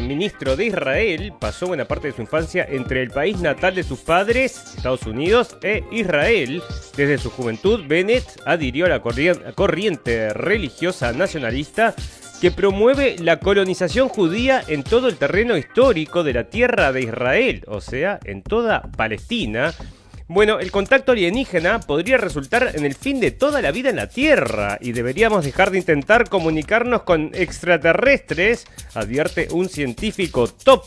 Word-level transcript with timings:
ministro 0.00 0.56
de 0.56 0.66
Israel 0.66 1.32
pasó 1.38 1.66
buena 1.66 1.84
parte 1.84 2.08
de 2.08 2.14
su 2.14 2.22
infancia 2.22 2.66
entre 2.68 3.02
el 3.02 3.10
país 3.10 3.40
natal 3.40 3.74
de 3.74 3.82
sus 3.82 4.00
padres, 4.00 4.74
Estados 4.76 5.02
Unidos, 5.02 5.56
e 5.62 5.84
Israel. 5.90 6.62
Desde 6.96 7.18
su 7.18 7.30
juventud, 7.30 7.84
Bennett 7.86 8.24
adhirió 8.44 8.86
a 8.86 8.88
la 8.88 9.02
corriente 9.54 10.32
religiosa 10.32 11.12
nacionalista 11.12 11.94
que 12.40 12.50
promueve 12.50 13.16
la 13.18 13.40
colonización 13.40 14.08
judía 14.08 14.62
en 14.68 14.84
todo 14.84 15.08
el 15.08 15.16
terreno 15.16 15.56
histórico 15.56 16.22
de 16.22 16.32
la 16.32 16.44
tierra 16.44 16.92
de 16.92 17.02
Israel, 17.02 17.64
o 17.66 17.80
sea, 17.80 18.20
en 18.24 18.42
toda 18.42 18.82
Palestina. 18.96 19.74
Bueno, 20.30 20.60
el 20.60 20.70
contacto 20.70 21.12
alienígena 21.12 21.80
podría 21.80 22.18
resultar 22.18 22.72
en 22.74 22.84
el 22.84 22.94
fin 22.94 23.18
de 23.18 23.30
toda 23.30 23.62
la 23.62 23.70
vida 23.70 23.88
en 23.88 23.96
la 23.96 24.10
Tierra 24.10 24.76
y 24.78 24.92
deberíamos 24.92 25.42
dejar 25.42 25.70
de 25.70 25.78
intentar 25.78 26.28
comunicarnos 26.28 27.04
con 27.04 27.30
extraterrestres, 27.32 28.66
advierte 28.92 29.48
un 29.50 29.70
científico 29.70 30.46
top. 30.46 30.84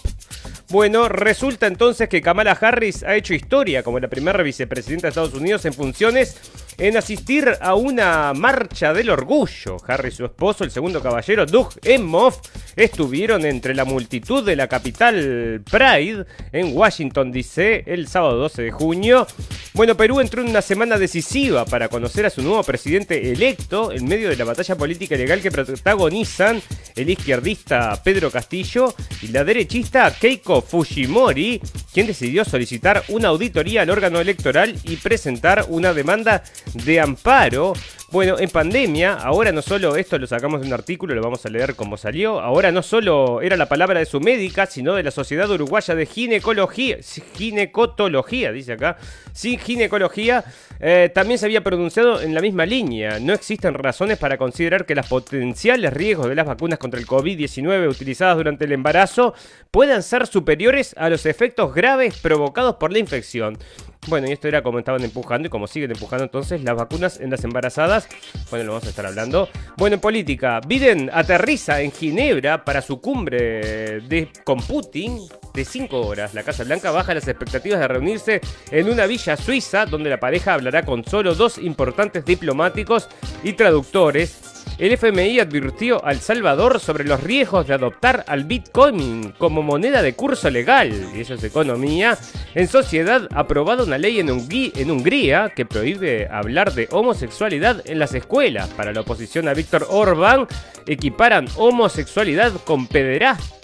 Bueno, 0.69 1.09
resulta 1.09 1.65
entonces 1.65 2.07
que 2.07 2.21
Kamala 2.21 2.51
Harris 2.51 3.01
ha 3.01 3.15
hecho 3.15 3.33
historia 3.33 3.81
como 3.81 3.99
la 3.99 4.09
primera 4.09 4.43
vicepresidenta 4.43 5.07
de 5.07 5.09
Estados 5.09 5.33
Unidos 5.33 5.65
en 5.65 5.73
funciones 5.73 6.37
en 6.77 6.97
asistir 6.97 7.57
a 7.61 7.75
una 7.75 8.33
marcha 8.33 8.93
del 8.93 9.09
orgullo. 9.09 9.77
Harry 9.87 10.09
y 10.09 10.11
su 10.11 10.25
esposo, 10.25 10.63
el 10.63 10.71
segundo 10.71 11.01
caballero, 11.01 11.45
Doug 11.45 11.69
Emhoff, 11.83 12.39
estuvieron 12.75 13.45
entre 13.45 13.75
la 13.75 13.85
multitud 13.85 14.43
de 14.43 14.55
la 14.55 14.67
capital 14.67 15.61
Pride 15.69 16.25
en 16.51 16.75
Washington, 16.75 17.31
D.C. 17.31 17.83
el 17.85 18.07
sábado 18.07 18.37
12 18.37 18.61
de 18.63 18.71
junio. 18.71 19.27
Bueno, 19.73 19.95
Perú 19.95 20.19
entró 20.19 20.41
en 20.41 20.49
una 20.49 20.61
semana 20.61 20.97
decisiva 20.97 21.63
para 21.65 21.87
conocer 21.87 22.25
a 22.25 22.29
su 22.29 22.41
nuevo 22.41 22.61
presidente 22.63 23.31
electo 23.31 23.93
en 23.93 24.05
medio 24.05 24.29
de 24.29 24.35
la 24.35 24.43
batalla 24.43 24.75
política 24.75 25.15
legal 25.15 25.41
que 25.41 25.49
protagonizan 25.49 26.61
el 26.95 27.09
izquierdista 27.09 28.01
Pedro 28.03 28.29
Castillo 28.29 28.93
y 29.21 29.27
la 29.27 29.45
derechista 29.45 30.13
Keiko 30.13 30.61
Fujimori, 30.61 31.61
quien 31.93 32.07
decidió 32.07 32.43
solicitar 32.43 33.03
una 33.07 33.29
auditoría 33.29 33.83
al 33.83 33.89
órgano 33.89 34.19
electoral 34.19 34.77
y 34.83 34.97
presentar 34.97 35.65
una 35.69 35.93
demanda 35.93 36.43
de 36.73 36.99
amparo. 36.99 37.73
Bueno, 38.11 38.37
en 38.39 38.49
pandemia, 38.49 39.13
ahora 39.13 39.53
no 39.53 39.61
solo 39.61 39.95
esto 39.95 40.19
lo 40.19 40.27
sacamos 40.27 40.59
de 40.59 40.67
un 40.67 40.73
artículo, 40.73 41.15
lo 41.15 41.21
vamos 41.21 41.45
a 41.45 41.49
leer 41.49 41.75
como 41.75 41.95
salió, 41.95 42.41
ahora 42.41 42.69
no 42.69 42.83
solo 42.83 43.41
era 43.41 43.55
la 43.55 43.69
palabra 43.69 43.99
de 43.99 44.05
su 44.05 44.19
médica, 44.19 44.65
sino 44.65 44.95
de 44.95 45.03
la 45.03 45.11
Sociedad 45.11 45.49
Uruguaya 45.49 45.95
de 45.95 46.05
Ginecología, 46.05 46.97
Ginecotología, 47.37 48.51
dice 48.51 48.73
acá, 48.73 48.97
sin 49.31 49.57
ginecología, 49.59 50.43
eh, 50.81 51.11
también 51.13 51.37
se 51.37 51.45
había 51.45 51.63
pronunciado 51.63 52.21
en 52.21 52.33
la 52.33 52.41
misma 52.41 52.65
línea. 52.65 53.19
No 53.19 53.33
existen 53.33 53.75
razones 53.75 54.17
para 54.17 54.37
considerar 54.37 54.85
que 54.87 54.95
los 54.95 55.05
potenciales 55.05 55.93
riesgos 55.93 56.27
de 56.27 56.35
las 56.35 56.47
vacunas 56.47 56.79
contra 56.79 56.99
el 56.99 57.05
COVID-19 57.05 57.87
utilizadas 57.87 58.35
durante 58.37 58.65
el 58.65 58.71
embarazo 58.71 59.35
puedan 59.69 60.01
ser 60.01 60.25
superiores 60.25 60.95
a 60.97 61.09
los 61.09 61.27
efectos 61.27 61.73
graves 61.75 62.17
provocados 62.17 62.77
por 62.77 62.91
la 62.91 62.97
infección. 62.97 63.59
Bueno, 64.07 64.27
y 64.27 64.31
esto 64.31 64.47
era 64.47 64.63
como 64.63 64.79
estaban 64.79 65.03
empujando 65.03 65.47
y 65.47 65.51
como 65.51 65.67
siguen 65.67 65.91
empujando 65.91 66.23
entonces 66.23 66.63
las 66.63 66.75
vacunas 66.75 67.19
en 67.19 67.29
las 67.29 67.43
embarazadas. 67.43 68.09
Bueno, 68.49 68.65
lo 68.65 68.71
vamos 68.71 68.87
a 68.87 68.89
estar 68.89 69.05
hablando. 69.05 69.47
Bueno, 69.77 69.93
en 69.95 69.99
política, 69.99 70.59
Biden 70.65 71.11
aterriza 71.13 71.81
en 71.81 71.91
Ginebra 71.91 72.65
para 72.65 72.81
su 72.81 72.99
cumbre 72.99 74.01
de, 74.01 74.29
con 74.43 74.59
Putin 74.59 75.19
de 75.53 75.65
5 75.65 76.01
horas. 76.01 76.33
La 76.33 76.41
Casa 76.41 76.63
Blanca 76.63 76.89
baja 76.89 77.13
las 77.13 77.27
expectativas 77.27 77.79
de 77.79 77.87
reunirse 77.87 78.41
en 78.71 78.89
una 78.89 79.05
villa 79.05 79.37
suiza 79.37 79.85
donde 79.85 80.09
la 80.09 80.19
pareja 80.19 80.55
hablará 80.55 80.70
con 80.83 81.05
solo 81.05 81.35
dos 81.35 81.57
importantes 81.57 82.25
diplomáticos 82.25 83.09
y 83.43 83.53
traductores 83.53 84.51
el 84.81 84.93
FMI 84.93 85.39
advirtió 85.39 86.03
al 86.03 86.19
Salvador 86.19 86.79
sobre 86.79 87.03
los 87.03 87.21
riesgos 87.21 87.67
de 87.67 87.75
adoptar 87.75 88.23
al 88.27 88.45
Bitcoin 88.45 89.31
como 89.37 89.61
moneda 89.61 90.01
de 90.01 90.15
curso 90.15 90.49
legal, 90.49 90.91
y 91.15 91.21
eso 91.21 91.35
es 91.35 91.43
economía. 91.43 92.17
En 92.55 92.67
sociedad, 92.67 93.27
aprobado 93.31 93.83
una 93.83 93.99
ley 93.99 94.19
en, 94.19 94.31
Hungría 94.31 95.51
que 95.55 95.67
prohíbe 95.67 96.27
hablar 96.31 96.73
de 96.73 96.87
homosexualidad 96.89 97.83
en 97.85 97.99
las 97.99 98.15
escuelas. 98.15 98.69
Para 98.69 98.91
la 98.91 99.01
oposición 99.01 99.47
a 99.47 99.53
Víctor 99.53 99.85
Orbán, 99.87 100.47
equiparan 100.85 101.47
homosexualidad 101.57 102.53
con 102.65 102.87
pederastia 102.87 103.61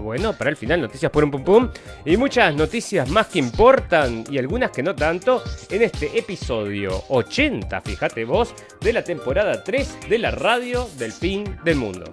bueno, 0.00 0.32
para 0.32 0.50
el 0.50 0.56
final, 0.56 0.80
noticias 0.80 1.10
por 1.10 1.24
un 1.24 1.30
pum 1.30 1.44
pum. 1.44 1.68
Y 2.04 2.16
muchas 2.16 2.54
noticias 2.54 3.08
más 3.08 3.28
que 3.28 3.38
importan 3.38 4.24
y 4.30 4.38
algunas 4.38 4.70
que 4.70 4.82
no 4.82 4.94
tanto 4.94 5.42
en 5.70 5.82
este 5.82 6.18
episodio 6.18 7.04
80, 7.08 7.80
fíjate 7.80 8.24
vos, 8.24 8.54
de 8.80 8.92
la 8.92 9.04
temporada 9.04 9.62
3 9.62 10.08
de 10.08 10.18
la 10.18 10.30
radio 10.30 10.88
del 10.98 11.12
fin 11.12 11.58
del 11.64 11.76
mundo. 11.76 12.04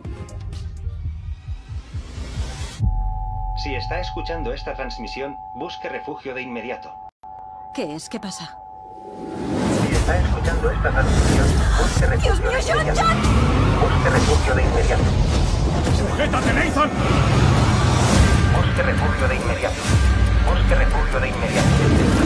Si 3.63 3.75
está 3.75 3.99
escuchando 3.99 4.53
esta 4.53 4.73
transmisión, 4.73 5.35
busque 5.55 5.87
refugio 5.89 6.33
de 6.33 6.41
inmediato. 6.41 6.91
¿Qué 7.75 7.95
es? 7.95 8.09
¿Qué 8.09 8.19
pasa? 8.19 8.57
Está 10.01 10.17
escuchando 10.17 10.71
esta 10.71 10.89
transmisión, 10.89 11.47
busque 11.77 12.05
refugio 12.07 12.49
de 12.49 12.59
inmediato. 12.59 13.05
Busque 13.81 14.09
refugio 14.09 14.55
de 14.55 14.63
inmediato. 14.63 15.03
¡Sujétate, 15.95 16.53
Nathan! 16.53 16.89
Busque 18.55 18.81
refugio 18.81 19.27
de 19.27 19.35
inmediato. 19.35 19.75
Busque 20.49 20.75
refugio 20.75 21.19
de 21.19 21.27
inmediato. 21.29 22.20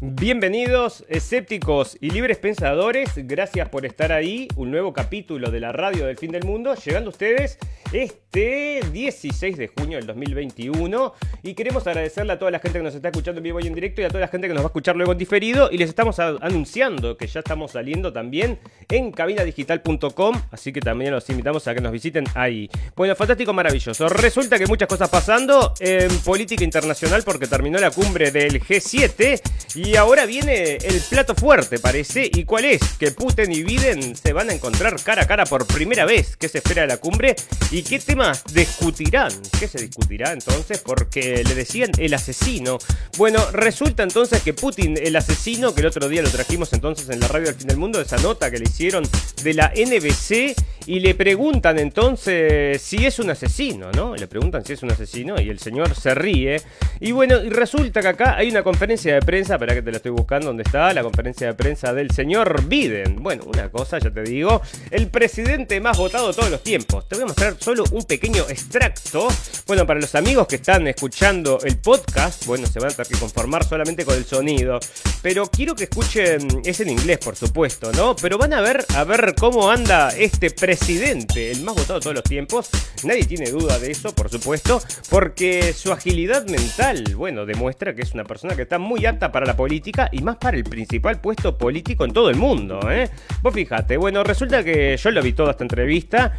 Bienvenidos, 0.00 1.04
escépticos 1.08 1.98
y 2.00 2.10
libres 2.10 2.38
pensadores. 2.38 3.10
Gracias 3.16 3.68
por 3.68 3.84
estar 3.84 4.12
ahí. 4.12 4.46
Un 4.54 4.70
nuevo 4.70 4.92
capítulo 4.92 5.50
de 5.50 5.58
la 5.58 5.72
radio 5.72 6.06
del 6.06 6.16
fin 6.16 6.30
del 6.30 6.44
mundo. 6.44 6.76
Llegando 6.76 7.08
a 7.08 7.10
ustedes 7.10 7.58
este 7.92 8.80
16 8.92 9.56
de 9.56 9.66
junio 9.66 9.98
del 9.98 10.06
2021. 10.06 11.14
Y 11.42 11.54
queremos 11.54 11.84
agradecerle 11.88 12.34
a 12.34 12.38
toda 12.38 12.52
la 12.52 12.60
gente 12.60 12.78
que 12.78 12.84
nos 12.84 12.94
está 12.94 13.08
escuchando 13.08 13.40
en 13.40 13.42
vivo 13.42 13.58
y 13.58 13.66
en 13.66 13.74
directo 13.74 14.00
y 14.00 14.04
a 14.04 14.08
toda 14.08 14.20
la 14.20 14.28
gente 14.28 14.46
que 14.46 14.54
nos 14.54 14.62
va 14.62 14.66
a 14.66 14.70
escuchar 14.70 14.94
luego 14.94 15.10
en 15.10 15.18
diferido. 15.18 15.68
Y 15.72 15.78
les 15.78 15.88
estamos 15.88 16.20
anunciando 16.20 17.16
que 17.16 17.26
ya 17.26 17.40
estamos 17.40 17.72
saliendo 17.72 18.12
también 18.12 18.60
en 18.88 19.10
cabinadigital.com. 19.10 20.42
Así 20.52 20.72
que 20.72 20.80
también 20.80 21.10
los 21.10 21.28
invitamos 21.28 21.66
a 21.66 21.74
que 21.74 21.80
nos 21.80 21.90
visiten 21.90 22.22
ahí. 22.36 22.70
Bueno, 22.94 23.16
fantástico, 23.16 23.52
maravilloso. 23.52 24.08
Resulta 24.08 24.60
que 24.60 24.66
muchas 24.68 24.86
cosas 24.86 25.08
pasando 25.08 25.74
en 25.80 26.16
política 26.20 26.62
internacional 26.62 27.24
porque 27.24 27.48
terminó 27.48 27.80
la 27.80 27.90
cumbre 27.90 28.30
del 28.30 28.62
G7. 28.62 29.40
Y 29.74 29.87
y 29.88 29.96
ahora 29.96 30.26
viene 30.26 30.76
el 30.76 31.00
plato 31.08 31.34
fuerte, 31.34 31.78
parece. 31.78 32.30
¿Y 32.30 32.44
cuál 32.44 32.66
es? 32.66 32.78
Que 32.98 33.10
Putin 33.10 33.50
y 33.50 33.62
Biden 33.62 34.14
se 34.14 34.34
van 34.34 34.50
a 34.50 34.52
encontrar 34.52 35.02
cara 35.02 35.22
a 35.22 35.26
cara 35.26 35.46
por 35.46 35.66
primera 35.66 36.04
vez. 36.04 36.36
¿Qué 36.36 36.46
se 36.46 36.58
espera 36.58 36.82
de 36.82 36.88
la 36.88 36.98
cumbre? 36.98 37.34
¿Y 37.70 37.82
qué 37.82 37.98
temas 37.98 38.44
discutirán? 38.52 39.32
¿Qué 39.58 39.66
se 39.66 39.78
discutirá 39.78 40.34
entonces? 40.34 40.82
Porque 40.84 41.42
le 41.42 41.54
decían 41.54 41.90
el 41.96 42.12
asesino. 42.12 42.76
Bueno, 43.16 43.42
resulta 43.50 44.02
entonces 44.02 44.42
que 44.42 44.52
Putin, 44.52 44.98
el 45.02 45.16
asesino, 45.16 45.74
que 45.74 45.80
el 45.80 45.86
otro 45.86 46.06
día 46.06 46.20
lo 46.20 46.28
trajimos 46.28 46.70
entonces 46.74 47.08
en 47.08 47.20
la 47.20 47.28
radio 47.28 47.46
del 47.46 47.54
fin 47.54 47.68
del 47.68 47.78
mundo, 47.78 47.98
esa 47.98 48.18
nota 48.18 48.50
que 48.50 48.58
le 48.58 48.64
hicieron 48.64 49.08
de 49.42 49.54
la 49.54 49.72
NBC, 49.74 50.54
y 50.88 51.00
le 51.00 51.14
preguntan 51.14 51.78
entonces 51.78 52.80
si 52.80 53.04
es 53.04 53.18
un 53.18 53.28
asesino, 53.28 53.92
¿no? 53.92 54.16
Le 54.16 54.26
preguntan 54.26 54.64
si 54.64 54.72
es 54.72 54.82
un 54.82 54.90
asesino 54.90 55.38
y 55.38 55.50
el 55.50 55.58
señor 55.58 55.94
se 55.94 56.14
ríe. 56.14 56.62
Y 56.98 57.12
bueno, 57.12 57.44
y 57.44 57.50
resulta 57.50 58.00
que 58.00 58.08
acá 58.08 58.36
hay 58.38 58.48
una 58.48 58.62
conferencia 58.62 59.12
de 59.12 59.20
prensa 59.20 59.58
para 59.58 59.74
te 59.82 59.90
la 59.90 59.98
estoy 59.98 60.10
buscando, 60.10 60.48
¿dónde 60.48 60.62
está? 60.62 60.92
La 60.92 61.02
conferencia 61.02 61.46
de 61.46 61.54
prensa 61.54 61.92
del 61.92 62.10
señor 62.10 62.64
Biden. 62.64 63.22
Bueno, 63.22 63.44
una 63.46 63.70
cosa, 63.70 63.98
ya 63.98 64.10
te 64.10 64.22
digo, 64.22 64.60
el 64.90 65.08
presidente 65.08 65.80
más 65.80 65.96
votado 65.96 66.28
de 66.28 66.34
todos 66.34 66.50
los 66.50 66.62
tiempos. 66.62 67.08
Te 67.08 67.16
voy 67.16 67.24
a 67.24 67.26
mostrar 67.26 67.56
solo 67.58 67.84
un 67.92 68.04
pequeño 68.04 68.42
extracto. 68.48 69.28
Bueno, 69.66 69.86
para 69.86 70.00
los 70.00 70.14
amigos 70.14 70.46
que 70.46 70.56
están 70.56 70.86
escuchando 70.88 71.58
el 71.62 71.78
podcast, 71.78 72.46
bueno, 72.46 72.66
se 72.66 72.80
van 72.80 72.90
a 72.90 72.94
tener 72.94 73.08
que 73.08 73.18
conformar 73.18 73.64
solamente 73.64 74.04
con 74.04 74.16
el 74.16 74.24
sonido. 74.24 74.80
Pero 75.22 75.46
quiero 75.46 75.74
que 75.74 75.84
escuchen, 75.84 76.62
es 76.64 76.80
en 76.80 76.90
inglés, 76.90 77.18
por 77.18 77.36
supuesto, 77.36 77.92
¿no? 77.92 78.16
Pero 78.16 78.38
van 78.38 78.52
a 78.54 78.60
ver, 78.60 78.84
a 78.94 79.04
ver 79.04 79.34
cómo 79.38 79.70
anda 79.70 80.10
este 80.10 80.50
presidente, 80.50 81.50
el 81.50 81.62
más 81.62 81.74
votado 81.74 82.00
de 82.00 82.02
todos 82.02 82.16
los 82.16 82.24
tiempos. 82.24 82.70
Nadie 83.04 83.24
tiene 83.24 83.50
duda 83.50 83.78
de 83.78 83.90
eso, 83.90 84.14
por 84.14 84.30
supuesto, 84.30 84.82
porque 85.10 85.72
su 85.72 85.92
agilidad 85.92 86.46
mental, 86.46 87.04
bueno, 87.14 87.46
demuestra 87.46 87.94
que 87.94 88.02
es 88.02 88.12
una 88.14 88.24
persona 88.24 88.56
que 88.56 88.62
está 88.62 88.78
muy 88.78 89.06
apta 89.06 89.30
para 89.32 89.46
la 89.46 89.56
política 89.56 89.67
y 90.12 90.20
más 90.22 90.36
para 90.36 90.56
el 90.56 90.64
principal 90.64 91.20
puesto 91.20 91.56
político 91.56 92.04
en 92.04 92.12
todo 92.12 92.30
el 92.30 92.36
mundo. 92.36 92.80
¿eh? 92.90 93.08
Vos 93.42 93.54
fíjate, 93.54 93.96
bueno, 93.96 94.24
resulta 94.24 94.64
que 94.64 94.96
yo 94.96 95.10
lo 95.10 95.22
vi 95.22 95.32
toda 95.32 95.52
esta 95.52 95.64
entrevista 95.64 96.34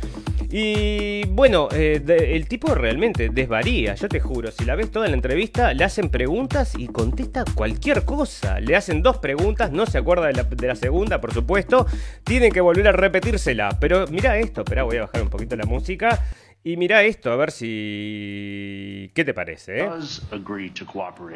y 0.51 1.25
bueno, 1.27 1.69
eh, 1.71 2.01
el 2.07 2.47
tipo 2.47 2.73
realmente 2.73 3.29
desvaría, 3.29 3.93
yo 3.93 4.09
te 4.09 4.19
juro, 4.19 4.51
si 4.51 4.65
la 4.65 4.75
ves 4.75 4.89
toda 4.89 5.07
la 5.07 5.13
entrevista, 5.13 5.73
le 5.73 5.83
hacen 5.83 6.09
preguntas 6.09 6.73
y 6.77 6.87
contesta 6.87 7.45
cualquier 7.53 8.03
cosa. 8.03 8.59
Le 8.59 8.75
hacen 8.75 9.03
dos 9.03 9.17
preguntas, 9.17 9.71
no 9.71 9.85
se 9.85 9.99
acuerda 9.99 10.27
de 10.27 10.33
la, 10.33 10.43
de 10.43 10.67
la 10.67 10.75
segunda, 10.75 11.21
por 11.21 11.33
supuesto, 11.33 11.85
tienen 12.23 12.51
que 12.51 12.61
volver 12.61 12.87
a 12.87 12.91
repetírsela. 12.93 13.77
Pero 13.79 14.07
mira 14.07 14.39
esto, 14.39 14.61
espera, 14.61 14.83
voy 14.83 14.97
a 14.97 15.01
bajar 15.01 15.21
un 15.21 15.29
poquito 15.29 15.55
la 15.55 15.65
música. 15.65 16.19
Y 16.63 16.75
mira 16.75 17.03
esto, 17.03 17.31
a 17.31 17.35
ver 17.37 17.51
si... 17.51 19.11
¿Qué 19.13 19.23
te 19.23 19.33
parece? 19.33 19.79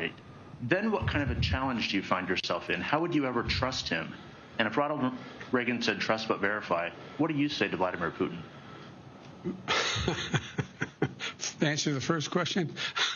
Eh? 0.03 0.32
Then 0.63 0.91
what 0.91 1.07
kind 1.07 1.29
of 1.29 1.35
a 1.35 1.41
challenge 1.41 1.89
do 1.89 1.97
you 1.97 2.03
find 2.03 2.27
yourself 2.29 2.69
in? 2.69 2.81
How 2.81 2.99
would 3.01 3.13
you 3.13 3.25
ever 3.25 3.43
trust 3.43 3.89
him? 3.89 4.13
And 4.59 4.67
if 4.67 4.77
Ronald 4.77 5.13
Reagan 5.51 5.81
said 5.81 5.99
trust 5.99 6.27
but 6.27 6.39
verify, 6.39 6.89
what 7.17 7.29
do 7.29 7.35
you 7.35 7.49
say 7.49 7.67
to 7.67 7.77
Vladimir 7.77 8.11
Putin? 8.11 8.37
answer 11.61 11.93
the 11.93 12.01
first 12.01 12.31
question, 12.31 12.71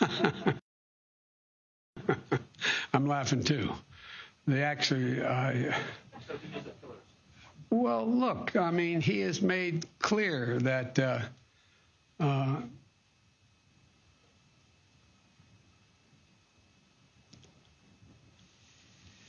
I'm 2.92 3.06
laughing 3.06 3.42
too. 3.42 3.72
They 4.46 4.62
actually, 4.62 5.20
well, 7.70 8.06
look, 8.06 8.56
I 8.56 8.70
mean, 8.70 9.00
he 9.00 9.20
has 9.20 9.42
made 9.42 9.86
clear 9.98 10.58
that 10.60 10.98
uh, 10.98 11.20
uh, 12.18 12.62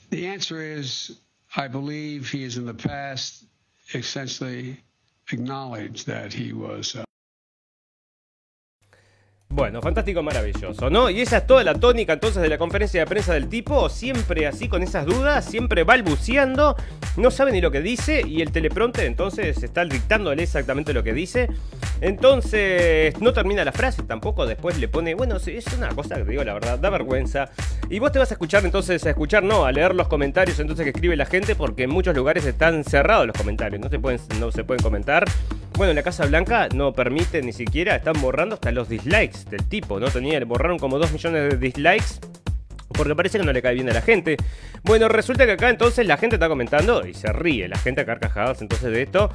the 0.10 0.28
answer 0.28 0.62
is 0.62 1.20
I 1.56 1.68
believe 1.68 2.30
he 2.30 2.44
has 2.44 2.58
in 2.58 2.66
the 2.66 2.74
past 2.74 3.44
essentially 3.94 4.82
acknowledged 5.32 6.08
that 6.08 6.34
he 6.34 6.54
was. 6.54 6.96
Uh, 6.96 7.04
Bueno, 9.52 9.82
fantástico, 9.82 10.22
maravilloso, 10.22 10.92
¿no? 10.92 11.10
Y 11.10 11.22
esa 11.22 11.38
es 11.38 11.48
toda 11.48 11.64
la 11.64 11.74
tónica 11.74 12.14
entonces 12.14 12.42
de 12.42 12.50
la 12.50 12.60
conferencia 12.60 13.02
de 13.02 13.08
prensa 13.08 13.34
del 13.34 13.50
tipo, 13.50 13.90
siempre 13.90 14.46
así 14.46 14.70
con 14.70 14.84
esas 14.84 15.08
dudas, 15.08 15.44
siempre 15.44 15.84
balbuceando, 15.84 16.78
no 17.18 17.32
sabe 17.32 17.52
ni 17.52 17.60
lo 17.60 17.72
que 17.72 17.82
dice 17.82 18.22
y 18.26 18.42
el 18.42 18.52
teleprompter 18.52 19.06
entonces 19.06 19.62
está 19.62 19.84
dictándole 19.86 20.44
exactamente 20.44 20.94
lo 20.94 21.04
que 21.04 21.14
dice. 21.14 21.50
Entonces 22.00 23.20
no 23.20 23.34
termina 23.34 23.66
la 23.66 23.72
frase 23.72 24.04
tampoco, 24.04 24.46
después 24.46 24.78
le 24.78 24.88
pone, 24.88 25.16
bueno, 25.16 25.36
es 25.36 25.66
una 25.76 25.90
cosa 25.90 26.16
que 26.18 26.24
digo 26.26 26.44
la 26.44 26.54
verdad, 26.54 26.78
da 26.78 26.92
vergüenza. 26.92 27.50
Y 27.90 27.98
vos 27.98 28.12
te 28.12 28.20
vas 28.20 28.30
a 28.30 28.36
escuchar 28.36 28.64
entonces, 28.64 29.04
a 29.06 29.10
escuchar, 29.10 29.44
no, 29.44 29.66
a 29.66 29.72
leer 29.72 29.96
los 29.96 30.08
comentarios 30.08 30.60
entonces 30.60 30.84
que 30.84 30.92
escribe 30.92 31.18
la 31.18 31.26
gente 31.26 31.56
porque 31.56 31.84
en 31.84 31.90
muchos 31.90 32.16
lugares 32.16 32.46
están 32.46 32.84
cerrados 32.84 33.26
los 33.26 33.36
comentarios, 33.36 33.82
no 33.82 33.90
se 33.90 33.98
pueden, 33.98 34.22
no 34.40 34.52
se 34.52 34.64
pueden 34.64 34.84
comentar. 34.84 35.26
Bueno, 35.80 35.94
la 35.94 36.04
Casa 36.04 36.26
Blanca 36.26 36.68
no 36.76 36.92
permite 36.92 37.42
ni 37.42 37.54
siquiera, 37.54 37.96
están 37.96 38.22
borrando 38.22 38.56
hasta 38.56 38.70
los 38.74 38.90
dislikes 38.90 39.46
del 39.50 39.64
tipo, 39.70 39.98
¿no? 39.98 40.10
Tenía, 40.10 40.44
borraron 40.44 40.78
como 40.78 41.00
2 41.00 41.14
millones 41.14 41.52
de 41.52 41.58
dislikes 41.58 42.20
porque 42.90 43.16
parece 43.16 43.40
que 43.40 43.46
no 43.46 43.54
le 43.54 43.62
cae 43.62 43.76
bien 43.76 43.90
a 43.90 43.94
la 43.94 44.02
gente. 44.02 44.38
Bueno, 44.84 45.08
resulta 45.08 45.46
que 45.46 45.54
acá 45.54 45.70
entonces 45.70 46.06
la 46.08 46.18
gente 46.18 46.36
está 46.36 46.48
comentando 46.48 47.06
y 47.06 47.14
se 47.14 47.32
ríe, 47.32 47.68
la 47.68 47.78
gente 47.78 48.02
a 48.02 48.06
carcajadas 48.06 48.62
entonces 48.62 48.92
de 48.92 49.02
esto. 49.02 49.32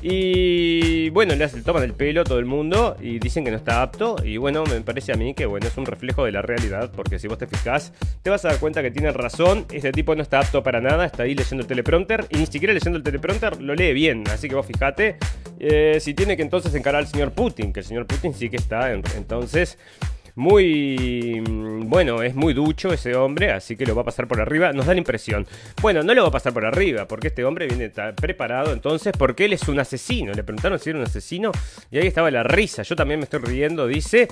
Y 0.00 1.10
bueno, 1.10 1.34
le 1.34 1.48
toman 1.48 1.82
el 1.82 1.94
pelo 1.94 2.22
todo 2.22 2.38
el 2.38 2.44
mundo 2.44 2.96
y 3.00 3.18
dicen 3.18 3.44
que 3.44 3.50
no 3.50 3.56
está 3.56 3.82
apto. 3.82 4.16
Y 4.24 4.36
bueno, 4.36 4.64
me 4.64 4.80
parece 4.82 5.12
a 5.12 5.16
mí 5.16 5.34
que 5.34 5.46
bueno, 5.46 5.66
es 5.66 5.76
un 5.76 5.86
reflejo 5.86 6.24
de 6.24 6.32
la 6.32 6.42
realidad, 6.42 6.92
porque 6.94 7.18
si 7.18 7.26
vos 7.26 7.38
te 7.38 7.46
fijás, 7.46 7.92
te 8.22 8.30
vas 8.30 8.44
a 8.44 8.48
dar 8.48 8.58
cuenta 8.58 8.82
que 8.82 8.90
tiene 8.90 9.10
razón. 9.10 9.66
Este 9.72 9.90
tipo 9.92 10.14
no 10.14 10.22
está 10.22 10.40
apto 10.40 10.62
para 10.62 10.80
nada, 10.80 11.04
está 11.04 11.24
ahí 11.24 11.34
leyendo 11.34 11.62
el 11.62 11.66
teleprompter 11.66 12.26
y 12.30 12.38
ni 12.38 12.46
siquiera 12.46 12.72
leyendo 12.72 12.98
el 12.98 13.02
teleprompter 13.02 13.60
lo 13.60 13.74
lee 13.74 13.92
bien. 13.92 14.24
Así 14.30 14.48
que 14.48 14.54
vos 14.54 14.66
fijate 14.66 15.16
eh, 15.58 15.98
si 16.00 16.14
tiene 16.14 16.36
que 16.36 16.42
entonces 16.42 16.74
encarar 16.74 17.00
al 17.00 17.08
señor 17.08 17.32
Putin, 17.32 17.72
que 17.72 17.80
el 17.80 17.86
señor 17.86 18.06
Putin 18.06 18.34
sí 18.34 18.48
que 18.48 18.56
está. 18.56 18.92
entonces 18.92 19.78
muy 20.38 21.40
mm, 21.40 21.88
bueno, 21.88 22.22
es 22.22 22.34
muy 22.36 22.54
ducho 22.54 22.92
ese 22.92 23.16
hombre, 23.16 23.50
así 23.50 23.76
que 23.76 23.84
lo 23.84 23.96
va 23.96 24.02
a 24.02 24.04
pasar 24.04 24.28
por 24.28 24.40
arriba, 24.40 24.72
nos 24.72 24.86
da 24.86 24.92
la 24.92 24.98
impresión. 24.98 25.44
Bueno, 25.82 26.04
no 26.04 26.14
lo 26.14 26.22
va 26.22 26.28
a 26.28 26.30
pasar 26.30 26.52
por 26.52 26.64
arriba, 26.64 27.08
porque 27.08 27.26
este 27.28 27.44
hombre 27.44 27.66
viene 27.66 27.90
preparado 28.14 28.72
entonces, 28.72 29.12
porque 29.18 29.46
él 29.46 29.54
es 29.54 29.66
un 29.68 29.80
asesino. 29.80 30.32
Le 30.32 30.44
preguntaron 30.44 30.78
si 30.78 30.90
era 30.90 30.98
un 31.00 31.04
asesino 31.04 31.50
y 31.90 31.98
ahí 31.98 32.06
estaba 32.06 32.30
la 32.30 32.44
risa. 32.44 32.82
Yo 32.84 32.94
también 32.94 33.18
me 33.18 33.24
estoy 33.24 33.40
riendo, 33.40 33.86
dice. 33.86 34.28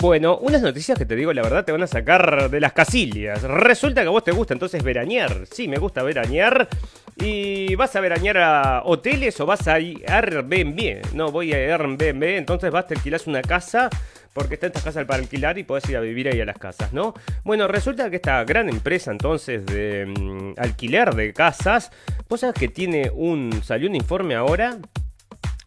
Bueno, 0.00 0.38
unas 0.38 0.62
noticias 0.62 0.96
que 0.96 1.06
te 1.06 1.16
digo 1.16 1.32
la 1.32 1.42
verdad 1.42 1.64
te 1.64 1.72
van 1.72 1.82
a 1.82 1.86
sacar 1.86 2.50
de 2.50 2.60
las 2.60 2.72
casillas. 2.72 3.42
Resulta 3.42 4.02
que 4.02 4.08
a 4.08 4.10
vos 4.10 4.22
te 4.22 4.32
gusta 4.32 4.52
entonces 4.52 4.82
veranear. 4.82 5.44
Sí, 5.50 5.66
me 5.66 5.78
gusta 5.78 6.02
veranear. 6.02 6.68
Y 7.16 7.74
vas 7.74 7.96
a 7.96 8.00
veranear 8.00 8.38
a 8.38 8.82
hoteles 8.84 9.40
o 9.40 9.46
vas 9.46 9.66
a 9.66 9.74
Airbnb. 9.74 11.14
No, 11.14 11.32
voy 11.32 11.52
a 11.52 11.56
Airbnb, 11.56 12.22
entonces 12.22 12.70
vas, 12.70 12.86
te 12.86 12.94
alquilas 12.94 13.26
una 13.26 13.42
casa 13.42 13.88
porque 14.38 14.54
está 14.54 14.68
estas 14.68 14.84
casas 14.84 15.04
para 15.04 15.20
alquilar 15.20 15.58
y 15.58 15.64
podés 15.64 15.88
ir 15.90 15.96
a 15.96 16.00
vivir 16.00 16.28
ahí 16.28 16.40
a 16.40 16.44
las 16.44 16.58
casas, 16.58 16.92
¿no? 16.92 17.14
Bueno, 17.44 17.66
resulta 17.66 18.08
que 18.08 18.16
esta 18.16 18.44
gran 18.44 18.68
empresa 18.68 19.10
entonces 19.10 19.66
de 19.66 20.06
mm, 20.06 20.54
alquiler 20.58 21.14
de 21.14 21.32
casas, 21.32 21.90
vos 22.28 22.44
que 22.58 22.68
tiene 22.68 23.10
un, 23.12 23.62
salió 23.64 23.88
un 23.88 23.96
informe 23.96 24.34
ahora 24.34 24.78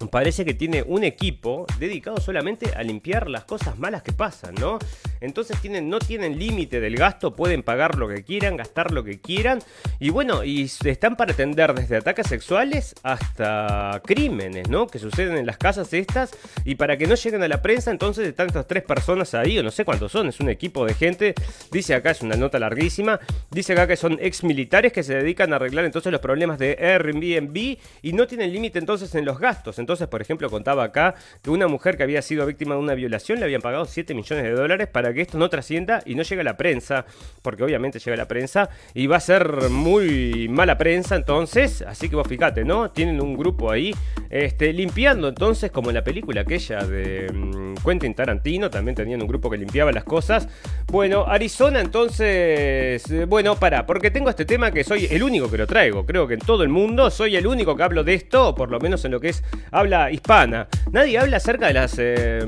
parece 0.10 0.46
que 0.46 0.54
tiene 0.54 0.84
un 0.84 1.04
equipo 1.04 1.66
dedicado 1.78 2.18
solamente 2.18 2.74
a 2.76 2.84
limpiar 2.84 3.30
las 3.30 3.44
cosas 3.44 3.78
malas 3.78 4.02
que 4.02 4.14
pasan, 4.14 4.56
¿no? 4.56 4.80
Entonces 5.22 5.62
tienen, 5.62 5.90
no 5.90 6.00
tienen 6.00 6.38
límite 6.38 6.80
del 6.80 6.96
gasto, 6.96 7.36
pueden 7.36 7.64
pagar 7.64 7.98
lo 7.98 8.08
que 8.08 8.24
quieran, 8.24 8.58
gastar 8.58 8.92
lo 8.92 9.04
que 9.04 9.20
quieran. 9.20 9.60
Y 10.00 10.10
bueno, 10.10 10.44
y 10.44 10.64
están 10.64 11.16
para 11.16 11.34
atender 11.34 11.74
desde 11.74 11.98
ataques 11.98 12.28
sexuales 12.28 12.96
hasta 13.04 14.02
crímenes, 14.04 14.70
¿no? 14.70 14.88
Que 14.88 15.00
suceden 15.00 15.38
en 15.38 15.46
las 15.46 15.58
casas 15.58 15.94
estas. 15.94 16.32
Y 16.66 16.76
para 16.76 16.98
que 16.98 17.08
no 17.08 17.16
lleguen 17.16 17.44
a 17.44 17.48
la 17.48 17.62
prensa, 17.62 17.92
entonces 17.92 18.28
están 18.28 18.48
estas 18.48 18.68
tres 18.68 18.84
personas 18.84 19.34
ahí, 19.36 19.60
o 19.60 19.64
no 19.64 19.72
sé 19.72 19.86
cuántos 19.86 20.12
son, 20.12 20.28
es 20.28 20.40
un 20.40 20.50
equipo 20.50 20.86
de 20.86 20.94
gente. 20.94 21.36
Dice 21.72 21.94
acá, 21.94 22.12
es 22.12 22.22
una 22.22 22.36
nota 22.36 22.60
larguísima. 22.60 23.20
Dice 23.52 23.74
acá 23.74 23.88
que 23.88 23.96
son 23.96 24.18
ex 24.20 24.44
militares 24.44 24.92
que 24.92 25.04
se 25.04 25.16
dedican 25.16 25.54
a 25.54 25.58
arreglar 25.58 25.86
entonces 25.86 26.12
los 26.12 26.22
problemas 26.22 26.58
de 26.58 26.78
Airbnb 26.80 27.78
y 28.02 28.14
no 28.14 28.26
tienen 28.28 28.52
límite 28.52 28.80
entonces 28.80 29.14
en 29.16 29.26
los 29.26 29.40
gastos. 29.40 29.78
Entonces, 29.78 30.08
por 30.08 30.22
ejemplo, 30.22 30.50
contaba 30.50 30.84
acá 30.84 31.16
que 31.44 31.52
una 31.52 31.68
mujer 31.68 31.98
que 31.98 32.04
había 32.04 32.22
sido 32.22 32.46
víctima 32.46 32.76
de 32.76 32.82
una 32.82 32.96
violación 32.96 33.40
le 33.40 33.46
habían 33.46 33.62
pagado 33.62 33.86
7 33.86 34.14
millones 34.14 34.44
de 34.46 34.52
dólares 34.52 34.88
para 34.88 35.11
que 35.14 35.22
esto 35.22 35.38
no 35.38 35.50
trascienda 35.50 36.02
y 36.06 36.16
no 36.16 36.24
llegue 36.24 36.42
a 36.42 36.44
la 36.46 36.58
prensa, 36.58 37.06
porque 37.42 37.64
obviamente 37.64 38.00
llega 38.00 38.14
a 38.14 38.18
la 38.18 38.28
prensa 38.28 38.70
y 38.94 39.08
va 39.08 39.18
a 39.18 39.20
ser 39.20 39.70
muy 39.70 40.48
mala 40.50 40.78
prensa 40.78 41.16
entonces, 41.16 41.82
así 41.82 42.10
que 42.10 42.16
vos 42.16 42.28
fíjate, 42.28 42.64
¿no? 42.64 42.92
Tienen 42.92 43.22
un 43.22 43.36
grupo 43.36 43.72
ahí 43.72 43.94
este, 44.30 44.74
limpiando 44.74 45.28
entonces, 45.28 45.72
como 45.72 45.90
en 45.90 45.96
la 45.96 46.04
película 46.04 46.42
aquella 46.42 46.84
de 46.84 47.32
mm, 47.32 47.76
Quentin 47.86 48.14
Tarantino, 48.14 48.70
también 48.70 48.96
tenían 48.96 49.22
un 49.22 49.28
grupo 49.28 49.50
que 49.50 49.58
limpiaba 49.58 49.92
las 49.92 50.04
cosas. 50.04 50.48
Bueno, 50.88 51.26
Arizona 51.28 51.80
entonces, 51.80 53.10
eh, 53.10 53.26
bueno, 53.28 53.56
para, 53.56 53.86
porque 53.86 54.12
tengo 54.12 54.30
este 54.30 54.46
tema 54.46 54.72
que 54.72 54.84
soy 54.84 55.08
el 55.10 55.24
único 55.24 55.50
que 55.50 55.58
lo 55.58 55.68
traigo, 55.68 56.06
creo 56.06 56.28
que 56.28 56.36
en 56.36 56.40
todo 56.40 56.64
el 56.64 56.70
mundo 56.70 57.10
soy 57.10 57.36
el 57.36 57.48
único 57.48 57.76
que 57.76 57.84
hablo 57.84 58.04
de 58.04 58.14
esto, 58.14 58.56
por 58.56 58.70
lo 58.70 58.80
menos 58.80 59.04
en 59.06 59.12
lo 59.12 59.20
que 59.20 59.30
es 59.30 59.44
habla 59.72 60.12
hispana. 60.12 60.68
Nadie 60.92 61.18
habla 61.18 61.38
acerca 61.38 61.68
de 61.68 61.74
las 61.74 61.96
eh, 61.98 62.46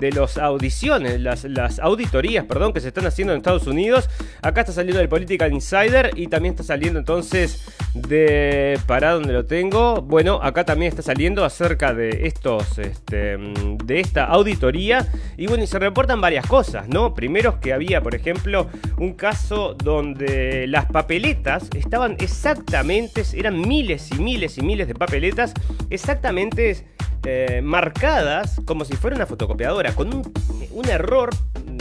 de 0.00 0.12
las 0.12 0.38
audiciones, 0.38 1.20
las, 1.20 1.44
las 1.44 1.78
auditorías, 2.00 2.46
perdón, 2.46 2.72
que 2.72 2.80
se 2.80 2.88
están 2.88 3.06
haciendo 3.06 3.32
en 3.32 3.38
Estados 3.38 3.66
Unidos. 3.66 4.08
Acá 4.42 4.62
está 4.62 4.72
saliendo 4.72 4.98
del 4.98 5.08
Political 5.08 5.52
Insider 5.52 6.10
y 6.16 6.28
también 6.28 6.54
está 6.54 6.64
saliendo 6.64 6.98
entonces 6.98 7.66
de 7.94 8.78
para 8.86 9.12
donde 9.12 9.32
lo 9.32 9.44
tengo. 9.44 10.00
Bueno, 10.00 10.40
acá 10.42 10.64
también 10.64 10.88
está 10.88 11.02
saliendo 11.02 11.44
acerca 11.44 11.92
de 11.92 12.26
estos 12.26 12.78
este, 12.78 13.36
de 13.84 14.00
esta 14.00 14.24
auditoría 14.24 15.06
y 15.36 15.46
bueno, 15.46 15.64
y 15.64 15.66
se 15.66 15.78
reportan 15.78 16.20
varias 16.20 16.46
cosas, 16.46 16.88
¿no? 16.88 17.14
Primero 17.14 17.60
que 17.60 17.72
había, 17.72 18.00
por 18.02 18.14
ejemplo, 18.14 18.68
un 18.98 19.12
caso 19.12 19.74
donde 19.74 20.66
las 20.66 20.86
papeletas 20.86 21.68
estaban 21.76 22.16
exactamente, 22.18 23.22
eran 23.34 23.60
miles 23.60 24.10
y 24.12 24.20
miles 24.20 24.56
y 24.56 24.62
miles 24.62 24.88
de 24.88 24.94
papeletas 24.94 25.52
exactamente 25.90 26.86
eh, 27.26 27.60
marcadas 27.62 28.60
como 28.64 28.86
si 28.86 28.94
fuera 28.94 29.14
una 29.16 29.26
fotocopiadora, 29.26 29.94
con 29.94 30.08
un 30.14 30.88
error 30.88 31.30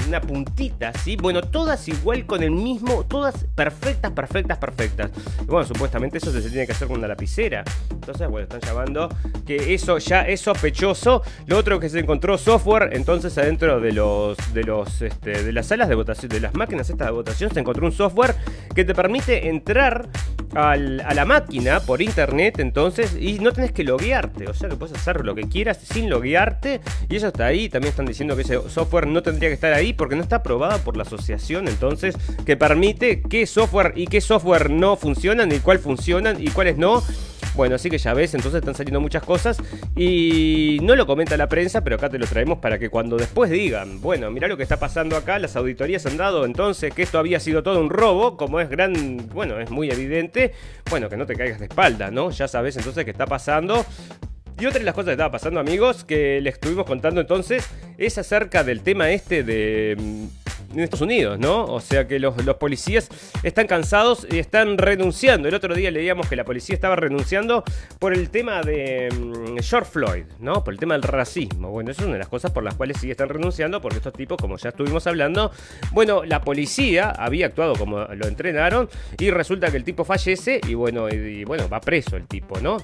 una 0.10 0.20
puntita, 0.22 0.92
¿sí? 0.94 1.16
Bueno, 1.16 1.42
todas 1.42 1.88
igual 1.88 2.26
con 2.26 2.44
el 2.44 2.52
mismo, 2.52 3.06
todas 3.06 3.46
perfectas, 3.56 4.12
perfectas, 4.12 4.58
perfectas. 4.58 5.12
bueno, 5.46 5.66
supuestamente 5.66 6.18
eso 6.18 6.32
se 6.32 6.42
tiene 6.50 6.66
que 6.66 6.72
hacer 6.72 6.88
con 6.88 6.98
una 6.98 7.08
lapicera. 7.08 7.64
Entonces, 7.92 8.28
bueno, 8.28 8.44
están 8.44 8.62
llamando 8.62 9.10
que 9.46 9.74
eso 9.74 10.00
ya 10.00 10.22
es 10.22 10.42
sospechoso. 10.42 11.22
Lo 11.46 11.58
otro 11.58 11.80
que 11.80 11.90
se 11.90 12.00
encontró 12.00 12.38
software, 12.38 12.90
entonces 12.94 13.38
adentro 13.38 13.80
de 13.80 13.92
los 13.92 14.38
de 14.54 14.64
los 14.64 15.02
este, 15.02 15.44
de 15.44 15.54
las 15.54 15.68
salas 15.68 15.88
de 15.88 15.96
votación, 15.96 16.30
de 16.30 16.40
las 16.40 16.56
máquinas 16.56 16.90
estas 16.90 17.08
de 17.08 17.14
votación, 17.14 17.52
se 17.54 17.60
encontró 17.60 17.86
un 17.86 17.92
software 17.92 18.36
que 18.74 18.84
te 18.84 18.96
permite 18.96 19.48
entrar 19.50 20.10
a 20.56 20.76
la 20.78 21.26
máquina 21.26 21.80
por 21.80 22.02
internet, 22.02 22.60
entonces, 22.60 23.16
y 23.20 23.40
no 23.40 23.52
tenés 23.52 23.72
que 23.72 23.84
loguearte. 23.84 24.48
O 24.48 24.54
sea 24.54 24.70
que 24.70 24.76
puedes 24.76 24.96
hacer 24.96 25.26
lo 25.26 25.36
que 25.36 25.44
quieras 25.44 25.80
sin 25.84 26.10
loguearte. 26.10 26.82
Y 27.10 27.16
eso 27.18 27.28
está 27.28 27.46
ahí. 27.46 27.70
También 27.70 27.92
están 27.92 28.06
diciendo 28.06 28.36
que 28.36 28.42
ese 28.42 28.60
software 28.70 29.08
no 29.08 29.22
tendría 29.22 29.50
que 29.50 29.54
estar 29.54 29.74
ahí 29.74 29.94
porque 29.94 30.16
no 30.16 30.22
está 30.22 30.38
aprobada 30.38 30.80
por 30.80 30.98
la 30.98 31.04
asociación, 31.04 31.68
entonces, 31.68 32.16
que 32.46 32.58
permite 32.58 33.22
qué 33.22 33.46
software 33.46 33.94
y 33.96 34.08
qué 34.08 34.22
software 34.22 34.70
no 34.70 34.96
funcionan 34.96 35.52
y 35.52 35.60
cuál 35.60 35.80
funcionan 35.80 36.42
y 36.42 36.50
cuáles 36.50 36.78
no. 36.78 37.04
Bueno, 37.56 37.76
así 37.76 37.90
que 37.90 37.98
ya 37.98 38.14
ves, 38.14 38.34
entonces 38.34 38.60
están 38.60 38.76
saliendo 38.76 39.02
muchas 39.02 39.24
cosas 39.24 39.58
y 39.96 40.78
no 40.82 40.96
lo 40.96 41.06
comenta 41.06 41.36
la 41.38 41.48
prensa, 41.48 41.84
pero 41.84 41.98
acá 41.98 42.10
te 42.10 42.18
lo 42.18 42.26
traemos 42.26 42.60
para 42.60 42.80
que 42.80 42.90
cuando 42.90 43.18
después 43.18 43.52
digan, 43.52 44.02
bueno, 44.02 44.32
mira 44.32 44.48
lo 44.48 44.56
que 44.56 44.64
está 44.64 44.78
pasando 44.78 45.18
acá, 45.18 45.40
las 45.40 45.56
auditorías 45.56 46.06
han 46.06 46.18
dado 46.18 46.46
entonces 46.46 46.94
que 46.94 47.02
esto 47.02 47.20
había 47.20 47.40
sido 47.40 47.64
todo 47.64 47.82
un 47.82 47.90
robo, 47.90 48.38
como 48.38 48.60
es 48.60 48.70
gran, 48.70 49.28
bueno, 49.34 49.60
es 49.60 49.70
muy 49.72 49.90
evidente, 49.90 50.54
bueno, 50.90 51.10
que 51.10 51.18
no 51.18 51.26
te 51.26 51.36
caigas 51.36 51.60
de 51.60 51.66
espalda, 51.66 52.12
¿no? 52.12 52.32
Ya 52.32 52.48
sabes 52.48 52.78
entonces 52.78 53.04
qué 53.04 53.12
está 53.12 53.26
pasando, 53.26 53.86
y 54.60 54.66
otra 54.66 54.80
de 54.80 54.86
las 54.86 54.94
cosas 54.94 55.08
que 55.08 55.12
estaba 55.14 55.32
pasando, 55.32 55.60
amigos, 55.60 56.04
que 56.04 56.42
les 56.42 56.56
estuvimos 56.56 56.86
contando 56.86 57.22
entonces, 57.22 57.66
es 57.98 58.18
acerca 58.18 58.64
del 58.64 58.82
tema 58.82 59.10
este 59.10 59.44
de 59.44 59.96
mm, 59.98 60.49
en 60.74 60.80
Estados 60.80 61.02
Unidos, 61.02 61.40
¿no? 61.40 61.66
O 61.66 61.80
sea 61.80 62.08
que 62.08 62.20
los, 62.20 62.44
los 62.46 62.56
policías 62.58 63.10
están 63.44 63.68
cansados 63.68 64.28
y 64.30 64.40
están 64.40 64.78
renunciando. 64.78 65.48
El 65.48 65.56
otro 65.56 65.76
día 65.76 65.92
leíamos 65.92 66.28
que 66.28 66.36
la 66.36 66.44
policía 66.44 66.76
estaba 66.76 66.96
renunciando 66.96 67.64
por 68.00 68.14
el 68.14 68.30
tema 68.30 68.62
de 68.62 69.10
mm, 69.12 69.62
George 69.62 69.92
Floyd, 69.92 70.26
¿no? 70.40 70.64
Por 70.64 70.74
el 70.74 70.80
tema 70.80 70.94
del 70.94 71.04
racismo. 71.04 71.70
Bueno, 71.70 71.92
eso 71.92 72.02
es 72.02 72.08
una 72.08 72.14
de 72.14 72.20
las 72.20 72.30
cosas 72.30 72.52
por 72.52 72.64
las 72.64 72.76
cuales 72.76 72.98
sí 73.00 73.10
están 73.10 73.30
renunciando, 73.30 73.82
porque 73.82 73.98
estos 73.98 74.14
tipos, 74.14 74.38
como 74.38 74.58
ya 74.58 74.70
estuvimos 74.70 75.06
hablando, 75.08 75.52
bueno, 75.92 76.24
la 76.24 76.42
policía 76.42 77.10
había 77.12 77.48
actuado 77.48 77.76
como 77.76 78.00
lo 78.00 78.28
entrenaron 78.28 78.90
y 79.18 79.32
resulta 79.32 79.72
que 79.72 79.78
el 79.78 79.84
tipo 79.84 80.04
fallece 80.04 80.62
y 80.68 80.74
bueno, 80.74 81.10
y, 81.10 81.14
y 81.14 81.44
bueno, 81.44 81.68
va 81.70 81.80
preso 81.82 82.16
el 82.18 82.28
tipo, 82.28 82.60
¿no? 82.60 82.78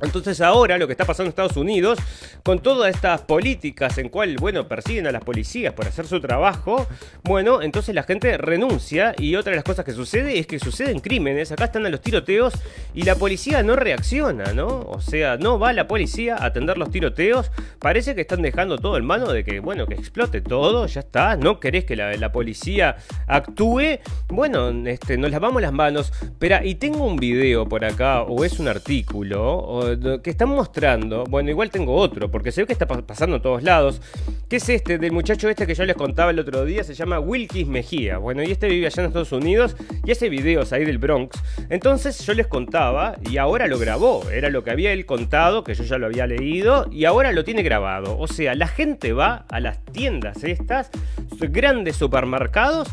Entonces 0.00 0.40
ahora 0.40 0.76
lo 0.78 0.86
que 0.86 0.92
está 0.92 1.04
pasando 1.04 1.28
en 1.28 1.30
Estados 1.30 1.56
Unidos, 1.56 1.98
con 2.42 2.60
todas 2.60 2.94
estas 2.94 3.22
políticas 3.22 3.96
en 3.98 4.08
cual, 4.08 4.36
bueno, 4.36 4.68
persiguen 4.68 5.06
a 5.06 5.12
las 5.12 5.22
policías 5.22 5.72
por 5.72 5.86
hacer 5.86 6.06
su 6.06 6.20
trabajo, 6.20 6.86
bueno, 7.22 7.62
entonces 7.62 7.94
la 7.94 8.02
gente 8.02 8.36
renuncia 8.36 9.14
y 9.18 9.36
otra 9.36 9.50
de 9.50 9.56
las 9.56 9.64
cosas 9.64 9.84
que 9.84 9.92
sucede 9.92 10.38
es 10.38 10.46
que 10.46 10.58
suceden 10.58 11.00
crímenes, 11.00 11.52
acá 11.52 11.64
están 11.64 11.86
a 11.86 11.88
los 11.88 12.00
tiroteos 12.00 12.54
y 12.92 13.02
la 13.02 13.14
policía 13.14 13.62
no 13.62 13.76
reacciona, 13.76 14.52
¿no? 14.52 14.66
O 14.66 15.00
sea, 15.00 15.36
no 15.36 15.58
va 15.58 15.72
la 15.72 15.88
policía 15.88 16.36
a 16.36 16.46
atender 16.46 16.76
los 16.76 16.90
tiroteos, 16.90 17.50
parece 17.78 18.14
que 18.14 18.22
están 18.22 18.42
dejando 18.42 18.78
todo 18.78 18.96
en 18.96 19.04
mano 19.04 19.32
de 19.32 19.44
que, 19.44 19.60
bueno, 19.60 19.86
que 19.86 19.94
explote 19.94 20.40
todo, 20.40 20.86
ya 20.86 21.00
está, 21.00 21.36
no 21.36 21.60
querés 21.60 21.84
que 21.84 21.96
la, 21.96 22.32
policía 22.32 22.96
actúe, 23.28 24.00
bueno, 24.28 24.70
este, 24.88 25.16
nos 25.18 25.30
lavamos 25.30 25.62
las 25.62 25.72
manos, 25.72 26.12
pero 26.38 26.64
y 26.64 26.74
tengo 26.74 27.06
un 27.06 27.16
video 27.16 27.68
por 27.68 27.84
acá, 27.84 28.22
o 28.22 28.44
es 28.44 28.58
un 28.58 28.66
artículo, 28.66 29.83
que 30.22 30.30
están 30.30 30.48
mostrando, 30.50 31.24
bueno, 31.24 31.50
igual 31.50 31.70
tengo 31.70 31.94
otro, 31.94 32.30
porque 32.30 32.52
se 32.52 32.62
ve 32.62 32.66
que 32.66 32.72
está 32.72 32.86
pasando 32.86 33.36
en 33.36 33.42
todos 33.42 33.62
lados, 33.62 34.00
que 34.48 34.56
es 34.56 34.68
este 34.68 34.98
del 34.98 35.12
muchacho 35.12 35.48
este 35.48 35.66
que 35.66 35.74
yo 35.74 35.84
les 35.84 35.96
contaba 35.96 36.30
el 36.30 36.38
otro 36.38 36.64
día, 36.64 36.84
se 36.84 36.94
llama 36.94 37.18
Wilkis 37.20 37.66
Mejía, 37.66 38.18
bueno, 38.18 38.42
y 38.42 38.50
este 38.50 38.68
vive 38.68 38.86
allá 38.86 39.02
en 39.02 39.08
Estados 39.08 39.32
Unidos 39.32 39.76
y 40.04 40.10
hace 40.10 40.28
videos 40.28 40.72
ahí 40.72 40.84
del 40.84 40.98
Bronx, 40.98 41.42
entonces 41.70 42.24
yo 42.26 42.34
les 42.34 42.46
contaba 42.46 43.16
y 43.30 43.36
ahora 43.36 43.66
lo 43.66 43.78
grabó, 43.78 44.28
era 44.30 44.50
lo 44.50 44.64
que 44.64 44.70
había 44.70 44.92
él 44.92 45.06
contado, 45.06 45.64
que 45.64 45.74
yo 45.74 45.84
ya 45.84 45.98
lo 45.98 46.06
había 46.06 46.26
leído, 46.26 46.88
y 46.90 47.04
ahora 47.04 47.32
lo 47.32 47.44
tiene 47.44 47.62
grabado, 47.62 48.18
o 48.18 48.26
sea, 48.26 48.54
la 48.54 48.68
gente 48.68 49.12
va 49.12 49.44
a 49.50 49.60
las 49.60 49.84
tiendas 49.86 50.44
estas, 50.44 50.90
grandes 51.38 51.96
supermercados, 51.96 52.88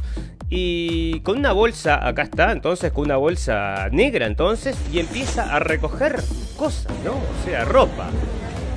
y 0.53 1.21
con 1.21 1.37
una 1.37 1.53
bolsa, 1.53 2.05
acá 2.05 2.23
está, 2.23 2.51
entonces 2.51 2.91
con 2.91 3.05
una 3.05 3.15
bolsa 3.15 3.87
negra 3.89 4.27
entonces, 4.27 4.77
y 4.91 4.99
empieza 4.99 5.55
a 5.55 5.59
recoger 5.59 6.21
cosas, 6.57 6.91
¿no? 7.05 7.13
O 7.13 7.45
sea, 7.45 7.63
ropa. 7.63 8.09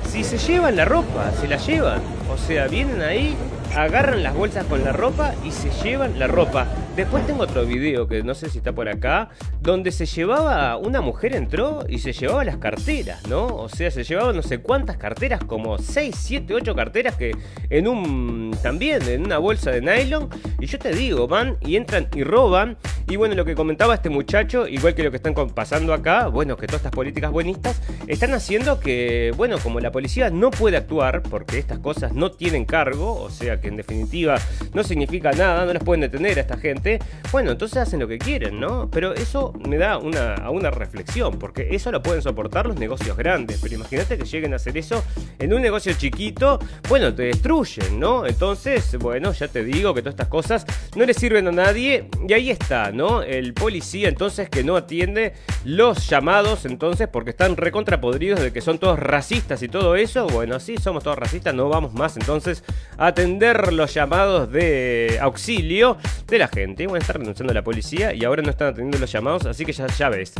Si 0.09 0.23
se 0.23 0.37
llevan 0.37 0.77
la 0.77 0.85
ropa, 0.85 1.33
se 1.33 1.49
la 1.49 1.57
llevan. 1.57 1.99
O 2.33 2.37
sea, 2.37 2.67
vienen 2.67 3.01
ahí, 3.01 3.35
agarran 3.75 4.23
las 4.23 4.35
bolsas 4.35 4.65
con 4.65 4.83
la 4.83 4.91
ropa 4.91 5.33
y 5.43 5.51
se 5.51 5.69
llevan 5.83 6.19
la 6.19 6.27
ropa. 6.27 6.67
Después 6.95 7.27
tengo 7.27 7.43
otro 7.43 7.65
video 7.65 8.07
que 8.07 8.23
no 8.23 8.33
sé 8.33 8.49
si 8.49 8.59
está 8.59 8.71
por 8.71 8.87
acá, 8.87 9.29
donde 9.61 9.91
se 9.91 10.05
llevaba, 10.05 10.77
una 10.77 11.01
mujer 11.01 11.35
entró 11.35 11.83
y 11.89 11.99
se 11.99 12.13
llevaba 12.13 12.45
las 12.45 12.57
carteras, 12.57 13.27
¿no? 13.27 13.47
O 13.47 13.67
sea, 13.67 13.91
se 13.91 14.03
llevaba 14.03 14.31
no 14.31 14.41
sé 14.41 14.59
cuántas 14.59 14.95
carteras, 14.95 15.43
como 15.43 15.77
6, 15.77 16.15
7, 16.17 16.53
8 16.53 16.73
carteras 16.73 17.15
que 17.15 17.35
en 17.69 17.87
un, 17.89 18.55
también 18.63 19.01
en 19.09 19.25
una 19.25 19.39
bolsa 19.39 19.71
de 19.71 19.81
nylon. 19.81 20.29
Y 20.59 20.67
yo 20.67 20.79
te 20.79 20.93
digo, 20.93 21.27
van 21.27 21.57
y 21.61 21.75
entran 21.75 22.07
y 22.15 22.23
roban. 22.23 22.77
Y 23.09 23.17
bueno, 23.17 23.35
lo 23.35 23.43
que 23.43 23.55
comentaba 23.55 23.93
este 23.93 24.09
muchacho, 24.09 24.67
igual 24.67 24.95
que 24.95 25.03
lo 25.03 25.11
que 25.11 25.17
están 25.17 25.33
pasando 25.33 25.93
acá, 25.93 26.27
bueno, 26.27 26.55
que 26.55 26.65
todas 26.65 26.79
estas 26.79 26.93
políticas 26.93 27.29
buenistas 27.29 27.81
están 28.07 28.33
haciendo 28.33 28.79
que, 28.79 29.33
bueno, 29.35 29.57
como 29.61 29.79
la 29.79 29.91
policía 29.91 30.29
no 30.29 30.49
puede 30.49 30.77
actuar 30.77 31.21
porque 31.23 31.59
estas 31.59 31.79
cosas 31.79 32.13
no 32.13 32.31
tienen 32.31 32.65
cargo, 32.65 33.21
o 33.21 33.29
sea 33.29 33.54
que 33.59 33.67
en 33.67 33.77
definitiva 33.77 34.37
no 34.73 34.83
significa 34.83 35.31
nada, 35.31 35.65
no 35.65 35.73
las 35.73 35.83
pueden 35.83 36.01
detener 36.01 36.37
a 36.37 36.41
esta 36.41 36.57
gente 36.57 36.99
bueno, 37.31 37.51
entonces 37.51 37.77
hacen 37.77 37.99
lo 37.99 38.07
que 38.07 38.17
quieren, 38.17 38.59
¿no? 38.59 38.89
Pero 38.89 39.13
eso 39.13 39.53
me 39.67 39.77
da 39.77 39.97
una, 39.97 40.35
a 40.35 40.49
una 40.51 40.71
reflexión, 40.71 41.37
porque 41.39 41.69
eso 41.71 41.91
lo 41.91 42.01
pueden 42.01 42.21
soportar 42.21 42.65
los 42.67 42.77
negocios 42.77 43.17
grandes, 43.17 43.59
pero 43.61 43.75
imagínate 43.75 44.17
que 44.17 44.25
lleguen 44.25 44.53
a 44.53 44.55
hacer 44.57 44.77
eso 44.77 45.03
en 45.39 45.53
un 45.53 45.61
negocio 45.61 45.93
chiquito, 45.93 46.59
bueno, 46.87 47.13
te 47.13 47.23
destruyen, 47.23 47.99
¿no? 47.99 48.25
Entonces, 48.25 48.97
bueno, 48.97 49.33
ya 49.33 49.47
te 49.47 49.63
digo 49.63 49.93
que 49.93 50.01
todas 50.01 50.13
estas 50.13 50.27
cosas 50.27 50.65
no 50.95 51.05
le 51.05 51.13
sirven 51.13 51.47
a 51.47 51.51
nadie, 51.51 52.09
y 52.27 52.33
ahí 52.33 52.49
está, 52.49 52.91
¿no? 52.91 53.21
El 53.21 53.53
policía 53.53 54.09
entonces 54.09 54.49
que 54.49 54.63
no 54.63 54.75
atiende 54.75 55.33
los 55.63 56.07
llamados, 56.07 56.65
entonces, 56.65 57.07
porque 57.07 57.31
están 57.31 57.57
recontrapodridos 57.57 58.39
de 58.39 58.53
que 58.53 58.61
son 58.61 58.77
todos 58.77 58.99
racistas 58.99 59.61
y 59.63 59.67
todo 59.67 59.95
eso, 59.95 60.27
bueno, 60.27 60.59
sí, 60.59 60.77
somos 60.77 61.03
todos 61.03 61.17
racistas, 61.17 61.53
no 61.53 61.69
vamos 61.69 61.93
más 61.93 62.17
entonces 62.17 62.63
a 62.97 63.07
atender 63.07 63.44
los 63.53 63.93
llamados 63.93 64.51
de 64.51 65.17
auxilio 65.21 65.97
de 66.27 66.39
la 66.39 66.47
gente 66.47 66.87
bueno, 66.87 67.01
está 67.01 67.13
renunciando 67.13 67.51
a 67.51 67.55
la 67.55 67.63
policía 67.63 68.13
y 68.13 68.23
ahora 68.25 68.41
no 68.41 68.49
están 68.49 68.69
atendiendo 68.69 68.97
los 68.97 69.11
llamados, 69.11 69.45
así 69.45 69.65
que 69.65 69.73
ya, 69.73 69.87
ya 69.87 70.09
ves. 70.09 70.33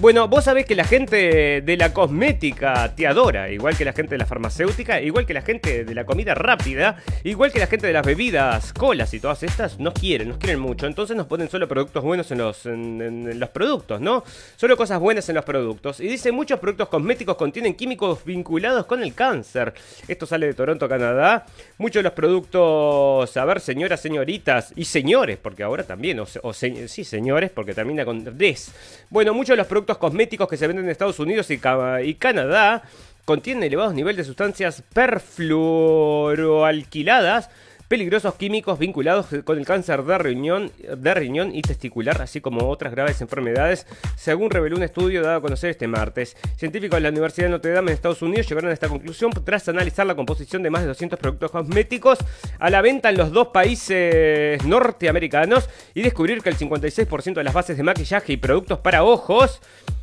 Bueno, 0.00 0.28
vos 0.28 0.44
sabés 0.44 0.64
que 0.64 0.76
la 0.76 0.84
gente 0.84 1.60
de 1.60 1.76
la 1.76 1.92
cosmética 1.92 2.94
te 2.94 3.08
adora, 3.08 3.50
igual 3.50 3.76
que 3.76 3.84
la 3.84 3.92
gente 3.92 4.14
de 4.14 4.18
la 4.18 4.26
farmacéutica, 4.26 5.00
igual 5.00 5.26
que 5.26 5.34
la 5.34 5.42
gente 5.42 5.84
de 5.84 5.92
la 5.92 6.06
comida 6.06 6.36
rápida, 6.36 7.02
igual 7.24 7.50
que 7.50 7.58
la 7.58 7.66
gente 7.66 7.88
de 7.88 7.92
las 7.92 8.06
bebidas, 8.06 8.72
colas 8.72 9.12
y 9.12 9.18
todas 9.18 9.42
estas, 9.42 9.80
nos 9.80 9.94
quieren, 9.94 10.28
nos 10.28 10.38
quieren 10.38 10.60
mucho. 10.60 10.86
Entonces 10.86 11.16
nos 11.16 11.26
ponen 11.26 11.50
solo 11.50 11.66
productos 11.66 12.04
buenos 12.04 12.30
en 12.30 12.38
los, 12.38 12.64
en, 12.66 13.40
los 13.40 13.48
productos, 13.48 14.00
¿no? 14.00 14.22
Solo 14.54 14.76
cosas 14.76 15.00
buenas 15.00 15.28
en 15.30 15.34
los 15.34 15.44
productos. 15.44 15.98
Y 15.98 16.06
dice, 16.06 16.30
muchos 16.30 16.60
productos 16.60 16.88
cosméticos 16.88 17.34
contienen 17.34 17.74
químicos 17.74 18.24
vinculados 18.24 18.86
con 18.86 19.02
el 19.02 19.14
cáncer. 19.14 19.74
Esto 20.06 20.26
sale 20.26 20.46
de 20.46 20.54
Toronto, 20.54 20.88
Canadá. 20.88 21.44
Muchos 21.76 22.04
de 22.04 22.04
los 22.04 22.12
productos, 22.12 23.36
a 23.36 23.44
ver, 23.44 23.58
señoras, 23.58 24.00
señoritas 24.00 24.72
y 24.76 24.84
señores, 24.84 25.38
porque 25.42 25.64
ahora 25.64 25.82
también, 25.82 26.20
o, 26.20 26.52
sí, 26.52 26.86
señores, 27.02 27.50
porque 27.50 27.74
termina 27.74 28.04
con 28.04 28.38
des. 28.38 28.70
Bueno, 29.10 29.34
muchos 29.34 29.54
de 29.54 29.56
los 29.56 29.66
productos 29.66 29.87
cosméticos 29.96 30.46
que 30.48 30.58
se 30.58 30.66
venden 30.66 30.84
en 30.84 30.90
Estados 30.90 31.18
Unidos 31.18 31.50
y, 31.50 31.58
y 32.04 32.14
Canadá 32.16 32.82
contienen 33.24 33.64
elevados 33.64 33.94
niveles 33.94 34.18
de 34.18 34.24
sustancias 34.24 34.82
perfluoroalquiladas 34.92 37.48
peligrosos 37.88 38.34
químicos 38.34 38.78
vinculados 38.78 39.26
con 39.44 39.58
el 39.58 39.64
cáncer 39.64 40.04
de 40.04 40.18
riñón, 40.18 40.70
de 40.78 41.14
riñón 41.14 41.54
y 41.54 41.62
testicular, 41.62 42.20
así 42.20 42.40
como 42.40 42.68
otras 42.68 42.92
graves 42.92 43.20
enfermedades, 43.22 43.86
según 44.16 44.50
reveló 44.50 44.76
un 44.76 44.82
estudio 44.82 45.22
dado 45.22 45.38
a 45.38 45.40
conocer 45.40 45.70
este 45.70 45.88
martes. 45.88 46.36
Científicos 46.56 46.98
de 46.98 47.00
la 47.00 47.08
Universidad 47.08 47.46
de 47.46 47.52
Notre 47.52 47.72
Dame 47.72 47.90
en 47.90 47.94
Estados 47.94 48.20
Unidos 48.20 48.46
llegaron 48.46 48.70
a 48.70 48.74
esta 48.74 48.88
conclusión 48.88 49.32
tras 49.44 49.68
analizar 49.68 50.06
la 50.06 50.14
composición 50.14 50.62
de 50.62 50.70
más 50.70 50.82
de 50.82 50.88
200 50.88 51.18
productos 51.18 51.50
cosméticos 51.50 52.18
a 52.58 52.70
la 52.70 52.82
venta 52.82 53.08
en 53.08 53.16
los 53.16 53.32
dos 53.32 53.48
países 53.48 54.62
norteamericanos 54.64 55.68
y 55.94 56.02
descubrir 56.02 56.42
que 56.42 56.50
el 56.50 56.58
56% 56.58 57.34
de 57.34 57.44
las 57.44 57.54
bases 57.54 57.76
de 57.76 57.82
maquillaje 57.82 58.34
y 58.34 58.36
productos 58.36 58.80
para 58.80 59.02
ojos 59.02 59.60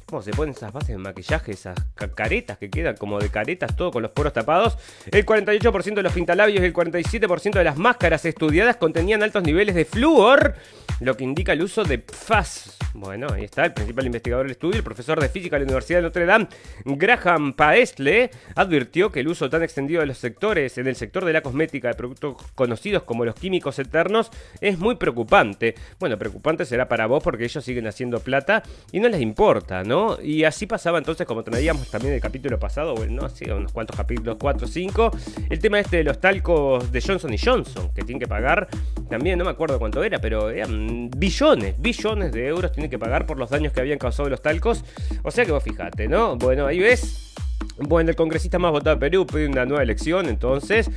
¿Cómo 0.08 0.22
se 0.22 0.32
ponen 0.32 0.54
esas 0.54 0.72
bases 0.72 0.90
de 0.90 0.98
maquillaje, 1.00 1.54
esas 1.54 1.76
caretas 2.14 2.60
que 2.60 2.70
quedan 2.70 2.96
como 2.96 3.20
de 3.20 3.30
caretas, 3.30 3.76
todo 3.76 3.90
con 3.90 4.04
los 4.04 4.12
poros 4.12 4.34
tapados? 4.34 4.78
El 5.12 5.26
48% 5.26 5.96
de 5.96 6.04
los 6.04 6.14
pintalabios 6.14 6.62
y 6.62 6.66
el 6.66 6.74
47% 6.74 7.54
de 7.54 7.64
las 7.64 7.78
máscaras 7.78 8.24
estudiadas 8.24 8.76
contenían 8.76 9.24
altos 9.24 9.42
niveles 9.42 9.74
de 9.74 9.84
flúor, 9.84 10.56
lo 11.00 11.18
que 11.18 11.24
indica 11.24 11.54
el 11.54 11.64
uso 11.64 11.84
de 11.84 11.98
PFAS. 11.98 12.75
Bueno, 12.98 13.28
ahí 13.34 13.44
está 13.44 13.66
el 13.66 13.74
principal 13.74 14.06
investigador 14.06 14.46
del 14.46 14.52
estudio, 14.52 14.78
el 14.78 14.84
profesor 14.84 15.20
de 15.20 15.28
física 15.28 15.58
de 15.58 15.66
la 15.66 15.66
Universidad 15.66 16.00
de 16.00 16.04
Notre 16.04 16.26
Dame, 16.26 16.48
Graham 16.86 17.52
Paestle, 17.52 18.32
advirtió 18.56 19.12
que 19.12 19.20
el 19.20 19.28
uso 19.28 19.50
tan 19.50 19.64
extendido 19.64 20.00
de 20.00 20.08
los 20.08 20.18
sectores, 20.18 20.78
en 20.78 20.88
el 20.88 20.96
sector 20.96 21.26
de 21.26 21.34
la 21.34 21.42
cosmética 21.42 21.90
de 21.90 21.96
productos 21.96 22.38
conocidos 22.56 23.04
como 23.04 23.26
los 23.26 23.36
químicos 23.36 23.80
eternos, 23.80 24.32
es 24.62 24.80
muy 24.80 24.96
preocupante. 24.96 25.76
Bueno, 26.00 26.18
preocupante 26.18 26.64
será 26.64 26.88
para 26.88 27.06
vos 27.06 27.22
porque 27.22 27.44
ellos 27.44 27.64
siguen 27.66 27.86
haciendo 27.86 28.22
plata 28.22 28.64
y 28.94 29.02
no 29.02 29.10
les 29.10 29.20
importa, 29.20 29.84
¿no? 29.84 30.18
Y 30.22 30.46
así 30.46 30.66
pasaba 30.66 30.98
entonces, 30.98 31.28
como 31.28 31.44
traíamos 31.44 31.92
también 31.92 32.14
el 32.14 32.22
capítulo 32.22 32.58
pasado, 32.58 32.96
bueno, 32.96 33.24
no 33.24 33.30
sé, 33.30 33.52
unos 33.52 33.74
cuantos 33.74 33.98
capítulos, 33.98 34.38
4 34.40 34.66
o 34.66 34.70
5, 34.70 35.12
el 35.50 35.60
tema 35.60 35.82
este 35.82 35.98
de 35.98 36.06
los 36.06 36.22
talcos 36.22 36.90
de 36.94 37.02
Johnson 37.02 37.34
y 37.34 37.38
Johnson, 37.38 37.90
que 37.94 38.04
tienen 38.04 38.22
que 38.22 38.28
pagar, 38.28 38.70
también 39.10 39.38
no 39.38 39.44
me 39.44 39.52
acuerdo 39.52 39.80
cuánto 39.80 40.02
era, 40.02 40.20
pero 40.20 40.50
eran 40.50 41.10
billones, 41.10 41.76
billones 41.78 42.32
de 42.32 42.48
euros 42.48 42.72
que 42.90 43.00
pagar 43.00 43.26
por 43.26 43.38
los 43.38 43.50
daños 43.50 43.74
que 43.74 43.82
habían 43.82 43.98
causado 43.98 44.30
los 44.30 44.42
talcos. 44.42 44.84
O 45.24 45.32
sea 45.32 45.46
que 45.46 45.52
vos 45.52 45.64
fijate, 45.64 46.08
¿no? 46.08 46.36
Bueno, 46.38 46.66
ahí 46.68 46.80
ves. 46.80 47.34
Bueno, 47.78 48.10
el 48.10 48.16
congresista 48.16 48.60
más 48.60 48.72
votado 48.72 48.96
de 48.96 49.00
Perú 49.00 49.26
pide 49.26 49.48
una 49.48 49.66
nueva 49.66 49.84
elección, 49.84 50.28
entonces 50.28 50.90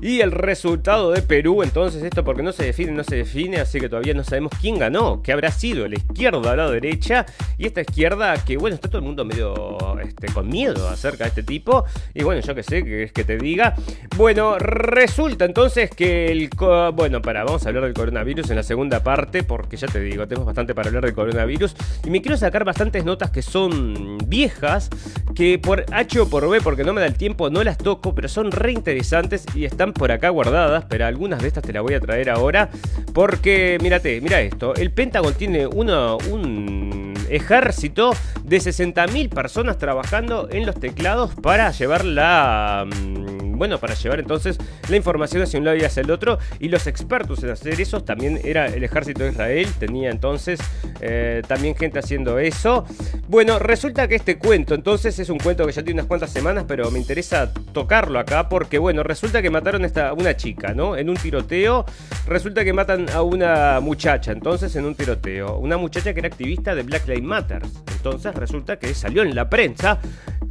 y 0.00 0.20
el 0.20 0.32
resultado 0.32 1.10
de 1.10 1.22
Perú, 1.22 1.62
entonces 1.62 2.02
esto 2.02 2.24
porque 2.24 2.42
no 2.42 2.52
se 2.52 2.64
define, 2.64 2.92
no 2.92 3.04
se 3.04 3.16
define, 3.16 3.58
así 3.58 3.80
que 3.80 3.88
todavía 3.88 4.14
no 4.14 4.24
sabemos 4.24 4.52
quién 4.60 4.78
ganó, 4.78 5.22
que 5.22 5.32
habrá 5.32 5.50
sido 5.50 5.88
la 5.88 5.96
izquierda 5.96 6.38
o 6.38 6.56
la 6.56 6.70
derecha, 6.70 7.26
y 7.58 7.66
esta 7.66 7.80
izquierda 7.80 8.34
que 8.44 8.56
bueno, 8.56 8.74
está 8.74 8.88
todo 8.88 8.98
el 8.98 9.04
mundo 9.04 9.24
medio 9.24 9.98
este, 10.00 10.28
con 10.28 10.48
miedo 10.48 10.88
acerca 10.88 11.24
de 11.24 11.28
este 11.28 11.42
tipo, 11.42 11.84
y 12.14 12.22
bueno, 12.22 12.40
yo 12.42 12.54
que 12.54 12.62
sé, 12.62 12.84
que 12.84 13.04
es 13.04 13.12
que 13.12 13.24
te 13.24 13.38
diga. 13.38 13.74
Bueno, 14.16 14.58
resulta 14.58 15.44
entonces 15.44 15.90
que 15.90 16.30
el... 16.30 16.50
Bueno, 16.94 17.22
para, 17.22 17.44
vamos 17.44 17.64
a 17.64 17.68
hablar 17.68 17.84
del 17.84 17.94
coronavirus 17.94 18.50
en 18.50 18.56
la 18.56 18.62
segunda 18.62 19.02
parte, 19.02 19.42
porque 19.42 19.76
ya 19.76 19.88
te 19.88 20.00
digo, 20.00 20.26
tenemos 20.26 20.46
bastante 20.46 20.74
para 20.74 20.88
hablar 20.88 21.04
del 21.04 21.14
coronavirus, 21.14 21.74
y 22.04 22.10
me 22.10 22.22
quiero 22.22 22.36
sacar 22.36 22.64
bastantes 22.64 23.04
notas 23.04 23.30
que 23.30 23.42
son 23.42 24.18
viejas, 24.26 24.90
que 25.34 25.58
por 25.58 25.84
H 25.92 26.20
o 26.20 26.28
por 26.28 26.48
B, 26.48 26.60
porque 26.60 26.84
no 26.84 26.92
me 26.92 27.00
da 27.00 27.06
el 27.06 27.16
tiempo, 27.16 27.50
no 27.50 27.64
las 27.64 27.78
toco, 27.78 28.14
pero 28.14 28.28
son 28.28 28.52
re 28.52 28.72
interesantes 28.72 29.44
y 29.54 29.64
están 29.64 29.85
por 29.92 30.12
acá 30.12 30.28
guardadas, 30.30 30.84
pero 30.88 31.06
algunas 31.06 31.40
de 31.40 31.48
estas 31.48 31.62
te 31.64 31.72
las 31.72 31.82
voy 31.82 31.94
a 31.94 32.00
traer 32.00 32.30
ahora. 32.30 32.68
Porque, 33.12 33.78
mírate, 33.82 34.20
mira 34.20 34.40
esto. 34.40 34.74
El 34.74 34.92
Pentágono 34.92 35.34
tiene 35.36 35.66
uno, 35.66 36.18
un 36.30 37.05
ejército 37.30 38.12
de 38.44 38.58
60.000 38.58 39.28
personas 39.28 39.78
trabajando 39.78 40.48
en 40.50 40.66
los 40.66 40.78
teclados 40.78 41.34
para 41.34 41.70
llevar 41.70 42.04
la... 42.04 42.86
mm, 42.86 43.56
Bueno, 43.58 43.78
para 43.78 43.94
llevar 43.94 44.20
entonces 44.20 44.58
la 44.88 44.96
información 44.96 45.42
hacia 45.42 45.58
un 45.58 45.64
lado 45.64 45.76
y 45.78 45.84
hacia 45.84 46.02
el 46.02 46.10
otro. 46.10 46.38
Y 46.60 46.68
los 46.68 46.86
expertos 46.86 47.42
en 47.42 47.50
hacer 47.50 47.80
eso 47.80 48.02
también 48.04 48.38
era 48.44 48.66
el 48.66 48.84
ejército 48.84 49.24
de 49.24 49.30
Israel. 49.30 49.68
Tenía 49.78 50.10
entonces 50.10 50.60
eh, 51.00 51.42
también 51.48 51.74
gente 51.74 51.98
haciendo 51.98 52.38
eso. 52.38 52.84
Bueno, 53.28 53.58
resulta 53.58 54.06
que 54.08 54.14
este 54.14 54.36
cuento 54.38 54.74
entonces 54.74 55.18
es 55.18 55.30
un 55.30 55.38
cuento 55.38 55.66
que 55.66 55.72
ya 55.72 55.82
tiene 55.82 56.00
unas 56.00 56.06
cuantas 56.06 56.30
semanas, 56.30 56.64
pero 56.68 56.90
me 56.90 56.98
interesa 56.98 57.52
tocarlo 57.72 58.18
acá 58.18 58.48
porque, 58.48 58.78
bueno, 58.78 59.02
resulta 59.02 59.40
que 59.42 59.50
mataron 59.50 59.84
a 59.84 60.12
una 60.12 60.36
chica, 60.36 60.74
¿no? 60.74 60.96
En 60.96 61.08
un 61.08 61.16
tiroteo. 61.16 61.84
Resulta 62.26 62.64
que 62.64 62.72
matan 62.72 63.08
a 63.10 63.22
una 63.22 63.80
muchacha, 63.80 64.32
entonces 64.32 64.74
en 64.76 64.84
un 64.84 64.94
tiroteo. 64.94 65.58
Una 65.58 65.76
muchacha 65.76 66.12
que 66.12 66.20
era 66.20 66.28
activista 66.28 66.74
de 66.74 66.82
Black 66.82 67.06
Lives 67.08 67.15
Matter. 67.24 67.62
Entonces 67.96 68.34
resulta 68.34 68.78
que 68.78 68.94
salió 68.94 69.22
en 69.22 69.34
la 69.34 69.48
prensa 69.48 69.98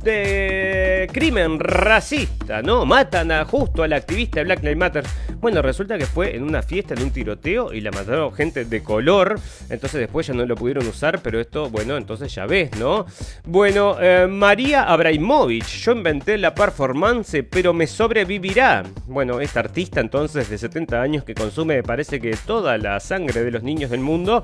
de 0.05 1.09
crimen 1.11 1.59
racista, 1.59 2.61
¿no? 2.61 2.85
Matan 2.85 3.31
a 3.31 3.43
justo 3.43 3.81
al 3.81 3.91
activista 3.93 4.39
de 4.39 4.43
Black 4.45 4.61
Lives 4.61 4.77
Matter. 4.77 5.03
Bueno, 5.39 5.63
resulta 5.63 5.97
que 5.97 6.05
fue 6.05 6.35
en 6.35 6.43
una 6.43 6.61
fiesta, 6.61 6.93
en 6.93 7.01
un 7.01 7.09
tiroteo, 7.11 7.73
y 7.73 7.81
la 7.81 7.91
mataron 7.91 8.31
gente 8.31 8.65
de 8.65 8.83
color. 8.83 9.39
Entonces 9.69 9.99
después 9.99 10.27
ya 10.27 10.33
no 10.35 10.45
lo 10.45 10.55
pudieron 10.55 10.87
usar, 10.87 11.21
pero 11.23 11.39
esto, 11.39 11.69
bueno, 11.71 11.97
entonces 11.97 12.33
ya 12.33 12.45
ves, 12.45 12.77
¿no? 12.77 13.07
Bueno, 13.45 13.97
eh, 13.99 14.27
María 14.27 14.83
Abramovich, 14.83 15.83
yo 15.83 15.93
inventé 15.93 16.37
la 16.37 16.53
performance, 16.53 17.43
pero 17.49 17.73
me 17.73 17.87
sobrevivirá. 17.87 18.83
Bueno, 19.07 19.39
esta 19.39 19.61
artista 19.61 20.01
entonces 20.01 20.49
de 20.49 20.57
70 20.57 21.01
años 21.01 21.23
que 21.23 21.33
consume, 21.33 21.81
parece 21.81 22.19
que 22.19 22.37
toda 22.45 22.77
la 22.77 22.99
sangre 22.99 23.43
de 23.43 23.49
los 23.49 23.63
niños 23.63 23.89
del 23.89 24.01
mundo, 24.01 24.43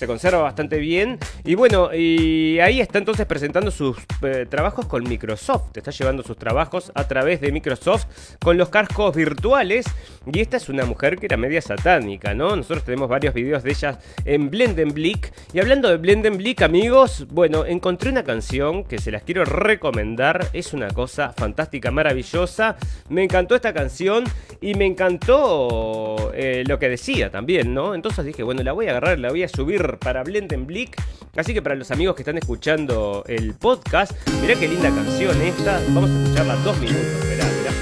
se 0.00 0.06
conserva 0.06 0.40
bastante 0.40 0.78
bien. 0.78 1.18
Y 1.44 1.56
bueno, 1.60 1.94
y 1.94 2.58
ahí 2.60 2.80
está 2.80 2.96
entonces 2.96 3.26
presentando 3.26 3.70
sus 3.70 3.94
eh, 4.22 4.46
trabajos 4.48 4.86
con 4.86 5.06
Microsoft. 5.06 5.76
Está 5.76 5.90
llevando 5.90 6.22
sus 6.22 6.38
trabajos 6.38 6.90
a 6.94 7.06
través 7.06 7.42
de 7.42 7.52
Microsoft 7.52 8.06
con 8.42 8.56
los 8.56 8.70
cascos 8.70 9.14
virtuales. 9.14 9.84
Y 10.32 10.40
esta 10.40 10.56
es 10.56 10.70
una 10.70 10.86
mujer 10.86 11.18
que 11.18 11.26
era 11.26 11.36
media 11.36 11.60
satánica, 11.60 12.32
¿no? 12.32 12.56
Nosotros 12.56 12.84
tenemos 12.84 13.10
varios 13.10 13.34
videos 13.34 13.62
de 13.62 13.72
ella 13.72 13.98
en 14.24 14.48
Blendenblick. 14.48 15.34
Y 15.52 15.60
hablando 15.60 15.90
de 15.90 15.98
Blendenblick, 15.98 16.62
amigos, 16.62 17.26
bueno, 17.28 17.66
encontré 17.66 18.08
una 18.08 18.24
canción 18.24 18.82
que 18.84 18.96
se 18.96 19.10
las 19.10 19.22
quiero 19.24 19.44
recomendar. 19.44 20.48
Es 20.54 20.72
una 20.72 20.88
cosa 20.88 21.34
fantástica, 21.36 21.90
maravillosa. 21.90 22.78
Me 23.10 23.22
encantó 23.22 23.54
esta 23.54 23.74
canción 23.74 24.24
y 24.62 24.76
me 24.76 24.86
encantó 24.86 26.32
eh, 26.32 26.64
lo 26.66 26.78
que 26.78 26.88
decía 26.88 27.30
también, 27.30 27.74
¿no? 27.74 27.94
Entonces 27.94 28.24
dije, 28.24 28.42
bueno, 28.44 28.62
la 28.62 28.72
voy 28.72 28.86
a 28.86 28.92
agarrar, 28.92 29.18
la 29.18 29.28
voy 29.28 29.42
a 29.42 29.48
subir 29.48 29.98
para 29.98 30.22
Blendenblick. 30.22 30.96
Así 31.36 31.49
que 31.54 31.62
para 31.62 31.74
los 31.74 31.90
amigos 31.90 32.14
que 32.14 32.22
están 32.22 32.38
escuchando 32.38 33.24
el 33.26 33.54
podcast, 33.54 34.12
mirá 34.40 34.54
qué 34.54 34.68
linda 34.68 34.90
canción 34.90 35.40
esta. 35.42 35.80
Vamos 35.88 36.10
a 36.10 36.22
escucharla 36.22 36.56
dos 36.56 36.78
minutos. 36.78 37.02
Mirá, 37.28 37.44
mirá. 37.44 37.72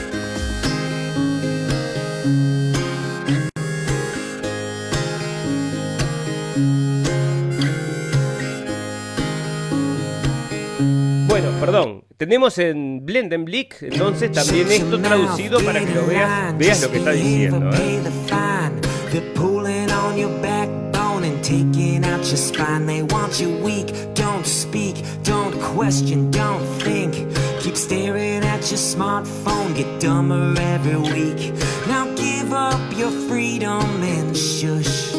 Bueno, 11.26 11.50
perdón. 11.60 12.04
Tenemos 12.16 12.58
en 12.58 13.06
Blendenblick, 13.06 13.80
entonces 13.82 14.32
también 14.32 14.68
esto 14.72 15.00
traducido 15.00 15.60
para 15.60 15.78
que 15.78 15.94
lo 15.94 16.04
veas, 16.04 16.58
veas 16.58 16.82
lo 16.82 16.90
que 16.90 16.98
está 16.98 17.12
diciendo. 17.12 17.70
¿eh? 17.74 18.00
Your 22.18 22.36
spine. 22.36 22.84
They 22.84 23.02
want 23.04 23.38
you 23.40 23.56
weak, 23.58 23.94
don't 24.14 24.44
speak, 24.44 25.04
don't 25.22 25.54
question, 25.60 26.30
don't 26.30 26.64
think. 26.82 27.14
Keep 27.60 27.76
staring 27.76 28.42
at 28.42 28.70
your 28.70 28.78
smartphone, 28.78 29.74
get 29.76 30.00
dumber 30.00 30.54
every 30.60 30.96
week. 30.96 31.54
Now 31.86 32.12
give 32.16 32.52
up 32.52 32.80
your 32.98 33.12
freedom 33.28 34.02
and 34.02 34.36
shush. 34.36 35.12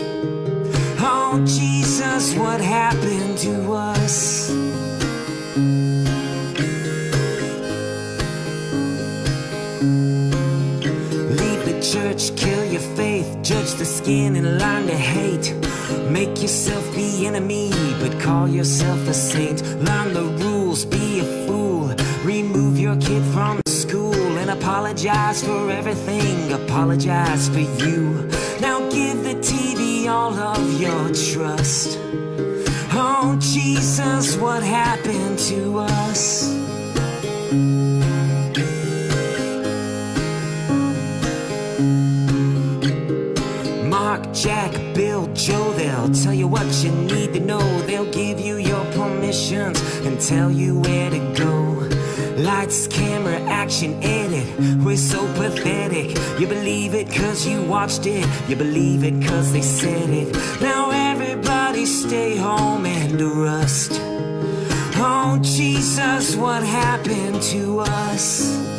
Oh, 0.99 1.41
Jesus, 1.45 2.35
what 2.35 2.59
happened 2.59 3.37
to 3.39 3.71
us? 3.71 4.68
Church, 11.93 12.35
kill 12.35 12.63
your 12.65 12.81
faith, 12.95 13.25
judge 13.41 13.73
the 13.73 13.85
skin 13.85 14.35
and 14.35 14.59
learn 14.59 14.85
to 14.85 14.95
hate. 14.95 15.55
Make 16.11 16.39
yourself 16.39 16.83
the 16.93 17.25
enemy, 17.25 17.71
but 17.99 18.19
call 18.21 18.47
yourself 18.47 19.07
a 19.07 19.13
saint. 19.13 19.63
Learn 19.83 20.13
the 20.13 20.25
rules, 20.43 20.85
be 20.85 21.19
a 21.19 21.47
fool. 21.47 21.87
Remove 22.23 22.77
your 22.77 22.95
kid 22.97 23.23
from 23.33 23.59
school 23.67 24.37
and 24.37 24.51
apologize 24.51 25.43
for 25.43 25.71
everything. 25.71 26.53
Apologize 26.53 27.49
for 27.49 27.65
you. 27.83 28.29
Now 28.61 28.87
give 28.91 29.23
the 29.23 29.35
TV 29.41 30.07
all 30.07 30.33
of 30.33 30.79
your 30.79 31.05
trust. 31.07 31.97
Oh, 32.91 33.35
Jesus, 33.39 34.37
what 34.37 34.61
happened 34.61 35.39
to 35.39 35.79
us? 35.79 36.59
Jack, 44.41 44.71
Bill, 44.95 45.27
Joe, 45.33 45.73
they'll 45.73 46.09
tell 46.11 46.33
you 46.33 46.47
what 46.47 46.65
you 46.81 46.91
need 46.93 47.33
to 47.33 47.41
know. 47.41 47.81
They'll 47.81 48.09
give 48.09 48.39
you 48.39 48.55
your 48.55 48.85
permissions 48.93 49.81
and 50.05 50.17
tell 50.17 50.49
you 50.49 50.79
where 50.79 51.09
to 51.09 51.19
go. 51.37 51.53
Lights, 52.41 52.87
camera, 52.87 53.37
action, 53.41 54.01
edit. 54.01 54.47
We're 54.81 54.95
so 54.95 55.27
pathetic. 55.33 56.17
You 56.39 56.47
believe 56.47 56.93
it 56.93 57.11
cause 57.11 57.45
you 57.45 57.61
watched 57.63 58.05
it. 58.05 58.25
You 58.47 58.55
believe 58.55 59.03
it 59.03 59.21
cause 59.27 59.51
they 59.51 59.61
said 59.61 60.09
it. 60.09 60.33
Now 60.61 60.89
everybody 60.89 61.85
stay 61.85 62.37
home 62.37 62.85
and 62.85 63.19
rust. 63.19 63.91
Oh, 64.95 65.37
Jesus, 65.41 66.37
what 66.37 66.63
happened 66.63 67.41
to 67.41 67.81
us? 67.81 68.69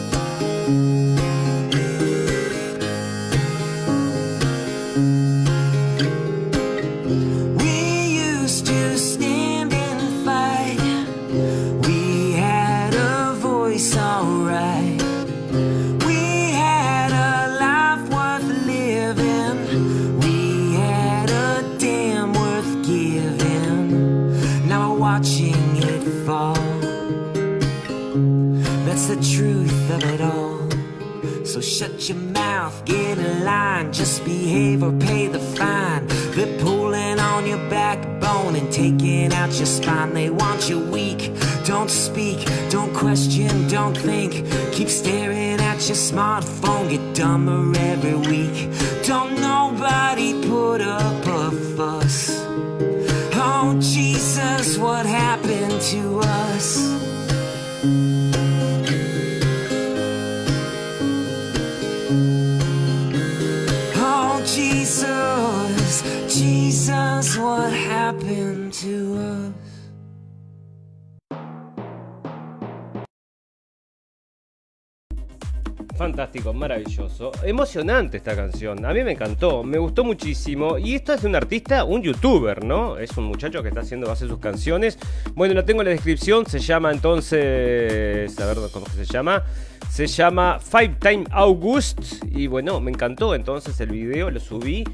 Shut 31.81 32.11
your 32.11 32.19
mouth, 32.19 32.85
get 32.85 33.17
in 33.17 33.43
line, 33.43 33.91
just 33.91 34.23
behave 34.23 34.83
or 34.83 34.93
pay 34.93 35.29
the 35.29 35.39
fine. 35.39 36.07
They're 36.37 36.59
pulling 36.61 37.19
on 37.19 37.47
your 37.47 37.71
backbone 37.71 38.55
and 38.55 38.71
taking 38.71 39.33
out 39.33 39.51
your 39.55 39.65
spine. 39.65 40.13
They 40.13 40.29
want 40.29 40.69
you 40.69 40.79
weak, 40.79 41.33
don't 41.65 41.91
speak, 41.91 42.47
don't 42.69 42.93
question, 42.93 43.67
don't 43.69 43.97
think. 43.97 44.33
Keep 44.75 44.91
staring 44.91 45.59
at 45.59 45.81
your 45.89 45.97
smartphone, 45.97 46.91
get 46.91 47.15
dumber 47.15 47.73
every 47.79 48.17
week. 48.29 48.69
Don't 49.07 49.41
nobody 49.41 50.35
put 50.47 50.83
up 50.83 51.27
a 51.27 51.51
fuss. 51.77 52.45
Oh, 53.43 53.75
Jesus, 53.81 54.77
what 54.77 55.07
happened 55.07 55.81
to 55.81 56.21
us? 56.21 57.10
Maravilloso. 76.55 77.33
Emocionante 77.45 78.19
esta 78.19 78.37
canción. 78.37 78.85
A 78.85 78.93
mí 78.93 79.03
me 79.03 79.13
encantó, 79.13 79.65
me 79.65 79.79
gustó 79.79 80.05
muchísimo. 80.05 80.79
Y 80.79 80.95
esto 80.95 81.13
es 81.13 81.23
de 81.23 81.29
un 81.29 81.35
artista, 81.35 81.85
un 81.85 82.03
youtuber, 82.03 82.65
¿no? 82.65 82.99
Es 82.99 83.17
un 83.17 83.25
muchacho 83.25 83.63
que 83.63 83.69
está 83.69 83.81
haciendo, 83.81 84.11
hace 84.11 84.29
sus 84.29 84.39
canciones. 84.39 84.99
Bueno, 85.35 85.55
lo 85.55 85.65
tengo 85.65 85.83
en 85.83 85.87
la 85.87 85.93
descripción. 85.93 86.47
Se 86.47 86.61
llama 86.61 86.93
entonces. 86.93 88.39
A 88.39 88.47
ver 88.47 88.59
cómo 88.73 88.87
se 88.87 89.05
llama. 89.05 89.43
Se 89.91 90.07
llama 90.07 90.59
Five 90.61 90.97
Time 91.01 91.25
August. 91.33 92.25
Y 92.33 92.47
bueno, 92.47 92.81
me 92.81 92.91
encantó 92.91 93.35
entonces 93.35 93.79
el 93.81 93.91
video, 93.91 94.31
lo 94.31 94.39
subí. 94.39 94.85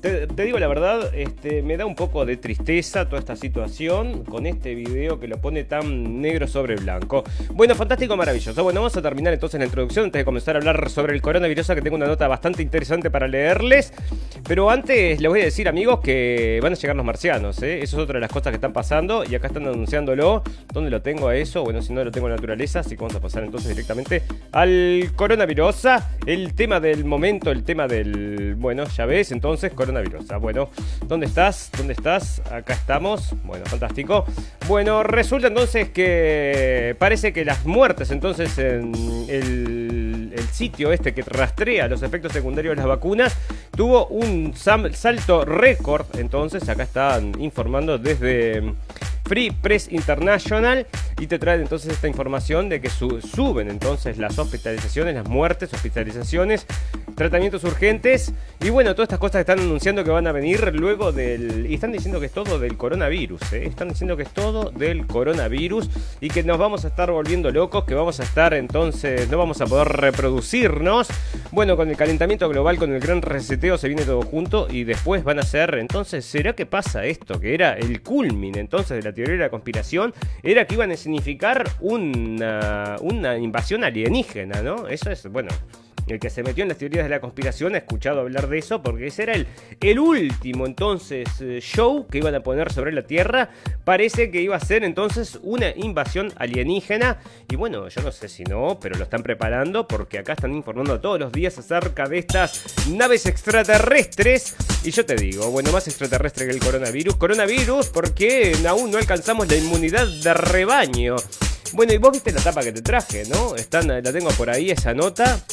Te, 0.00 0.26
digo 0.26 0.58
la 0.58 0.68
verdad, 0.68 1.14
este, 1.14 1.62
me 1.62 1.76
da 1.76 1.86
un 1.86 1.94
poco 1.94 2.24
de 2.24 2.36
tristeza 2.36 3.06
toda 3.08 3.18
esta 3.18 3.36
situación 3.36 4.24
con 4.24 4.46
este 4.46 4.74
video 4.74 5.18
que 5.18 5.28
lo 5.28 5.38
pone 5.38 5.64
tan 5.64 6.20
negro 6.20 6.46
sobre 6.46 6.76
blanco. 6.76 7.24
Bueno, 7.54 7.74
fantástico, 7.74 8.16
maravilloso. 8.16 8.62
Bueno, 8.62 8.80
vamos 8.80 8.96
a 8.96 9.02
terminar 9.02 9.32
entonces 9.32 9.58
la 9.58 9.66
introducción 9.66 10.06
antes 10.06 10.20
de 10.20 10.24
comenzar 10.24 10.56
a 10.56 10.58
hablar 10.58 10.88
sobre 10.88 11.14
el 11.14 11.22
coronavirus, 11.22 11.66
que 11.68 11.82
tengo 11.82 11.96
una 11.96 12.06
nota 12.06 12.28
bastante 12.28 12.62
interesante 12.62 13.10
para 13.10 13.26
leerles. 13.26 13.92
Pero 14.46 14.70
antes 14.70 15.20
les 15.20 15.28
voy 15.28 15.40
a 15.40 15.44
decir, 15.44 15.68
amigos, 15.68 16.00
que 16.00 16.60
van 16.62 16.72
a 16.72 16.76
llegar 16.76 16.96
los 16.96 17.04
marcianos. 17.04 17.60
¿eh? 17.62 17.82
Eso 17.82 17.96
es 17.96 18.02
otra 18.02 18.14
de 18.14 18.20
las 18.20 18.30
cosas 18.30 18.50
que 18.50 18.56
están 18.56 18.72
pasando 18.72 19.24
y 19.24 19.34
acá 19.34 19.48
están 19.48 19.66
anunciándolo. 19.66 20.42
¿Dónde 20.72 20.90
lo 20.90 21.02
tengo 21.02 21.28
a 21.28 21.36
eso? 21.36 21.64
Bueno, 21.64 21.82
si 21.82 21.92
no 21.92 22.04
lo 22.04 22.10
tengo 22.10 22.28
en 22.28 22.34
naturaleza, 22.34 22.80
así 22.80 22.90
que 22.90 22.96
vamos 23.02 23.16
a 23.16 23.20
pasar 23.20 23.44
entonces 23.44 23.70
directamente 23.70 24.22
al 24.52 25.12
coronavirus. 25.14 25.86
El 26.26 26.54
tema 26.54 26.80
del 26.80 27.04
momento, 27.04 27.50
el 27.50 27.64
tema 27.64 27.86
del... 27.86 28.54
Bueno, 28.56 28.84
ya 28.84 29.06
ves, 29.06 29.32
entonces, 29.32 29.72
coronavirus. 29.72 30.26
Bueno, 30.40 30.70
¿dónde 31.06 31.26
estás? 31.26 31.70
¿Dónde 31.76 31.92
estás? 31.92 32.40
Acá 32.50 32.74
estamos. 32.74 33.34
Bueno, 33.44 33.64
fantástico. 33.66 34.24
Bueno, 34.66 35.02
resulta 35.02 35.48
entonces 35.48 35.90
que 35.90 36.96
parece 36.98 37.32
que 37.32 37.44
las 37.44 37.64
muertes 37.66 38.10
entonces 38.10 38.58
en 38.58 38.92
el, 39.28 40.32
el 40.34 40.48
sitio 40.52 40.92
este 40.92 41.14
que 41.14 41.22
rastrea 41.22 41.88
los 41.88 42.02
efectos 42.02 42.32
secundarios 42.32 42.72
de 42.72 42.76
las 42.76 42.86
vacunas 42.86 43.36
tuvo 43.78 44.06
un 44.06 44.54
salto 44.56 45.44
récord. 45.44 46.06
Entonces, 46.18 46.68
acá 46.68 46.82
están 46.82 47.40
informando 47.40 47.98
desde 47.98 48.74
Free 49.28 49.50
Press 49.50 49.92
International 49.92 50.86
y 51.20 51.26
te 51.26 51.38
traen 51.38 51.60
entonces 51.60 51.92
esta 51.92 52.08
información 52.08 52.70
de 52.70 52.80
que 52.80 52.88
suben 52.88 53.68
entonces 53.68 54.16
las 54.16 54.38
hospitalizaciones, 54.38 55.14
las 55.14 55.28
muertes, 55.28 55.72
hospitalizaciones, 55.74 56.66
tratamientos 57.14 57.62
urgentes 57.64 58.32
y 58.64 58.70
bueno, 58.70 58.94
todas 58.94 59.06
estas 59.06 59.18
cosas 59.18 59.44
que 59.44 59.52
están 59.52 59.58
anunciando 59.60 60.02
que 60.02 60.10
van 60.10 60.26
a 60.26 60.32
venir 60.32 60.74
luego 60.74 61.12
del... 61.12 61.66
Y 61.68 61.74
están 61.74 61.92
diciendo 61.92 62.20
que 62.20 62.26
es 62.26 62.32
todo 62.32 62.58
del 62.58 62.76
coronavirus, 62.76 63.52
¿eh? 63.52 63.64
están 63.66 63.88
diciendo 63.88 64.16
que 64.16 64.22
es 64.22 64.30
todo 64.30 64.70
del 64.70 65.06
coronavirus 65.06 65.90
y 66.20 66.28
que 66.28 66.42
nos 66.42 66.58
vamos 66.58 66.84
a 66.84 66.88
estar 66.88 67.10
volviendo 67.10 67.50
locos, 67.50 67.84
que 67.84 67.94
vamos 67.94 68.20
a 68.20 68.22
estar 68.22 68.54
entonces, 68.54 69.28
no 69.28 69.36
vamos 69.36 69.60
a 69.60 69.66
poder 69.66 69.88
reproducirnos. 69.88 71.08
Bueno, 71.50 71.76
con 71.76 71.90
el 71.90 71.96
calentamiento 71.96 72.48
global, 72.48 72.78
con 72.78 72.94
el 72.94 73.00
gran 73.00 73.20
reseteo 73.20 73.76
se 73.76 73.88
viene 73.88 74.04
todo 74.04 74.22
junto 74.22 74.68
y 74.70 74.84
después 74.84 75.24
van 75.24 75.38
a 75.38 75.42
ser, 75.42 75.74
entonces, 75.74 76.24
¿será 76.24 76.54
que 76.54 76.66
pasa 76.66 77.04
esto? 77.04 77.40
Que 77.40 77.54
era 77.54 77.74
el 77.74 78.02
culmin 78.02 78.56
entonces 78.56 78.96
de 78.96 79.02
la 79.02 79.12
teoría 79.18 79.34
de 79.34 79.44
la 79.44 79.50
conspiración, 79.50 80.14
era 80.42 80.66
que 80.66 80.74
iban 80.74 80.90
a 80.92 80.96
significar 80.96 81.68
una, 81.80 82.96
una 83.00 83.36
invasión 83.36 83.84
alienígena, 83.84 84.62
¿no? 84.62 84.86
Eso 84.88 85.10
es, 85.10 85.26
bueno, 85.30 85.50
el 86.10 86.20
que 86.20 86.30
se 86.30 86.42
metió 86.42 86.62
en 86.62 86.68
las 86.68 86.78
teorías 86.78 87.04
de 87.04 87.10
la 87.10 87.20
conspiración 87.20 87.74
ha 87.74 87.78
escuchado 87.78 88.20
hablar 88.20 88.48
de 88.48 88.58
eso 88.58 88.82
porque 88.82 89.06
ese 89.06 89.24
era 89.24 89.34
el, 89.34 89.46
el 89.80 89.98
último 89.98 90.66
entonces 90.66 91.28
eh, 91.40 91.58
show 91.60 92.06
que 92.06 92.18
iban 92.18 92.34
a 92.34 92.40
poner 92.40 92.72
sobre 92.72 92.92
la 92.92 93.02
Tierra. 93.02 93.50
Parece 93.84 94.30
que 94.30 94.40
iba 94.40 94.56
a 94.56 94.60
ser 94.60 94.84
entonces 94.84 95.38
una 95.42 95.70
invasión 95.70 96.32
alienígena. 96.36 97.18
Y 97.48 97.56
bueno, 97.56 97.88
yo 97.88 98.02
no 98.02 98.12
sé 98.12 98.28
si 98.28 98.44
no, 98.44 98.78
pero 98.80 98.96
lo 98.96 99.04
están 99.04 99.22
preparando 99.22 99.86
porque 99.86 100.18
acá 100.18 100.32
están 100.34 100.54
informando 100.54 101.00
todos 101.00 101.18
los 101.18 101.32
días 101.32 101.58
acerca 101.58 102.06
de 102.06 102.18
estas 102.18 102.88
naves 102.88 103.26
extraterrestres. 103.26 104.56
Y 104.84 104.90
yo 104.90 105.04
te 105.04 105.16
digo, 105.16 105.50
bueno, 105.50 105.72
más 105.72 105.88
extraterrestre 105.88 106.46
que 106.46 106.52
el 106.52 106.60
coronavirus. 106.60 107.16
Coronavirus 107.16 107.88
porque 107.88 108.56
aún 108.66 108.90
no 108.90 108.98
alcanzamos 108.98 109.48
la 109.48 109.56
inmunidad 109.56 110.06
de 110.06 110.34
rebaño. 110.34 111.16
Bueno, 111.72 111.92
y 111.92 111.98
vos 111.98 112.12
viste 112.12 112.32
la 112.32 112.40
tapa 112.40 112.62
que 112.62 112.72
te 112.72 112.82
traje, 112.82 113.24
¿no? 113.28 113.54
Están, 113.54 113.88
la 113.88 114.12
tengo 114.12 114.30
por 114.30 114.48
ahí, 114.48 114.70
esa 114.70 114.94
nota. 114.94 115.44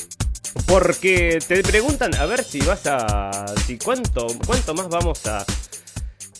Porque 0.65 1.39
te 1.45 1.61
preguntan 1.63 2.15
a 2.15 2.25
ver 2.25 2.43
si 2.43 2.59
vas 2.59 2.85
a. 2.85 3.45
si 3.65 3.77
cuánto, 3.77 4.27
cuánto 4.45 4.73
más 4.73 4.87
vamos 4.89 5.25
a 5.27 5.45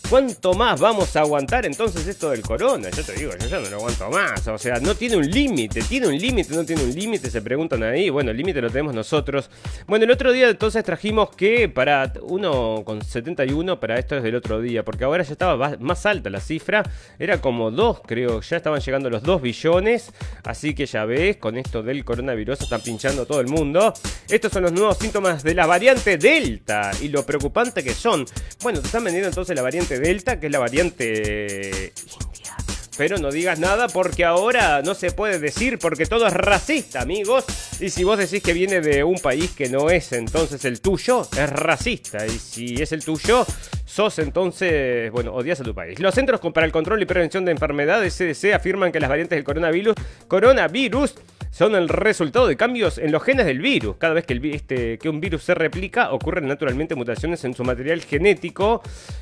¿Cuánto 0.10 0.54
más 0.54 0.80
vamos 0.80 1.16
a 1.16 1.22
aguantar 1.22 1.66
entonces 1.66 2.06
esto 2.06 2.30
del 2.30 2.44
corona? 2.44 2.90
Yo 2.92 3.04
te 3.04 3.14
digo, 3.14 3.32
yo 3.40 3.48
ya 3.48 3.60
no 3.60 3.70
lo 3.70 3.78
aguanto 3.78 4.10
más. 4.12 4.48
O 4.48 4.58
sea, 4.58 4.80
no 4.80 4.94
tiene 4.94 5.18
un 5.18 5.28
límite. 5.28 5.82
¿Tiene 5.82 6.08
un 6.08 6.18
límite? 6.18 6.54
¿No 6.54 6.64
tiene 6.64 6.84
un 6.84 6.94
límite? 6.94 7.32
Se 7.32 7.42
preguntan 7.42 7.82
ahí. 7.82 8.12
Bueno, 8.12 8.30
el 8.30 8.38
límite 8.38 8.62
lo 8.62 8.70
tenemos 8.70 8.94
nosotros. 8.94 9.50
Bueno, 9.88 10.06
el 10.06 10.12
otro 10.12 10.32
día 10.32 10.48
entonces 10.48 10.84
trajimos 10.84 11.36
que 11.36 11.70
para 11.70 12.14
1,71 12.14 13.80
para 13.80 13.98
esto 13.98 14.16
es 14.16 14.22
del 14.22 14.36
otro 14.36 14.62
día. 14.62 14.86
Porque 14.86 15.06
ahora 15.06 15.24
ya 15.24 15.32
estaba 15.32 15.76
más 15.80 16.06
alta 16.06 16.30
la 16.30 16.40
cifra. 16.40 16.84
Era 17.18 17.42
como 17.42 17.72
2, 17.72 18.02
creo. 18.06 18.42
Ya 18.42 18.58
estaban 18.58 18.82
llegando 18.82 19.10
los 19.10 19.24
2 19.24 19.42
billones. 19.42 20.12
Así 20.44 20.76
que 20.76 20.86
ya 20.86 21.06
ves, 21.06 21.38
con 21.38 21.58
esto 21.58 21.82
del 21.82 22.06
coronavirus 22.06 22.62
están 22.62 22.82
pinchando 22.82 23.26
todo 23.26 23.42
el 23.42 23.48
mundo. 23.48 23.92
Estos 24.30 24.52
son 24.52 24.64
los 24.64 24.72
nuevos 24.72 25.00
síntomas 25.00 25.42
de 25.42 25.56
la 25.56 25.66
variante 25.66 26.18
Delta. 26.20 26.92
Y 27.02 27.10
lo 27.10 27.26
preocupante 27.26 27.84
que 27.84 27.96
son. 27.96 28.24
Bueno, 28.62 28.82
te 28.82 28.86
están 28.86 29.04
vendiendo 29.04 29.30
entonces 29.30 29.56
la 29.56 29.64
variante 29.64 29.95
Delta, 30.00 30.40
que 30.40 30.48
es 30.48 30.52
la 30.52 30.60
variante 30.60 31.94
india. 31.96 32.56
Pero 32.98 33.18
no 33.18 33.30
digas 33.30 33.60
nada 33.60 33.88
porque 33.88 34.24
ahora 34.24 34.82
no 34.82 34.96
se 34.96 35.12
puede 35.12 35.38
decir 35.40 35.80
porque 35.80 36.06
todo 36.06 36.28
es 36.28 36.34
racista, 36.34 37.02
amigos. 37.02 37.46
Y 37.80 37.90
si 37.90 38.04
vos 38.06 38.18
decís 38.18 38.42
que 38.42 38.54
viene 38.54 38.80
de 38.80 39.04
un 39.04 39.20
país 39.20 39.52
que 39.52 39.68
no 39.68 39.90
es 39.90 40.14
entonces 40.14 40.64
el 40.64 40.80
tuyo, 40.80 41.28
es 41.38 41.50
racista. 41.50 42.26
Y 42.26 42.40
si 42.40 42.82
es 42.82 42.94
el 42.94 43.04
tuyo, 43.04 43.46
sos 43.86 44.20
entonces, 44.20 45.12
bueno, 45.12 45.34
odias 45.34 45.60
a 45.60 45.64
tu 45.64 45.76
país. 45.76 46.00
Los 46.00 46.16
Centros 46.16 46.40
para 46.54 46.66
el 46.66 46.72
Control 46.72 47.02
y 47.02 47.06
Prevención 47.06 47.44
de 47.44 47.52
Enfermedades, 47.52 48.16
CDC, 48.16 48.54
afirman 48.54 48.94
que 48.94 49.02
las 49.02 49.10
variantes 49.10 49.36
del 49.36 49.44
coronavirus, 49.44 49.96
coronavirus 50.28 51.16
son 51.56 51.74
el 51.74 51.88
resultado 51.88 52.48
de 52.48 52.58
cambios 52.58 52.98
en 52.98 53.14
los 53.14 53.24
genes 53.24 53.46
del 53.46 53.60
virus. 53.60 53.96
Cada 53.96 54.14
vez 54.14 54.26
que, 54.26 54.38
este, 54.54 54.98
que 54.98 55.08
un 55.08 55.22
virus 55.22 55.42
se 55.42 55.56
replica, 55.56 56.12
ocurren 56.12 56.50
naturalmente 56.50 56.96
mutaciones 56.96 57.46
en 57.46 57.54
su 57.54 57.64
material 57.64 58.02
genético. 58.02 58.82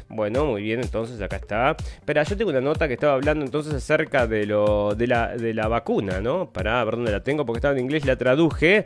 Bueno, 0.10 0.44
muy 0.46 0.64
bien, 0.64 0.82
entonces 0.82 1.22
acá 1.22 1.36
está. 1.36 1.78
Pero 2.04 2.24
yo 2.24 2.36
tengo 2.36 2.50
una 2.50 2.60
nota 2.60 2.88
que 2.88 2.96
estaba 2.96 3.14
hablando 3.14 3.46
entonces 3.46 3.76
acerca 3.76 4.26
de, 4.26 4.48
lo, 4.48 4.96
de, 4.96 5.06
la, 5.06 5.38
de 5.38 5.54
la 5.54 5.68
vacuna, 5.68 6.22
¿no? 6.22 6.50
Para 6.50 6.84
ver 6.84 6.96
dónde 6.96 7.12
la 7.12 7.22
tengo, 7.22 7.46
porque 7.46 7.60
estaba 7.60 7.76
en 7.76 7.82
inglés, 7.82 8.04
la 8.04 8.16
traduje. 8.16 8.86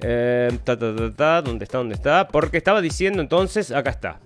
Eh, 0.00 0.50
ta, 0.64 0.78
ta, 0.78 0.96
ta, 0.96 1.12
ta, 1.12 1.42
¿dónde 1.42 1.64
está? 1.64 1.76
¿Dónde 1.76 1.94
está? 1.94 2.26
Porque 2.28 2.56
estaba 2.56 2.80
diciendo 2.80 3.20
entonces, 3.20 3.70
acá 3.70 3.90
está. 3.90 4.18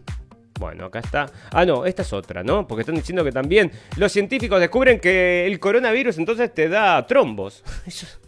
Bueno, 0.60 0.84
acá 0.84 1.00
está. 1.00 1.26
Ah, 1.50 1.64
no, 1.64 1.84
esta 1.84 2.02
es 2.02 2.12
otra, 2.12 2.44
¿no? 2.44 2.68
Porque 2.68 2.82
están 2.82 2.94
diciendo 2.94 3.24
que 3.24 3.32
también 3.32 3.72
los 3.96 4.12
científicos 4.12 4.60
descubren 4.60 5.00
que 5.00 5.48
el 5.48 5.58
coronavirus 5.58 6.16
entonces 6.18 6.54
te 6.54 6.68
da 6.68 7.04
trombos. 7.08 7.64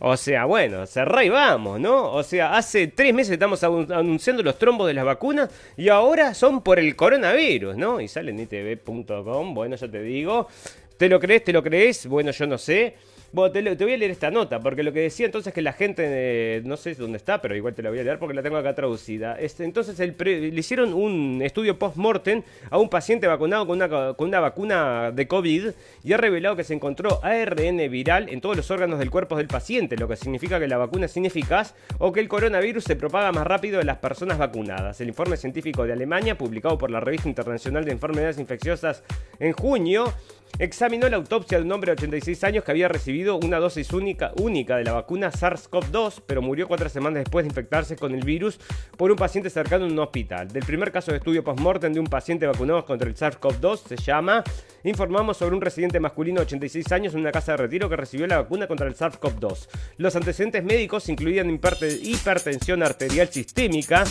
O 0.00 0.16
sea, 0.16 0.44
bueno, 0.44 0.86
cerrá 0.86 1.24
y 1.24 1.28
vamos, 1.28 1.80
¿no? 1.80 2.12
O 2.12 2.22
sea, 2.22 2.56
hace 2.56 2.88
tres 2.88 3.14
meses 3.14 3.32
estamos 3.32 3.62
anunciando 3.64 4.42
los 4.42 4.58
trombos 4.58 4.86
de 4.86 4.94
las 4.94 5.04
vacunas 5.04 5.48
y 5.76 5.88
ahora 5.88 6.34
son 6.34 6.62
por 6.62 6.78
el 6.78 6.94
coronavirus, 6.94 7.76
¿no? 7.76 8.00
Y 8.00 8.08
sale 8.08 8.32
en 8.32 8.40
itv.com, 8.40 9.54
bueno, 9.54 9.76
ya 9.76 9.88
te 9.88 10.02
digo. 10.02 10.48
¿Te 10.96 11.08
lo 11.08 11.18
crees? 11.18 11.44
¿Te 11.44 11.52
lo 11.52 11.62
crees? 11.62 12.06
Bueno, 12.06 12.32
yo 12.32 12.46
no 12.46 12.58
sé. 12.58 12.96
Bueno, 13.34 13.50
te, 13.50 13.84
voy 13.84 13.94
a 13.94 13.96
leer 13.96 14.12
esta 14.12 14.30
nota, 14.30 14.60
porque 14.60 14.84
lo 14.84 14.92
que 14.92 15.00
decía 15.00 15.26
entonces 15.26 15.52
que 15.52 15.60
la 15.60 15.72
gente, 15.72 16.62
no 16.64 16.76
sé 16.76 16.94
dónde 16.94 17.16
está, 17.16 17.42
pero 17.42 17.56
igual 17.56 17.74
te 17.74 17.82
la 17.82 17.90
voy 17.90 17.98
a 17.98 18.04
leer 18.04 18.20
porque 18.20 18.32
la 18.32 18.44
tengo 18.44 18.56
acá 18.56 18.76
traducida. 18.76 19.36
Este, 19.40 19.64
entonces 19.64 19.98
le 19.98 20.60
hicieron 20.60 20.94
un 20.94 21.42
estudio 21.42 21.76
post-mortem 21.76 22.44
a 22.70 22.78
un 22.78 22.88
paciente 22.88 23.26
vacunado 23.26 23.66
con 23.66 23.82
una, 23.82 24.14
con 24.14 24.28
una 24.28 24.38
vacuna 24.38 25.10
de 25.10 25.26
COVID 25.26 25.70
y 26.04 26.12
ha 26.12 26.16
revelado 26.16 26.54
que 26.54 26.62
se 26.62 26.74
encontró 26.74 27.18
ARN 27.24 27.78
viral 27.90 28.28
en 28.28 28.40
todos 28.40 28.56
los 28.56 28.70
órganos 28.70 29.00
del 29.00 29.10
cuerpo 29.10 29.36
del 29.36 29.48
paciente, 29.48 29.96
lo 29.96 30.06
que 30.06 30.14
significa 30.14 30.60
que 30.60 30.68
la 30.68 30.76
vacuna 30.76 31.06
es 31.06 31.16
ineficaz 31.16 31.74
o 31.98 32.12
que 32.12 32.20
el 32.20 32.28
coronavirus 32.28 32.84
se 32.84 32.94
propaga 32.94 33.32
más 33.32 33.48
rápido 33.48 33.78
de 33.78 33.84
las 33.84 33.98
personas 33.98 34.38
vacunadas. 34.38 35.00
El 35.00 35.08
informe 35.08 35.36
científico 35.36 35.82
de 35.84 35.92
Alemania, 35.92 36.38
publicado 36.38 36.78
por 36.78 36.88
la 36.88 37.00
Revista 37.00 37.28
Internacional 37.28 37.84
de 37.84 37.90
Enfermedades 37.90 38.38
Infecciosas 38.38 39.02
en 39.40 39.54
junio, 39.54 40.14
examinó 40.58 41.08
la 41.08 41.16
autopsia 41.16 41.58
de 41.58 41.64
un 41.64 41.72
hombre 41.72 41.90
de 41.90 41.94
86 41.94 42.44
años 42.44 42.64
que 42.64 42.70
había 42.70 42.88
recibido 42.88 43.36
una 43.36 43.58
dosis 43.58 43.92
única, 43.92 44.32
única 44.36 44.76
de 44.76 44.84
la 44.84 44.92
vacuna 44.92 45.32
SARS-CoV-2, 45.32 46.22
pero 46.26 46.42
murió 46.42 46.68
cuatro 46.68 46.88
semanas 46.88 47.24
después 47.24 47.44
de 47.44 47.48
infectarse 47.48 47.96
con 47.96 48.14
el 48.14 48.24
virus 48.24 48.58
por 48.96 49.10
un 49.10 49.16
paciente 49.16 49.50
cercano 49.50 49.86
en 49.86 49.92
un 49.92 49.98
hospital. 49.98 50.48
Del 50.48 50.64
primer 50.64 50.92
caso 50.92 51.10
de 51.10 51.18
estudio 51.18 51.42
post-mortem 51.42 51.92
de 51.92 52.00
un 52.00 52.06
paciente 52.06 52.46
vacunado 52.46 52.84
contra 52.84 53.08
el 53.08 53.16
SARS-CoV-2 53.16 53.80
se 53.88 53.96
llama 53.96 54.44
Informamos 54.84 55.38
sobre 55.38 55.56
un 55.56 55.62
residente 55.62 55.98
masculino 55.98 56.40
de 56.40 56.46
86 56.46 56.92
años 56.92 57.14
en 57.14 57.20
una 57.20 57.32
casa 57.32 57.52
de 57.52 57.58
retiro 57.58 57.88
que 57.88 57.96
recibió 57.96 58.26
la 58.26 58.42
vacuna 58.42 58.66
contra 58.66 58.86
el 58.86 58.94
SARS-CoV-2. 58.94 59.68
Los 59.96 60.14
antecedentes 60.14 60.62
médicos 60.62 61.08
incluían 61.08 61.48
hipertensión 61.50 62.82
arterial 62.82 63.28
sistémica, 63.28 64.04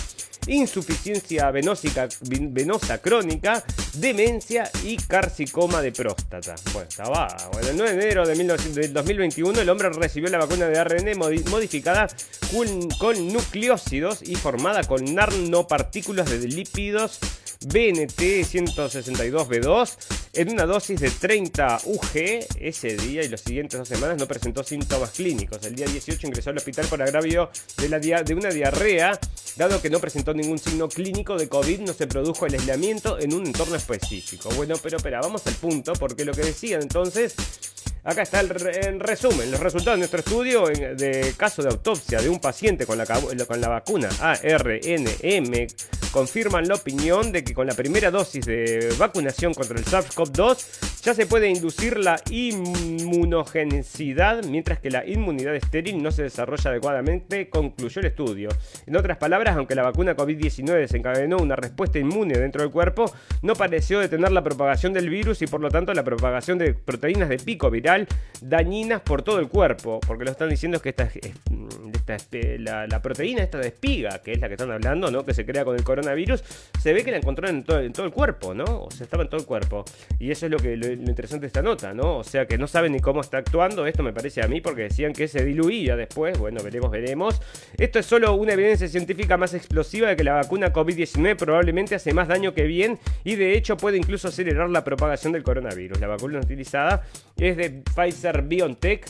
insuficiencia 0.48 1.52
venosa 1.52 3.02
crónica, 3.02 3.64
demencia 3.94 4.70
y 4.84 4.98
carcicoma 4.98 5.82
de 5.82 5.92
próstata. 5.92 6.33
Bueno, 6.74 6.88
estaba. 6.90 7.28
Bueno, 7.52 7.70
el 7.70 7.78
9 7.78 7.94
de 7.96 8.04
enero 8.06 8.26
de 8.26 8.36
1900 8.36 8.76
del 8.76 8.94
2021 8.94 9.62
el 9.62 9.70
hombre 9.70 9.90
recibió 9.90 10.30
la 10.30 10.40
vacuna 10.40 10.66
de 10.68 10.80
ARN 10.80 11.06
modi- 11.16 11.48
modificada 11.50 12.08
con, 12.52 12.90
con 12.92 13.32
nucleócidos 13.32 14.24
y 14.24 14.36
formada 14.36 14.84
con 14.84 15.14
nanopartículas 15.14 16.30
de 16.32 16.48
lípidos 16.48 17.20
BNT 17.66 18.20
162B2 18.44 19.96
en 20.34 20.50
una 20.52 20.66
dosis 20.66 21.00
de 21.00 21.12
30 21.12 21.82
UG 21.86 22.18
ese 22.60 22.98
día 22.98 23.24
y 23.24 23.30
los 23.30 23.42
siguientes 23.42 23.78
dos 23.80 23.88
semanas 23.88 24.18
no 24.18 24.26
presentó 24.28 24.64
síntomas 24.64 25.12
clínicos. 25.12 25.64
El 25.66 25.76
día 25.76 25.86
18 25.86 26.28
ingresó 26.28 26.50
al 26.50 26.58
hospital 26.58 26.88
por 26.88 27.02
agravio 27.02 27.50
de 27.78 28.34
una 28.34 28.50
diarrea. 28.50 29.20
Dado 29.56 29.82
que 29.82 29.90
no 29.90 30.00
presentó 30.00 30.34
ningún 30.34 30.58
signo 30.58 30.90
clínico 30.90 31.38
de 31.38 31.48
COVID, 31.48 31.82
no 31.82 31.94
se 31.94 32.08
produjo 32.08 32.48
el 32.48 32.56
aislamiento 32.56 33.20
en 33.20 33.34
un 33.34 33.46
entorno 33.46 33.76
específico. 33.76 34.50
Bueno, 34.56 34.76
pero 34.82 34.98
espera, 34.98 35.22
vamos 35.22 35.46
al 35.46 35.54
punto, 35.54 35.94
porque 35.94 36.26
lo 36.26 36.34
que 36.34 36.42
decían 36.42 36.82
entonces 36.82 37.36
Acá 38.06 38.24
está 38.24 38.42
el 38.42 38.52
en 38.86 39.00
resumen, 39.00 39.50
los 39.50 39.62
resultados 39.62 39.96
de 39.96 40.00
nuestro 40.00 40.20
estudio 40.20 40.70
en- 40.70 40.98
de 40.98 41.34
caso 41.38 41.62
de 41.64 41.70
autopsia 41.70 42.20
de 42.22 42.28
un 42.28 42.38
paciente 42.40 42.86
con 42.86 42.98
la, 42.98 43.06
con 43.06 43.62
la 43.62 43.70
vacuna 43.70 44.10
ARNM 44.20 45.68
confirman 46.12 46.68
la 46.68 46.76
opinión 46.76 47.32
de 47.32 47.44
que 47.46 47.54
con 47.54 47.66
la 47.66 47.74
primera 47.74 48.12
dosis 48.12 48.46
de 48.46 48.94
vacunación 49.00 49.54
contra 49.54 49.80
el 49.80 49.86
SARS-CoV-2 49.86 51.02
ya 51.04 51.14
se 51.14 51.26
puede 51.26 51.50
inducir 51.50 51.98
la 51.98 52.22
inmunogenicidad, 52.30 54.44
mientras 54.46 54.80
que 54.80 54.90
la 54.92 55.06
inmunidad 55.08 55.56
estéril 55.56 56.02
no 56.04 56.12
se 56.12 56.24
desarrolla 56.24 56.70
adecuadamente, 56.70 57.50
concluyó 57.50 58.00
el 58.02 58.08
estudio. 58.08 58.50
En 58.86 58.96
otras 58.96 59.18
palabras, 59.18 59.58
aunque 59.58 59.76
la 59.76 59.84
vacuna 59.84 60.16
COVID-19 60.16 60.76
desencadenó 60.76 61.38
una 61.38 61.56
respuesta 61.56 62.00
inmune 62.00 62.38
dentro 62.38 62.62
del 62.62 62.72
cuerpo, 62.72 63.12
no 63.42 63.56
pareció 63.56 64.00
detener 64.00 64.32
la 64.32 64.44
propagación 64.44 64.94
del 64.94 65.10
virus 65.10 65.42
y 65.42 65.48
por 65.48 65.62
lo 65.62 65.70
tanto 65.70 65.94
la 65.94 66.04
propagación 66.04 66.58
de 66.58 66.74
proteínas 66.74 67.28
de 67.28 67.38
pico 67.38 67.70
viral 67.72 67.93
dañinas 68.42 69.02
por 69.02 69.22
todo 69.22 69.40
el 69.40 69.48
cuerpo, 69.48 70.00
porque 70.06 70.26
lo 70.26 70.32
están 70.32 70.50
diciendo 70.50 70.78
es 70.78 70.84
que 70.84 70.90
esta, 70.90 71.04
es- 71.04 71.20
esta 72.04 72.16
espe- 72.18 72.60
la, 72.60 73.02
proteína 73.02 73.44
esta 73.44 73.58
de 73.58 73.68
espiga, 73.70 74.22
que 74.22 74.34
es 74.34 74.40
la 74.40 74.48
que 74.48 74.56
están 74.56 74.72
hablando, 74.72 75.10
¿no? 75.10 75.26
que 75.26 75.34
se 75.34 75.46
crea 75.46 75.64
con 75.64 75.76
el 75.76 75.84
coronavirus, 75.84 76.44
se 76.82 76.94
ve 76.94 77.04
que 77.04 77.12
la 77.12 77.18
encontraron 77.18 77.58
en 77.58 77.64
todo, 77.64 78.06
el 78.06 78.12
cuerpo, 78.12 78.54
¿no? 78.54 78.84
O 78.84 78.92
sea, 78.92 79.06
estaba 79.06 79.24
en 79.24 79.30
todo 79.30 79.40
el 79.40 79.46
cuerpo. 79.46 79.86
Y 80.20 80.32
eso 80.32 80.46
es 80.46 80.52
lo 80.52 80.58
que 80.58 80.76
lo 80.76 80.92
interesante 80.92 81.42
de 81.42 81.48
esta 81.48 81.62
nota, 81.62 81.94
¿no? 81.94 82.18
O 82.18 82.24
sea, 82.24 82.46
que 82.46 82.58
no 82.58 82.68
saben 82.68 82.92
ni 82.92 83.00
cómo 83.00 83.22
está 83.22 83.38
actuando, 83.38 83.86
esto 83.88 84.04
me 84.04 84.12
parece 84.12 84.42
a 84.42 84.48
mí, 84.48 84.60
porque 84.60 84.84
decían 84.84 85.14
que 85.14 85.28
se 85.28 85.44
diluía 85.46 85.96
después, 85.96 86.38
bueno, 86.38 86.62
veremos, 86.62 86.92
veremos. 86.92 87.42
Esto 87.78 88.00
es 88.00 88.06
solo 88.06 88.34
una 88.34 88.54
evidencia 88.54 88.88
científica 88.88 89.38
más 89.38 89.54
explosiva 89.54 90.10
de 90.10 90.16
que 90.16 90.24
la 90.24 90.34
vacuna 90.34 90.74
COVID-19 90.74 91.38
probablemente 91.38 91.96
hace 91.96 92.14
más 92.14 92.28
daño 92.28 92.54
que 92.54 92.64
bien 92.64 93.00
y 93.24 93.36
de 93.36 93.56
hecho 93.56 93.78
puede 93.78 93.98
incluso 93.98 94.28
acelerar 94.28 94.70
la 94.70 94.84
propagación 94.84 95.34
del 95.34 95.44
coronavirus. 95.44 96.00
La 96.02 96.08
vacuna 96.08 96.40
utilizada 96.40 97.04
es 97.38 97.56
de 97.58 97.70
Pfizer 97.96 98.42
BioNTech. 98.42 99.06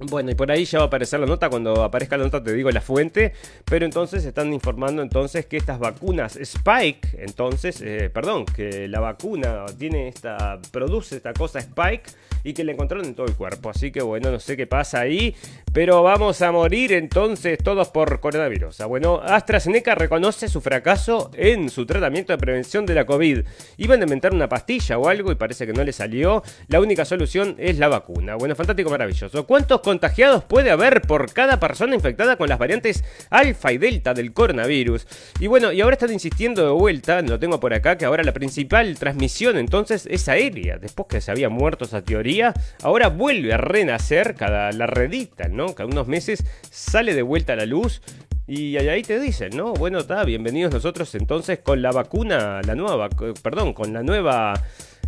Bueno, 0.00 0.30
y 0.30 0.36
por 0.36 0.48
ahí 0.52 0.64
ya 0.64 0.78
va 0.78 0.84
a 0.84 0.86
aparecer 0.86 1.18
la 1.18 1.26
nota, 1.26 1.50
cuando 1.50 1.82
aparezca 1.82 2.16
la 2.16 2.22
nota 2.22 2.40
te 2.40 2.52
digo 2.52 2.70
la 2.70 2.80
fuente, 2.80 3.32
pero 3.64 3.84
entonces 3.84 4.24
están 4.24 4.52
informando 4.52 5.02
entonces 5.02 5.46
que 5.46 5.56
estas 5.56 5.80
vacunas 5.80 6.36
Spike, 6.36 7.16
entonces, 7.18 7.80
eh, 7.80 8.08
perdón, 8.08 8.44
que 8.46 8.86
la 8.86 9.00
vacuna 9.00 9.66
tiene 9.76 10.06
esta, 10.06 10.60
produce 10.70 11.16
esta 11.16 11.32
cosa 11.32 11.58
Spike 11.58 12.12
y 12.44 12.52
que 12.52 12.62
la 12.62 12.72
encontraron 12.72 13.06
en 13.06 13.16
todo 13.16 13.26
el 13.26 13.34
cuerpo, 13.34 13.70
así 13.70 13.90
que 13.90 14.00
bueno, 14.00 14.30
no 14.30 14.38
sé 14.38 14.56
qué 14.56 14.68
pasa 14.68 15.00
ahí, 15.00 15.34
pero 15.72 16.04
vamos 16.04 16.40
a 16.42 16.52
morir 16.52 16.92
entonces 16.92 17.58
todos 17.58 17.88
por 17.88 18.20
coronavirus. 18.20 18.80
Ah, 18.80 18.86
Bueno, 18.86 19.20
AstraZeneca 19.20 19.96
reconoce 19.96 20.48
su 20.48 20.60
fracaso 20.60 21.32
en 21.34 21.70
su 21.70 21.86
tratamiento 21.86 22.32
de 22.32 22.38
prevención 22.38 22.86
de 22.86 22.94
la 22.94 23.04
COVID. 23.04 23.40
Iban 23.78 24.00
a 24.00 24.04
inventar 24.04 24.32
una 24.32 24.48
pastilla 24.48 24.96
o 24.96 25.08
algo 25.08 25.32
y 25.32 25.34
parece 25.34 25.66
que 25.66 25.72
no 25.72 25.82
le 25.82 25.92
salió. 25.92 26.42
La 26.68 26.80
única 26.80 27.04
solución 27.04 27.56
es 27.58 27.78
la 27.78 27.88
vacuna. 27.88 28.36
Bueno, 28.36 28.54
fantástico, 28.54 28.90
maravilloso. 28.90 29.46
¿Cuántos 29.46 29.80
contagiados 29.88 30.44
puede 30.44 30.70
haber 30.70 31.00
por 31.00 31.32
cada 31.32 31.58
persona 31.58 31.94
infectada 31.94 32.36
con 32.36 32.50
las 32.50 32.58
variantes 32.58 33.02
alfa 33.30 33.72
y 33.72 33.78
delta 33.78 34.12
del 34.12 34.34
coronavirus? 34.34 35.06
Y 35.40 35.46
bueno, 35.46 35.72
y 35.72 35.80
ahora 35.80 35.94
están 35.94 36.12
insistiendo 36.12 36.62
de 36.62 36.72
vuelta, 36.72 37.22
lo 37.22 37.38
tengo 37.38 37.58
por 37.58 37.72
acá, 37.72 37.96
que 37.96 38.04
ahora 38.04 38.22
la 38.22 38.32
principal 38.32 38.98
transmisión 38.98 39.56
entonces 39.56 40.06
es 40.10 40.28
aérea. 40.28 40.76
Después 40.76 41.08
que 41.08 41.22
se 41.22 41.30
había 41.30 41.48
muerto 41.48 41.86
esa 41.86 42.02
teoría, 42.02 42.52
ahora 42.82 43.08
vuelve 43.08 43.54
a 43.54 43.56
renacer 43.56 44.34
cada 44.34 44.72
la 44.72 44.86
redita, 44.86 45.48
¿no? 45.48 45.74
Cada 45.74 45.88
unos 45.88 46.06
meses 46.06 46.44
sale 46.70 47.14
de 47.14 47.22
vuelta 47.22 47.54
a 47.54 47.56
la 47.56 47.64
luz. 47.64 48.02
Y 48.46 48.76
ahí 48.76 49.02
te 49.02 49.18
dicen, 49.20 49.56
¿no? 49.56 49.72
Bueno, 49.72 49.98
está, 49.98 50.24
bienvenidos 50.24 50.72
nosotros 50.72 51.14
entonces 51.14 51.60
con 51.60 51.80
la 51.80 51.92
vacuna, 51.92 52.60
la 52.62 52.74
nueva, 52.74 53.08
vacu- 53.08 53.38
perdón, 53.42 53.72
con 53.72 53.92
la 53.92 54.02
nueva 54.02 54.54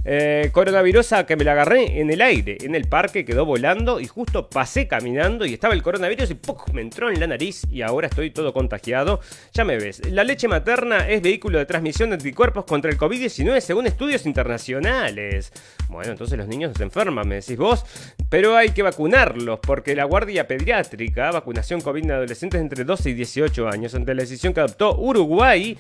eh, 0.05 0.48
coronavirusa 0.53 1.26
que 1.26 1.37
me 1.37 1.44
la 1.44 1.53
agarré 1.53 2.00
en 2.00 2.11
el 2.11 2.22
aire, 2.22 2.57
en 2.62 2.74
el 2.74 2.88
parque, 2.88 3.24
quedó 3.24 3.44
volando 3.44 4.00
y 4.00 4.07
justo 4.07 4.48
pasé 4.48 4.88
caminando 4.88 5.44
y 5.44 5.53
estaba 5.53 5.74
el 5.74 5.83
coronavirus 5.83 6.31
y 6.31 6.35
¡puc! 6.35 6.72
me 6.72 6.81
entró 6.81 7.11
en 7.11 7.20
la 7.20 7.26
nariz 7.26 7.62
y 7.70 7.83
ahora 7.83 8.07
estoy 8.07 8.31
todo 8.31 8.53
contagiado. 8.53 9.20
Ya 9.53 9.64
me 9.64 9.76
ves, 9.76 10.00
la 10.11 10.24
leche 10.24 10.48
materna 10.48 11.09
es 11.09 11.20
vehículo 11.20 11.59
de 11.59 11.66
transmisión 11.66 12.11
de 12.11 12.14
anticuerpos 12.14 12.64
contra 12.64 12.90
el 12.90 12.96
COVID-19 12.96 13.61
según 13.61 13.87
estudios 13.87 14.24
internacionales. 14.24 15.53
Bueno, 15.88 16.12
entonces 16.12 16.38
los 16.38 16.48
niños 16.48 16.72
se 16.76 16.83
enferman, 16.83 17.29
me 17.29 17.37
decís 17.37 17.57
vos, 17.57 17.85
pero 18.31 18.57
hay 18.57 18.70
que 18.70 18.83
vacunarlos 18.83 19.61
porque 19.61 19.94
la 19.94 20.05
Guardia 20.05 20.46
Pediátrica, 20.46 21.31
vacunación 21.31 21.81
COVID 21.81 22.05
en 22.05 22.12
adolescentes 22.12 22.61
entre 22.61 22.85
12 22.85 23.11
y 23.11 23.14
18 23.14 23.68
años, 23.68 23.94
ante 23.94 24.14
la 24.14 24.22
decisión 24.22 24.55
que 24.55 24.61
adoptó 24.61 24.96
Uruguay 24.98 25.76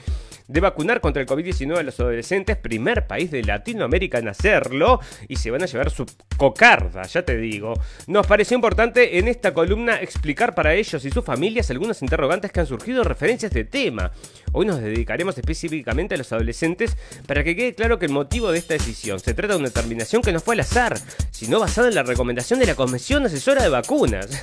de 0.50 0.60
vacunar 0.60 1.00
contra 1.00 1.22
el 1.22 1.28
COVID-19 1.28 1.78
a 1.78 1.82
los 1.82 2.00
adolescentes, 2.00 2.56
primer 2.56 3.06
país 3.06 3.30
de 3.30 3.42
Latinoamérica 3.42 4.18
en 4.18 4.28
hacerlo, 4.28 5.00
y 5.28 5.36
se 5.36 5.50
van 5.50 5.62
a 5.62 5.66
llevar 5.66 5.90
su 5.90 6.04
cocarda, 6.36 7.02
ya 7.04 7.22
te 7.22 7.36
digo. 7.36 7.74
Nos 8.08 8.26
pareció 8.26 8.56
importante 8.56 9.18
en 9.18 9.28
esta 9.28 9.54
columna 9.54 10.00
explicar 10.00 10.54
para 10.54 10.74
ellos 10.74 11.04
y 11.04 11.10
sus 11.10 11.24
familias 11.24 11.70
algunos 11.70 12.02
interrogantes 12.02 12.50
que 12.50 12.60
han 12.60 12.66
surgido 12.66 13.02
en 13.02 13.08
referencia 13.08 13.46
a 13.46 13.50
este 13.50 13.64
tema. 13.64 14.10
Hoy 14.52 14.66
nos 14.66 14.80
dedicaremos 14.80 15.38
específicamente 15.38 16.16
a 16.16 16.18
los 16.18 16.32
adolescentes 16.32 16.96
para 17.26 17.44
que 17.44 17.54
quede 17.54 17.74
claro 17.74 17.98
que 17.98 18.06
el 18.06 18.12
motivo 18.12 18.50
de 18.50 18.58
esta 18.58 18.74
decisión 18.74 19.20
se 19.20 19.34
trata 19.34 19.54
de 19.54 19.60
una 19.60 19.68
determinación 19.68 20.22
que 20.22 20.32
no 20.32 20.40
fue 20.40 20.54
al 20.54 20.60
azar, 20.60 20.98
sino 21.30 21.60
basada 21.60 21.88
en 21.88 21.94
la 21.94 22.02
recomendación 22.02 22.58
de 22.58 22.66
la 22.66 22.74
Comisión 22.74 23.24
Asesora 23.24 23.62
de 23.62 23.68
Vacunas. 23.68 24.42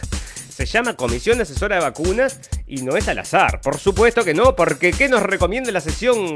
Se 0.58 0.66
llama 0.66 0.96
Comisión 0.96 1.40
Asesora 1.40 1.76
de 1.76 1.84
Vacunas 1.84 2.40
y 2.66 2.82
no 2.82 2.98
es 2.98 3.08
al 3.08 3.20
azar. 3.20 3.62
Por 3.62 3.78
supuesto 3.78 4.26
que 4.26 4.34
no, 4.34 4.56
porque 4.56 4.92
¿qué 4.92 5.08
nos 5.08 5.22
recomienda 5.22 5.72
la 5.72 5.82
sesión 5.82 6.34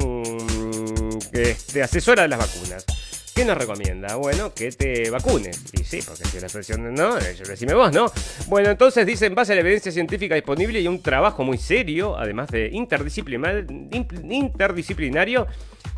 este, 1.33 1.81
asesora 1.81 2.21
de 2.21 2.27
las 2.27 2.37
vacunas? 2.37 2.85
¿Qué 3.33 3.43
nos 3.45 3.57
recomienda? 3.57 4.17
Bueno, 4.17 4.53
que 4.53 4.71
te 4.73 5.09
vacunes. 5.09 5.63
Y 5.73 5.83
sí, 5.83 6.01
porque 6.05 6.23
si 6.25 6.39
la 6.39 6.49
sesión 6.49 6.93
no, 6.93 7.17
eh, 7.17 7.35
yo 7.35 7.45
decime 7.45 7.73
vos, 7.73 7.91
¿no? 7.91 8.11
Bueno, 8.45 8.69
entonces 8.69 9.07
dice 9.07 9.25
en 9.25 9.33
base 9.33 9.53
a 9.53 9.55
la 9.55 9.61
evidencia 9.61 9.91
científica 9.91 10.35
disponible 10.35 10.79
y 10.79 10.87
un 10.87 11.01
trabajo 11.01 11.43
muy 11.43 11.57
serio, 11.57 12.15
además 12.15 12.49
de 12.51 12.69
interdisciplinar- 12.71 13.65
in- 13.91 14.31
interdisciplinario 14.31 15.47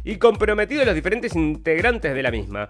y 0.06 0.16
comprometido 0.16 0.80
de 0.80 0.86
los 0.86 0.96
diferentes 0.96 1.36
integrantes 1.36 2.14
de 2.16 2.24
la 2.24 2.32
misma. 2.32 2.70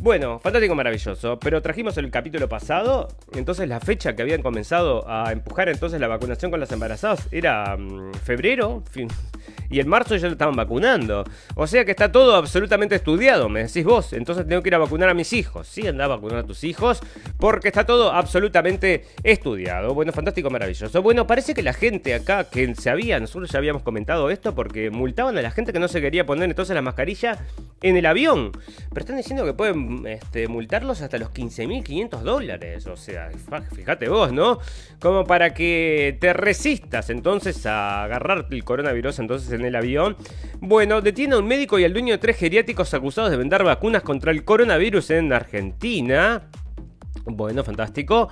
Bueno, 0.00 0.38
fantástico, 0.38 0.76
maravilloso. 0.76 1.40
Pero 1.40 1.60
trajimos 1.60 1.98
el 1.98 2.08
capítulo 2.10 2.48
pasado. 2.48 3.08
Entonces 3.34 3.68
la 3.68 3.80
fecha 3.80 4.14
que 4.14 4.22
habían 4.22 4.42
comenzado 4.42 5.04
a 5.08 5.32
empujar 5.32 5.68
entonces 5.68 6.00
la 6.00 6.06
vacunación 6.06 6.52
con 6.52 6.60
las 6.60 6.70
embarazadas 6.70 7.26
era 7.32 7.76
mm, 7.76 8.14
febrero. 8.14 8.84
y 9.70 9.80
en 9.80 9.88
marzo 9.88 10.14
ya 10.14 10.28
lo 10.28 10.32
estaban 10.32 10.54
vacunando. 10.54 11.24
O 11.56 11.66
sea 11.66 11.84
que 11.84 11.90
está 11.90 12.12
todo 12.12 12.36
absolutamente 12.36 12.94
estudiado, 12.94 13.48
me 13.48 13.64
decís 13.64 13.84
vos. 13.84 14.12
Entonces 14.12 14.46
tengo 14.46 14.62
que 14.62 14.68
ir 14.68 14.76
a 14.76 14.78
vacunar 14.78 15.08
a 15.08 15.14
mis 15.14 15.32
hijos. 15.32 15.66
Sí, 15.66 15.84
anda 15.88 16.04
a 16.04 16.08
vacunar 16.08 16.38
a 16.38 16.44
tus 16.44 16.62
hijos. 16.62 17.00
Porque 17.36 17.66
está 17.66 17.84
todo 17.84 18.12
absolutamente 18.12 19.04
estudiado. 19.24 19.94
Bueno, 19.94 20.12
fantástico, 20.12 20.48
maravilloso. 20.48 21.02
Bueno, 21.02 21.26
parece 21.26 21.54
que 21.54 21.62
la 21.62 21.72
gente 21.72 22.14
acá 22.14 22.44
que 22.44 22.72
se 22.76 22.88
había, 22.88 23.18
nosotros 23.18 23.50
ya 23.50 23.58
habíamos 23.58 23.82
comentado 23.82 24.30
esto 24.30 24.54
porque 24.54 24.90
multaban 24.90 25.36
a 25.38 25.42
la 25.42 25.50
gente 25.50 25.72
que 25.72 25.80
no 25.80 25.88
se 25.88 26.00
quería 26.00 26.24
poner 26.24 26.48
entonces 26.48 26.72
la 26.72 26.82
mascarilla 26.82 27.38
en 27.82 27.96
el 27.96 28.06
avión. 28.06 28.52
Pero 28.90 29.00
están 29.00 29.16
diciendo 29.16 29.44
que 29.44 29.54
pueden 29.54 29.87
este, 30.06 30.48
multarlos 30.48 31.00
hasta 31.00 31.18
los 31.18 31.30
15.500 31.30 32.20
dólares. 32.20 32.86
O 32.86 32.96
sea, 32.96 33.30
fíjate 33.74 34.08
vos, 34.08 34.32
¿no? 34.32 34.58
Como 35.00 35.24
para 35.24 35.54
que 35.54 36.16
te 36.20 36.32
resistas 36.32 37.10
entonces 37.10 37.66
a 37.66 38.04
agarrar 38.04 38.46
el 38.50 38.64
coronavirus 38.64 39.18
entonces 39.18 39.52
en 39.52 39.64
el 39.64 39.76
avión. 39.76 40.16
Bueno, 40.60 41.00
detiene 41.00 41.34
a 41.34 41.38
un 41.38 41.46
médico 41.46 41.78
y 41.78 41.84
al 41.84 41.92
dueño 41.92 42.12
de 42.12 42.18
tres 42.18 42.36
geriátricos 42.36 42.92
acusados 42.94 43.30
de 43.30 43.36
vender 43.36 43.64
vacunas 43.64 44.02
contra 44.02 44.30
el 44.30 44.44
coronavirus 44.44 45.10
en 45.10 45.32
Argentina. 45.32 46.48
Bueno, 47.28 47.62
fantástico. 47.62 48.28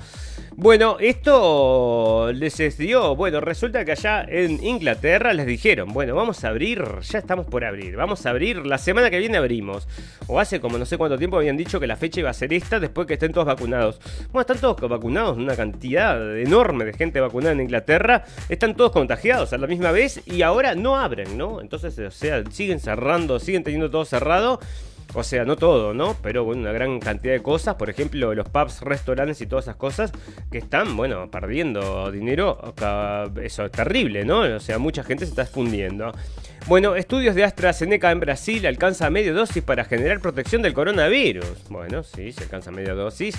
Bueno, 0.57 0.97
esto 0.99 2.33
les 2.33 2.79
dio. 2.79 3.15
Bueno, 3.15 3.41
resulta 3.41 3.85
que 3.85 3.93
allá 3.93 4.25
en 4.27 4.65
Inglaterra 4.65 5.35
les 5.35 5.47
dijeron: 5.47 5.93
Bueno, 5.93 6.15
vamos 6.15 6.45
a 6.45 6.49
abrir, 6.49 6.83
ya 7.03 7.19
estamos 7.19 7.47
por 7.47 7.65
abrir. 7.65 7.97
Vamos 7.97 8.25
a 8.25 8.31
abrir, 8.31 8.65
la 8.65 8.79
semana 8.79 9.11
que 9.11 9.19
viene 9.19 9.37
abrimos. 9.37 9.87
O 10.27 10.41
hace 10.41 10.61
como 10.61 10.79
no 10.79 10.87
sé 10.87 10.97
cuánto 10.97 11.19
tiempo 11.19 11.37
habían 11.37 11.57
dicho 11.57 11.79
que 11.79 11.87
la 11.87 11.97
fecha 11.97 12.21
iba 12.21 12.31
a 12.31 12.35
ser 12.35 12.53
esta 12.53 12.81
después 12.81 13.07
que 13.07 13.15
estén 13.15 13.33
todos 13.33 13.47
vacunados. 13.47 14.01
Bueno, 14.33 14.41
están 14.41 14.59
todos 14.59 14.89
vacunados, 14.89 15.37
una 15.37 15.57
cantidad 15.57 16.39
enorme 16.39 16.87
de 16.87 16.95
gente 16.95 17.21
vacunada 17.21 17.53
en 17.53 17.61
Inglaterra. 17.61 18.25
Están 18.49 18.75
todos 18.77 18.93
contagiados 18.93 19.53
a 19.53 19.59
la 19.59 19.67
misma 19.67 19.93
vez 19.93 20.23
y 20.27 20.43
ahora 20.43 20.75
no 20.75 20.97
abren, 20.97 21.37
¿no? 21.37 21.61
Entonces, 21.61 21.99
o 21.99 22.11
sea, 22.11 22.43
siguen 22.51 22.81
cerrando, 22.81 23.39
siguen 23.39 23.63
teniendo 23.63 23.91
todo 23.91 24.05
cerrado. 24.05 24.59
O 25.15 25.23
sea, 25.23 25.45
no 25.45 25.57
todo, 25.57 25.95
¿no? 25.95 26.17
Pero 26.23 26.45
bueno, 26.45 26.63
una 26.63 26.73
gran 26.73 27.01
cantidad 27.01 27.33
de 27.33 27.43
cosas. 27.43 27.77
Por 27.77 27.89
ejemplo, 27.89 28.35
los 28.35 28.49
pubs, 28.49 28.83
restaurantes 28.83 29.41
y 29.41 29.47
todas 29.47 29.65
esas 29.65 29.77
cosas 29.77 30.13
que 30.51 30.59
están, 30.59 30.97
bueno, 30.97 31.31
perdiendo 31.31 32.11
dinero. 32.11 32.75
Eso 33.43 33.65
es 33.65 33.73
terrible, 33.73 34.25
¿no? 34.25 34.41
O 34.41 34.61
sea, 34.61 34.79
mucha 34.79 35.03
gente 35.05 35.25
se 35.25 35.31
está 35.31 35.47
fundiendo. 35.47 36.13
Bueno, 36.67 36.97
estudios 36.97 37.35
de 37.35 37.45
AstraZeneca 37.45 38.11
en 38.11 38.21
Brasil 38.21 38.67
alcanza 38.67 39.09
media 39.09 39.33
dosis 39.33 39.63
para 39.63 39.85
generar 39.85 40.21
protección 40.21 40.63
del 40.63 40.75
coronavirus. 40.75 41.69
Bueno, 41.71 42.03
sí, 42.03 42.33
se 42.33 42.43
alcanza 42.43 42.71
media 42.71 42.93
dosis. 42.93 43.37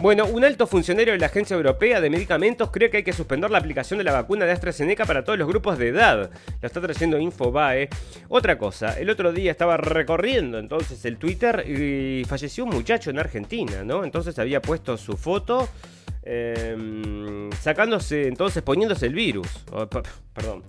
Bueno, 0.00 0.24
un 0.24 0.42
alto 0.44 0.66
funcionario 0.66 1.12
de 1.12 1.18
la 1.18 1.26
Agencia 1.26 1.54
Europea 1.54 2.00
de 2.00 2.08
Medicamentos 2.08 2.70
cree 2.70 2.88
que 2.88 2.98
hay 2.98 3.02
que 3.02 3.12
suspender 3.12 3.50
la 3.50 3.58
aplicación 3.58 3.98
de 3.98 4.04
la 4.04 4.12
vacuna 4.12 4.46
de 4.46 4.52
AstraZeneca 4.52 5.04
para 5.04 5.24
todos 5.24 5.38
los 5.38 5.46
grupos 5.46 5.76
de 5.76 5.88
edad. 5.88 6.30
Lo 6.62 6.66
está 6.66 6.80
trayendo 6.80 7.18
Infobae. 7.18 7.90
Otra 8.30 8.56
cosa, 8.56 8.98
el 8.98 9.10
otro 9.10 9.30
día 9.30 9.50
estaba 9.50 9.76
recorriendo 9.76 10.58
entonces 10.58 11.04
el 11.04 11.18
Twitter 11.18 11.66
y 11.68 12.24
falleció 12.24 12.64
un 12.64 12.70
muchacho 12.70 13.10
en 13.10 13.18
Argentina, 13.18 13.84
¿no? 13.84 14.02
Entonces 14.02 14.38
había 14.38 14.62
puesto 14.62 14.96
su 14.96 15.18
foto. 15.18 15.68
Em, 16.22 17.50
sacándose, 17.52 18.26
entonces 18.26 18.62
poniéndose 18.62 19.04
el 19.04 19.14
virus. 19.14 19.48
Oh, 19.70 19.86
perdón. 19.86 20.62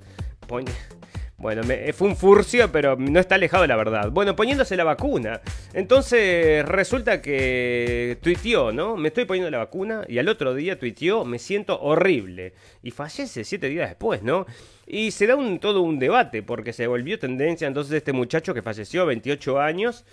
Bueno, 1.41 1.63
me, 1.63 1.91
fue 1.91 2.08
un 2.08 2.15
furcio, 2.15 2.71
pero 2.71 2.95
no 2.95 3.19
está 3.19 3.34
alejado 3.34 3.63
de 3.63 3.67
la 3.67 3.75
verdad. 3.75 4.12
Bueno, 4.12 4.36
poniéndose 4.36 4.75
la 4.75 4.84
vacuna. 4.84 5.41
Entonces 5.73 6.63
resulta 6.65 7.19
que 7.19 8.19
tuiteó, 8.21 8.71
¿no? 8.71 8.95
Me 8.95 9.08
estoy 9.08 9.25
poniendo 9.25 9.49
la 9.49 9.58
vacuna 9.58 10.04
y 10.08 10.19
al 10.19 10.30
otro 10.30 10.54
día 10.54 10.77
tuiteó, 10.77 11.25
me 11.25 11.39
siento 11.39 11.82
horrible. 11.82 12.54
Y 12.84 12.91
fallece 12.91 13.43
siete 13.43 13.69
días 13.69 13.89
después, 13.89 14.21
¿no? 14.21 14.45
Y 14.86 15.10
se 15.10 15.25
da 15.25 15.36
un, 15.36 15.60
todo 15.60 15.82
un 15.82 15.97
debate 15.97 16.43
porque 16.43 16.73
se 16.73 16.86
volvió 16.86 17.17
tendencia 17.17 17.67
entonces 17.67 17.93
este 17.93 18.13
muchacho 18.13 18.54
que 18.54 18.62
falleció, 18.62 19.08
28 19.08 19.60
años 19.60 20.06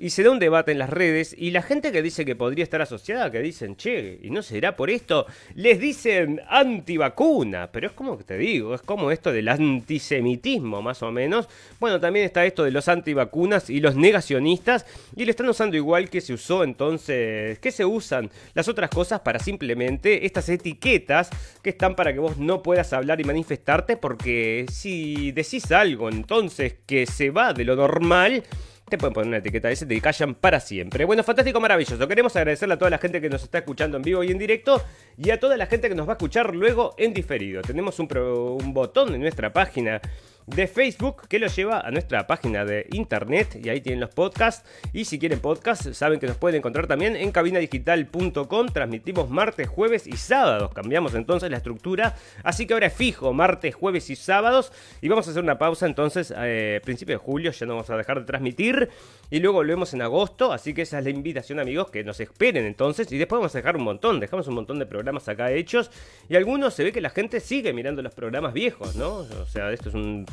y 0.00 0.10
se 0.10 0.22
da 0.22 0.30
un 0.30 0.38
debate 0.38 0.72
en 0.72 0.78
las 0.78 0.90
redes 0.90 1.34
y 1.36 1.50
la 1.50 1.62
gente 1.62 1.90
que 1.92 2.02
dice 2.02 2.24
que 2.24 2.36
podría 2.36 2.62
estar 2.62 2.80
asociada, 2.80 3.30
que 3.30 3.40
dicen, 3.40 3.76
che, 3.76 4.18
¿y 4.22 4.30
no 4.30 4.42
será 4.42 4.76
por 4.76 4.90
esto? 4.90 5.26
Les 5.54 5.80
dicen 5.80 6.40
antivacuna, 6.48 7.70
pero 7.72 7.88
es 7.88 7.92
como 7.92 8.16
que 8.16 8.24
te 8.24 8.38
digo, 8.38 8.74
es 8.74 8.82
como 8.82 9.10
esto 9.10 9.32
del 9.32 9.48
antisemitismo 9.48 10.82
más 10.82 11.02
o 11.02 11.10
menos. 11.10 11.48
Bueno, 11.80 12.00
también 12.00 12.24
está 12.24 12.44
esto 12.44 12.64
de 12.64 12.70
los 12.70 12.88
antivacunas 12.88 13.70
y 13.70 13.80
los 13.80 13.96
negacionistas 13.96 14.86
y 15.16 15.24
le 15.24 15.30
están 15.32 15.48
usando 15.48 15.76
igual 15.76 16.10
que 16.10 16.20
se 16.20 16.32
usó 16.32 16.62
entonces, 16.62 17.58
que 17.58 17.72
se 17.72 17.84
usan 17.84 18.30
las 18.54 18.68
otras 18.68 18.90
cosas 18.90 19.20
para 19.20 19.38
simplemente 19.38 20.26
estas 20.26 20.48
etiquetas 20.48 21.30
que 21.62 21.70
están 21.70 21.96
para 21.96 22.12
que 22.12 22.20
vos 22.20 22.38
no 22.38 22.62
puedas 22.62 22.92
hablar 22.92 23.20
y 23.20 23.24
manifestarte 23.24 23.96
porque 23.96 24.66
si 24.70 25.32
decís 25.32 25.70
algo 25.72 26.08
entonces 26.08 26.76
que 26.86 27.06
se 27.06 27.30
va 27.30 27.52
de 27.52 27.64
lo 27.64 27.74
normal, 27.74 28.44
te 28.88 28.98
pueden 28.98 29.14
poner 29.14 29.28
una 29.28 29.36
etiqueta 29.38 29.68
de 29.68 29.74
ese, 29.74 29.86
te 29.86 30.00
callan 30.00 30.34
para 30.34 30.60
siempre. 30.60 31.04
Bueno, 31.04 31.22
fantástico, 31.22 31.60
maravilloso. 31.60 32.06
Queremos 32.08 32.34
agradecerle 32.36 32.74
a 32.74 32.78
toda 32.78 32.90
la 32.90 32.98
gente 32.98 33.20
que 33.20 33.28
nos 33.28 33.42
está 33.42 33.58
escuchando 33.58 33.96
en 33.96 34.02
vivo 34.02 34.22
y 34.24 34.30
en 34.30 34.38
directo 34.38 34.82
y 35.16 35.30
a 35.30 35.38
toda 35.40 35.56
la 35.56 35.66
gente 35.66 35.88
que 35.88 35.94
nos 35.94 36.06
va 36.06 36.12
a 36.12 36.16
escuchar 36.16 36.54
luego 36.54 36.94
en 36.98 37.14
diferido. 37.14 37.62
Tenemos 37.62 37.98
un, 37.98 38.08
un 38.16 38.74
botón 38.74 39.14
en 39.14 39.20
nuestra 39.20 39.52
página 39.52 40.00
de 40.54 40.66
Facebook 40.66 41.28
que 41.28 41.38
lo 41.38 41.46
lleva 41.46 41.80
a 41.80 41.90
nuestra 41.90 42.26
página 42.26 42.64
de 42.64 42.86
internet 42.92 43.60
y 43.62 43.68
ahí 43.68 43.80
tienen 43.80 44.00
los 44.00 44.10
podcasts. 44.10 44.68
Y 44.92 45.04
si 45.04 45.18
quieren 45.18 45.40
podcast, 45.40 45.92
saben 45.92 46.18
que 46.18 46.26
nos 46.26 46.36
pueden 46.36 46.58
encontrar 46.58 46.86
también 46.86 47.16
en 47.16 47.30
cabinadigital.com. 47.32 48.68
Transmitimos 48.68 49.28
martes, 49.28 49.68
jueves 49.68 50.06
y 50.06 50.16
sábados. 50.16 50.72
Cambiamos 50.72 51.14
entonces 51.14 51.50
la 51.50 51.58
estructura. 51.58 52.16
Así 52.42 52.66
que 52.66 52.74
ahora 52.74 52.86
es 52.86 52.94
fijo, 52.94 53.32
martes, 53.32 53.74
jueves 53.74 54.08
y 54.10 54.16
sábados. 54.16 54.72
Y 55.02 55.08
vamos 55.08 55.26
a 55.28 55.30
hacer 55.30 55.42
una 55.42 55.58
pausa 55.58 55.86
entonces, 55.86 56.32
eh, 56.36 56.80
principio 56.82 57.14
de 57.14 57.18
julio, 57.18 57.50
ya 57.50 57.66
no 57.66 57.74
vamos 57.74 57.90
a 57.90 57.96
dejar 57.96 58.20
de 58.20 58.24
transmitir. 58.26 58.88
Y 59.30 59.40
luego 59.40 59.56
volvemos 59.56 59.92
en 59.92 60.02
agosto. 60.02 60.52
Así 60.52 60.72
que 60.72 60.82
esa 60.82 60.98
es 60.98 61.04
la 61.04 61.10
invitación, 61.10 61.60
amigos, 61.60 61.90
que 61.90 62.04
nos 62.04 62.20
esperen 62.20 62.64
entonces. 62.64 63.12
Y 63.12 63.18
después 63.18 63.38
vamos 63.38 63.54
a 63.54 63.58
dejar 63.58 63.76
un 63.76 63.84
montón. 63.84 64.18
Dejamos 64.18 64.48
un 64.48 64.54
montón 64.54 64.78
de 64.78 64.86
programas 64.86 65.28
acá 65.28 65.52
hechos. 65.52 65.90
Y 66.28 66.36
algunos 66.36 66.72
se 66.72 66.84
ve 66.84 66.92
que 66.92 67.00
la 67.00 67.10
gente 67.10 67.40
sigue 67.40 67.72
mirando 67.72 68.00
los 68.02 68.14
programas 68.14 68.54
viejos, 68.54 68.96
¿no? 68.96 69.18
O 69.18 69.46
sea, 69.46 69.72
esto 69.72 69.90
es 69.90 69.94
un 69.94 70.24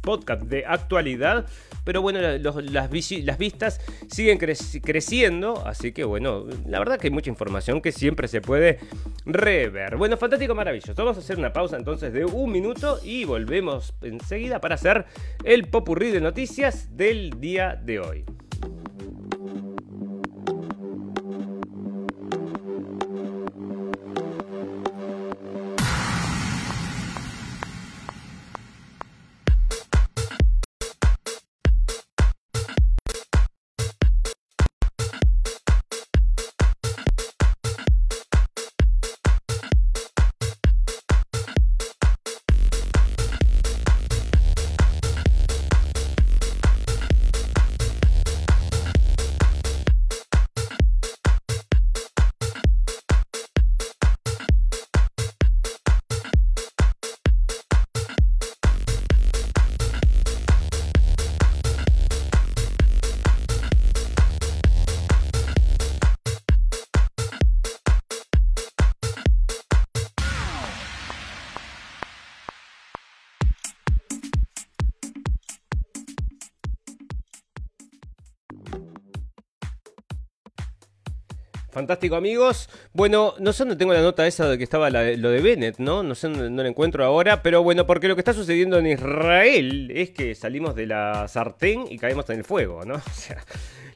podcast 0.00 0.42
de 0.42 0.64
actualidad, 0.66 1.46
pero 1.84 2.02
bueno, 2.02 2.20
las, 2.20 2.56
las, 2.56 3.38
vistas 3.38 3.80
siguen 4.08 4.38
creciendo, 4.38 5.66
así 5.66 5.92
que 5.92 6.04
bueno, 6.04 6.46
la 6.66 6.78
verdad 6.78 6.98
que 6.98 7.08
hay 7.08 7.12
mucha 7.12 7.30
información 7.30 7.80
que 7.80 7.92
siempre 7.92 8.28
se 8.28 8.40
puede 8.40 8.78
rever. 9.26 9.96
Bueno, 9.96 10.16
fantástico, 10.16 10.54
maravilloso. 10.54 10.94
Vamos 10.94 11.16
a 11.16 11.20
hacer 11.20 11.38
una 11.38 11.52
pausa 11.52 11.76
entonces 11.76 12.12
de 12.12 12.24
un 12.24 12.50
minuto 12.52 12.98
y 13.02 13.24
volvemos 13.24 13.94
enseguida 14.02 14.60
para 14.60 14.76
hacer 14.76 15.06
el 15.44 15.68
popurrí 15.68 16.10
de 16.10 16.20
noticias 16.20 16.96
del 16.96 17.40
día 17.40 17.80
de 17.82 18.00
hoy. 18.00 18.24
Fantástico, 81.74 82.14
amigos. 82.14 82.70
Bueno, 82.92 83.34
no 83.40 83.52
sé 83.52 83.64
dónde 83.64 83.74
tengo 83.74 83.92
la 83.92 84.00
nota 84.00 84.24
esa 84.28 84.48
de 84.48 84.56
que 84.56 84.62
estaba 84.62 84.90
lo 84.90 85.30
de 85.30 85.40
Bennett, 85.40 85.78
¿no? 85.78 86.04
No 86.04 86.14
sé 86.14 86.28
dónde 86.28 86.48
no 86.48 86.62
la 86.62 86.68
encuentro 86.68 87.04
ahora, 87.04 87.42
pero 87.42 87.64
bueno, 87.64 87.84
porque 87.84 88.06
lo 88.06 88.14
que 88.14 88.20
está 88.20 88.32
sucediendo 88.32 88.78
en 88.78 88.86
Israel 88.86 89.90
es 89.92 90.10
que 90.10 90.36
salimos 90.36 90.76
de 90.76 90.86
la 90.86 91.26
sartén 91.26 91.86
y 91.90 91.98
caemos 91.98 92.30
en 92.30 92.38
el 92.38 92.44
fuego, 92.44 92.84
¿no? 92.84 92.94
O 93.04 93.10
sea, 93.12 93.44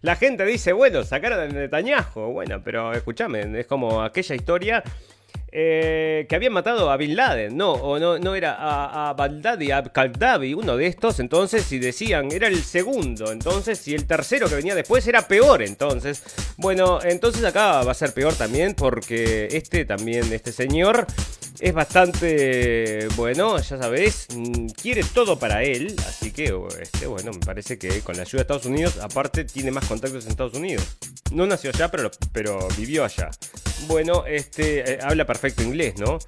la 0.01 0.17
gente 0.17 0.45
dice, 0.45 0.73
bueno, 0.73 1.05
sacaron 1.05 1.39
a 1.39 1.47
Netanyahu. 1.47 2.33
Bueno, 2.33 2.61
pero 2.65 2.93
escúchame, 2.93 3.61
es 3.61 3.67
como 3.67 4.03
aquella 4.03 4.35
historia 4.35 4.83
eh, 5.51 6.27
que 6.29 6.37
habían 6.37 6.53
matado 6.53 6.91
a 6.91 6.97
Bin 6.97 7.17
Laden, 7.17 7.57
no, 7.57 7.99
no, 7.99 8.35
era 8.35 8.55
a, 8.55 9.11
a 9.11 9.13
Baghdadi, 9.15 9.71
a 9.71 9.83
Kaldavi, 9.83 10.55
uno 10.55 10.77
de 10.77 10.87
estos, 10.87 11.21
entonces, 11.21 11.71
y 11.73 11.79
decían, 11.79 12.31
era 12.33 12.49
el 12.49 12.63
segundo, 12.63 13.33
entonces, 13.33 13.87
y 13.89 13.95
el 13.95 14.07
tercero 14.07 14.49
que 14.49 14.57
venía 14.57 14.75
después 14.75 15.07
era 15.07 15.27
peor, 15.27 15.63
entonces. 15.63 16.23
Bueno, 16.57 16.99
entonces 17.03 17.45
acá 17.45 17.83
va 17.83 17.93
a 17.93 17.95
ser 17.95 18.13
peor 18.13 18.35
también, 18.35 18.75
porque 18.75 19.49
este 19.53 19.85
también, 19.85 20.33
este 20.33 20.53
señor, 20.53 21.07
es 21.61 21.75
bastante, 21.75 23.09
bueno, 23.17 23.59
ya 23.59 23.79
sabéis, 23.79 24.27
mm, 24.35 24.67
quiere 24.81 25.03
todo 25.03 25.39
para 25.39 25.63
él, 25.63 25.97
así 26.07 26.31
que, 26.31 26.55
este, 26.81 27.07
bueno, 27.07 27.33
me 27.33 27.41
parece 27.41 27.79
que 27.79 28.01
con 28.01 28.17
la 28.17 28.23
ayuda 28.23 28.39
de 28.39 28.43
Estados 28.43 28.67
Unidos, 28.67 28.99
aparte, 29.01 29.45
tiene 29.45 29.71
más 29.71 29.87
contactos 29.87 30.25
en 30.25 30.31
Estados 30.31 30.55
Unidos. 30.55 30.85
No 31.33 31.47
nació 31.47 31.71
allá, 31.71 31.91
pero, 31.91 32.11
pero 32.33 32.69
vivió 32.77 33.05
allá. 33.05 33.31
Bueno, 33.87 34.25
este, 34.27 34.95
eh, 34.95 34.99
habla 35.03 35.27
inglés, 35.63 35.95
¿no? 35.99 36.19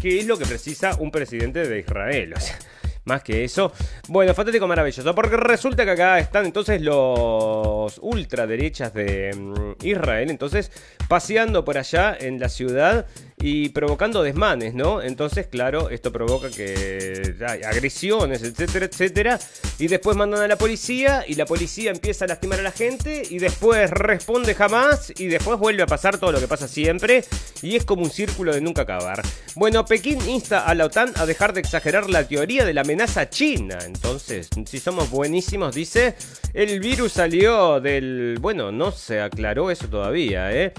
¿Qué 0.00 0.18
es 0.18 0.26
lo 0.26 0.36
que 0.36 0.46
precisa 0.46 0.96
un 0.98 1.10
presidente 1.10 1.66
de 1.66 1.78
Israel? 1.78 2.34
O 2.36 2.40
sea, 2.40 2.58
más 3.04 3.22
que 3.22 3.44
eso. 3.44 3.72
Bueno, 4.08 4.34
fantástico, 4.34 4.66
maravilloso. 4.66 5.14
Porque 5.14 5.36
resulta 5.36 5.84
que 5.84 5.92
acá 5.92 6.18
están 6.18 6.44
entonces 6.44 6.82
los 6.82 7.98
ultraderechas 8.02 8.92
de 8.94 9.32
mm, 9.34 9.86
Israel. 9.86 10.30
Entonces, 10.30 10.72
paseando 11.08 11.64
por 11.64 11.78
allá 11.78 12.16
en 12.18 12.40
la 12.40 12.48
ciudad 12.48 13.06
y 13.38 13.70
provocando 13.70 14.22
desmanes, 14.22 14.74
¿no? 14.74 15.02
Entonces, 15.02 15.46
claro, 15.46 15.90
esto 15.90 16.12
provoca 16.12 16.50
que 16.50 17.34
hay 17.46 17.62
agresiones, 17.62 18.42
etcétera, 18.42 18.86
etcétera. 18.86 19.38
Y 19.78 19.88
después 19.88 20.16
mandan 20.16 20.42
a 20.42 20.48
la 20.48 20.56
policía 20.56 21.24
y 21.26 21.34
la 21.34 21.46
policía 21.46 21.90
empieza 21.90 22.24
a 22.24 22.28
lastimar 22.28 22.60
a 22.60 22.62
la 22.62 22.72
gente 22.72 23.22
y 23.28 23.38
después 23.38 23.90
responde 23.90 24.54
jamás 24.54 25.12
y 25.18 25.26
después 25.26 25.58
vuelve 25.58 25.82
a 25.82 25.86
pasar 25.86 26.18
todo 26.18 26.32
lo 26.32 26.40
que 26.40 26.48
pasa 26.48 26.68
siempre 26.68 27.24
y 27.62 27.76
es 27.76 27.84
como 27.84 28.02
un 28.02 28.10
círculo 28.10 28.52
de 28.54 28.60
nunca 28.60 28.82
acabar. 28.82 29.22
Bueno, 29.54 29.84
Pekín 29.84 30.18
insta 30.28 30.66
a 30.66 30.74
la 30.74 30.86
OTAN 30.86 31.12
a 31.16 31.26
dejar 31.26 31.52
de 31.52 31.60
exagerar 31.60 32.08
la 32.10 32.26
teoría 32.26 32.64
de 32.64 32.74
la 32.74 32.82
amenaza 32.82 33.28
china. 33.28 33.78
Entonces, 33.84 34.48
si 34.66 34.78
somos 34.78 35.10
buenísimos, 35.10 35.74
dice, 35.74 36.14
el 36.54 36.80
virus 36.80 37.12
salió 37.12 37.80
del... 37.80 38.38
Bueno, 38.40 38.72
no 38.72 38.92
se 38.92 39.20
aclaró 39.20 39.70
eso 39.70 39.88
todavía, 39.88 40.52
¿eh? 40.52 40.72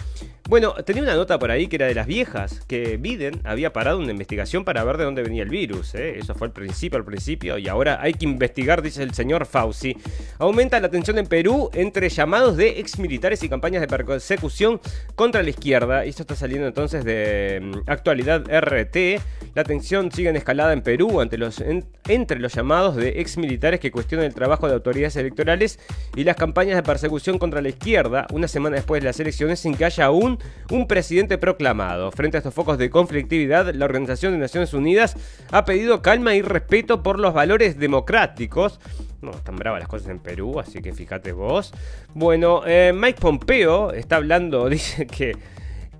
Bueno, 0.53 0.75
tenía 0.85 1.01
una 1.01 1.15
nota 1.15 1.39
por 1.39 1.49
ahí 1.49 1.65
que 1.65 1.77
era 1.77 1.87
de 1.87 1.95
las 1.95 2.05
viejas, 2.05 2.61
que 2.67 2.97
Biden 2.97 3.41
había 3.43 3.73
parado 3.73 3.97
una 3.97 4.11
investigación 4.11 4.63
para 4.63 4.83
ver 4.83 4.97
de 4.97 5.03
dónde 5.03 5.23
venía 5.23 5.41
el 5.41 5.49
virus. 5.49 5.95
¿eh? 5.95 6.19
Eso 6.19 6.35
fue 6.35 6.45
al 6.45 6.53
principio, 6.53 6.99
al 6.99 7.05
principio, 7.05 7.57
y 7.57 7.67
ahora 7.67 7.97
hay 7.99 8.13
que 8.13 8.25
investigar, 8.25 8.83
dice 8.83 9.01
el 9.01 9.15
señor 9.15 9.47
Fauci. 9.47 9.97
Aumenta 10.37 10.79
la 10.79 10.89
tensión 10.91 11.17
en 11.17 11.25
Perú 11.25 11.71
entre 11.73 12.07
llamados 12.07 12.55
de 12.55 12.79
exmilitares 12.79 13.41
y 13.41 13.49
campañas 13.49 13.81
de 13.81 13.87
persecución 13.87 14.79
contra 15.15 15.41
la 15.41 15.49
izquierda. 15.49 16.05
Esto 16.05 16.21
está 16.21 16.35
saliendo 16.35 16.67
entonces 16.67 17.03
de 17.03 17.59
mm, 17.59 17.89
actualidad 17.89 18.43
RT. 18.47 19.23
La 19.55 19.63
tensión 19.63 20.11
sigue 20.11 20.29
en 20.29 20.35
escalada 20.35 20.73
en 20.73 20.83
Perú 20.83 21.19
ante 21.19 21.39
los, 21.39 21.63
entre 22.07 22.39
los 22.39 22.53
llamados 22.53 22.95
de 22.95 23.21
exmilitares 23.21 23.79
que 23.79 23.89
cuestionan 23.89 24.27
el 24.27 24.35
trabajo 24.35 24.67
de 24.67 24.75
autoridades 24.75 25.15
electorales 25.15 25.79
y 26.15 26.23
las 26.25 26.35
campañas 26.35 26.75
de 26.75 26.83
persecución 26.83 27.39
contra 27.39 27.59
la 27.59 27.69
izquierda, 27.69 28.27
una 28.31 28.47
semana 28.47 28.75
después 28.75 29.01
de 29.01 29.07
las 29.07 29.19
elecciones, 29.19 29.59
sin 29.59 29.73
que 29.73 29.85
haya 29.85 30.05
aún 30.05 30.37
un 30.71 30.87
presidente 30.87 31.37
proclamado. 31.37 32.11
Frente 32.11 32.37
a 32.37 32.39
estos 32.39 32.53
focos 32.53 32.77
de 32.77 32.89
conflictividad, 32.89 33.73
la 33.73 33.85
Organización 33.85 34.33
de 34.33 34.39
Naciones 34.39 34.73
Unidas 34.73 35.15
ha 35.51 35.65
pedido 35.65 36.01
calma 36.01 36.35
y 36.35 36.41
respeto 36.41 37.03
por 37.03 37.19
los 37.19 37.33
valores 37.33 37.77
democráticos. 37.77 38.79
No, 39.21 39.31
están 39.31 39.55
bravas 39.55 39.79
las 39.79 39.89
cosas 39.89 40.09
en 40.09 40.19
Perú, 40.19 40.59
así 40.59 40.81
que 40.81 40.93
fíjate 40.93 41.31
vos. 41.31 41.73
Bueno, 42.13 42.61
eh, 42.65 42.91
Mike 42.93 43.19
Pompeo 43.19 43.91
está 43.91 44.17
hablando, 44.17 44.69
dice 44.69 45.07
que 45.07 45.33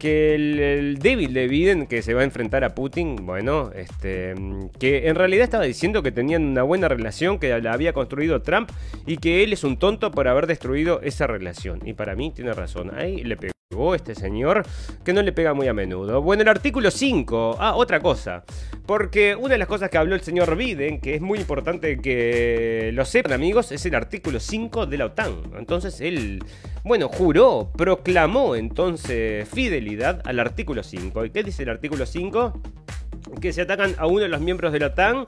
que 0.03 0.35
el, 0.35 0.97
débil 0.99 1.33
de 1.33 1.47
Biden 1.47 1.87
que 1.87 2.01
se 2.01 2.13
va 2.13 2.21
a 2.21 2.23
enfrentar 2.25 2.65
a 2.65 2.75
Putin, 2.75 3.25
bueno, 3.25 3.71
este, 3.73 4.35
que 4.77 5.07
en 5.07 5.15
realidad 5.15 5.45
estaba 5.45 5.63
diciendo 5.63 6.03
que 6.03 6.11
tenían 6.11 6.43
una 6.43 6.63
buena 6.63 6.89
relación, 6.89 7.39
que 7.39 7.57
la 7.61 7.71
había 7.71 7.93
construido 7.93 8.41
Trump 8.41 8.69
y 9.05 9.15
que 9.15 9.45
él 9.45 9.53
es 9.53 9.63
un 9.63 9.77
tonto 9.77 10.11
por 10.11 10.27
haber 10.27 10.45
destruido 10.45 10.99
esa 11.03 11.25
relación. 11.25 11.79
Y 11.85 11.93
para 11.93 12.15
mí 12.17 12.33
tiene 12.35 12.51
razón. 12.51 12.91
Ahí 12.93 13.23
le 13.23 13.37
pegó 13.37 13.53
este 13.93 14.16
señor, 14.16 14.64
que 15.03 15.14
no 15.14 15.22
le 15.22 15.32
pega 15.32 15.53
muy 15.53 15.68
a 15.68 15.74
menudo. 15.74 16.22
Bueno, 16.22 16.43
el 16.43 16.47
artículo 16.47 16.91
5. 16.91 17.57
Ah, 17.59 17.76
otra 17.76 17.99
cosa. 17.99 18.43
Porque 18.86 19.36
una 19.36 19.53
de 19.53 19.57
las 19.57 19.68
cosas 19.68 19.89
que 19.89 19.97
habló 19.97 20.16
el 20.16 20.22
señor 20.22 20.55
Biden, 20.55 20.99
que 21.01 21.16
es 21.16 21.22
muy 21.22 21.39
importante 21.39 21.99
que 21.99 22.91
lo 22.93 23.03
sepan 23.05 23.34
amigos, 23.34 23.72
es 23.72 23.86
el 23.86 23.95
artículo 23.95 24.39
5 24.39 24.86
de 24.86 24.97
la 24.97 25.05
OTAN. 25.05 25.41
Entonces 25.57 26.01
él, 26.01 26.43
bueno, 26.84 27.09
juró, 27.09 27.72
proclamó 27.76 28.55
entonces 28.55 29.47
fidelidad 29.49 30.22
al 30.26 30.39
artículo 30.39 30.84
5. 30.84 31.26
¿Y 31.26 31.30
qué 31.32 31.43
dice 31.43 31.64
el 31.64 31.70
artículo 31.70 32.05
5? 32.05 32.61
Que 33.41 33.53
se 33.53 33.61
atacan 33.61 33.95
a 33.97 34.05
uno 34.05 34.20
de 34.20 34.30
los 34.30 34.41
miembros 34.41 34.72
de 34.72 34.80
la 34.80 34.88
OTAN 34.88 35.26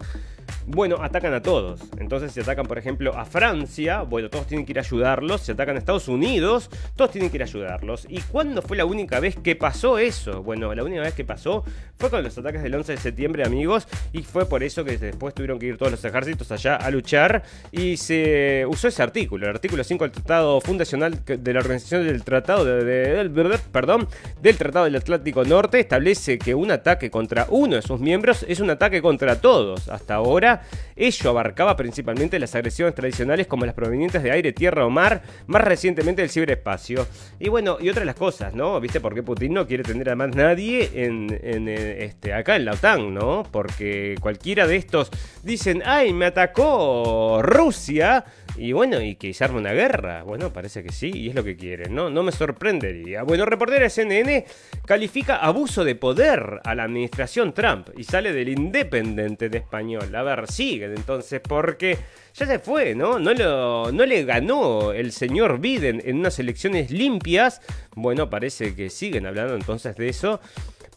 bueno, 0.68 0.98
atacan 1.02 1.34
a 1.34 1.42
todos. 1.42 1.82
Entonces, 2.00 2.32
si 2.32 2.40
atacan, 2.40 2.66
por 2.66 2.78
ejemplo, 2.78 3.16
a 3.16 3.26
Francia, 3.26 4.02
bueno, 4.02 4.30
todos 4.30 4.48
tienen 4.48 4.66
que 4.66 4.72
ir 4.72 4.80
a 4.80 4.82
ayudarlos. 4.82 5.42
Si 5.42 5.52
atacan 5.52 5.76
a 5.76 5.80
Estados 5.80 6.08
Unidos, 6.08 6.70
todos 6.96 7.12
tienen 7.12 7.30
que 7.30 7.38
ir 7.38 7.44
a 7.44 7.46
ayudarlos. 7.46 8.06
¿Y 8.10 8.22
cuándo 8.22 8.62
fue 8.62 8.78
la 8.78 8.86
única 8.86 9.20
vez 9.20 9.36
que 9.36 9.56
pasó 9.56 9.98
eso? 9.98 10.44
Bueno, 10.44 10.74
la 10.74 10.84
única 10.84 11.02
vez 11.02 11.14
que 11.14 11.24
pasó 11.24 11.64
fue 11.98 12.10
con 12.10 12.24
los 12.24 12.38
ataques 12.38 12.64
del 12.64 12.74
11 12.76 12.94
de 12.94 12.98
septiembre, 12.98 13.46
amigos. 13.46 13.88
Y 14.14 14.24
fue 14.24 14.48
por 14.48 14.64
eso 14.64 14.84
que 14.84 14.98
después 14.98 15.34
tuvieron 15.34 15.60
que 15.60 15.68
ir 15.68 15.78
todos 15.78 15.92
los 15.92 16.04
ejércitos 16.04 16.52
allá 16.52 16.76
a 16.76 16.90
luchar. 16.90 17.44
Y 17.72 17.98
se 17.98 18.66
usó 18.68 18.88
ese 18.88 19.04
artículo, 19.04 19.46
el 19.46 19.52
artículo 19.52 19.84
5 19.84 20.04
del 20.04 20.12
Tratado 20.12 20.62
Fundacional 20.62 21.24
de 21.26 21.54
la 21.54 21.60
Organización 21.60 22.06
del 22.06 22.24
Tratado 22.24 22.66
de, 22.66 23.60
perdón, 23.72 24.08
del 24.42 24.58
Tratado 24.58 24.86
del 24.86 24.96
Atlántico 24.96 25.44
Norte. 25.44 25.80
Establece 25.80 26.38
que 26.38 26.56
un 26.56 26.72
ataque 26.72 27.12
contra 27.12 27.48
uno 27.50 27.76
de 27.76 27.82
sus 27.82 28.00
miembros 28.00 28.46
es 28.48 28.60
un 28.60 28.70
ataque 28.70 29.02
contra 29.02 29.40
todos. 29.40 29.90
Hasta 29.90 30.20
ahora 30.36 30.62
ello 30.96 31.30
abarcaba 31.30 31.76
principalmente 31.76 32.40
las 32.40 32.56
agresiones 32.56 32.96
tradicionales 32.96 33.48
como 33.48 33.66
las 33.66 33.76
provenientes 33.76 34.24
de 34.24 34.32
aire, 34.32 34.54
tierra 34.54 34.86
o 34.86 34.90
mar, 34.90 35.22
más 35.48 35.62
recientemente 35.64 36.22
del 36.22 36.30
ciberespacio. 36.30 37.08
Y 37.40 37.50
bueno, 37.50 37.78
y 37.80 37.90
otras 37.90 38.06
las 38.06 38.16
cosas, 38.16 38.54
¿no? 38.54 38.80
¿Viste 38.80 39.00
por 39.00 39.14
qué 39.14 39.24
Putin 39.24 39.54
no 39.54 39.68
quiere 39.68 39.84
tener 39.84 40.10
a 40.10 40.16
más 40.16 40.36
nadie 40.36 40.90
eh, 40.94 41.98
este, 42.00 42.34
acá 42.34 42.56
en 42.56 42.66
la 42.66 42.74
OTAN, 42.74 43.14
¿no? 43.14 43.44
Porque 43.52 44.16
cualquiera 44.20 44.68
de 44.68 44.76
estos 44.76 45.10
dicen, 45.44 45.82
ay, 45.86 46.14
me 46.14 46.26
atacó 46.26 47.42
Rusia. 47.42 48.26
Y 48.58 48.72
bueno, 48.72 49.02
y 49.02 49.16
que 49.16 49.34
se 49.34 49.44
arme 49.44 49.60
una 49.60 49.74
guerra. 49.74 50.24
Bueno, 50.24 50.54
parece 50.54 50.82
que 50.82 50.92
sí, 50.92 51.12
y 51.14 51.30
es 51.30 51.36
lo 51.36 51.44
que 51.44 51.58
quieren, 51.58 51.94
¿no? 51.94 52.10
No 52.10 52.24
me 52.24 52.32
sorprendería. 52.32 53.24
Bueno, 53.24 53.46
reportera 53.46 53.90
CNN 53.90 54.46
califica 54.86 55.38
abuso 55.38 55.84
de 55.84 55.96
poder 55.96 56.62
a 56.64 56.74
la 56.74 56.84
administración 56.84 57.54
Trump 57.54 57.90
y 57.98 58.04
sale 58.06 58.32
del 58.32 58.50
Independiente 58.50 59.50
de 59.50 59.58
Español. 59.58 60.10
Ver, 60.26 60.52
siguen 60.52 60.94
entonces, 60.96 61.40
porque 61.40 61.98
ya 62.34 62.46
se 62.46 62.60
fue, 62.60 62.96
¿no? 62.96 63.18
No, 63.20 63.34
lo, 63.34 63.92
no 63.94 64.06
le 64.06 64.26
ganó 64.26 64.92
el 64.92 65.14
señor 65.14 65.60
Biden 65.60 66.02
en 66.04 66.18
unas 66.18 66.38
elecciones 66.40 66.92
limpias. 66.92 67.62
Bueno, 67.96 68.30
parece 68.30 68.76
que 68.76 68.90
siguen 68.90 69.26
hablando 69.26 69.56
entonces 69.56 69.96
de 69.96 70.10
eso. 70.10 70.42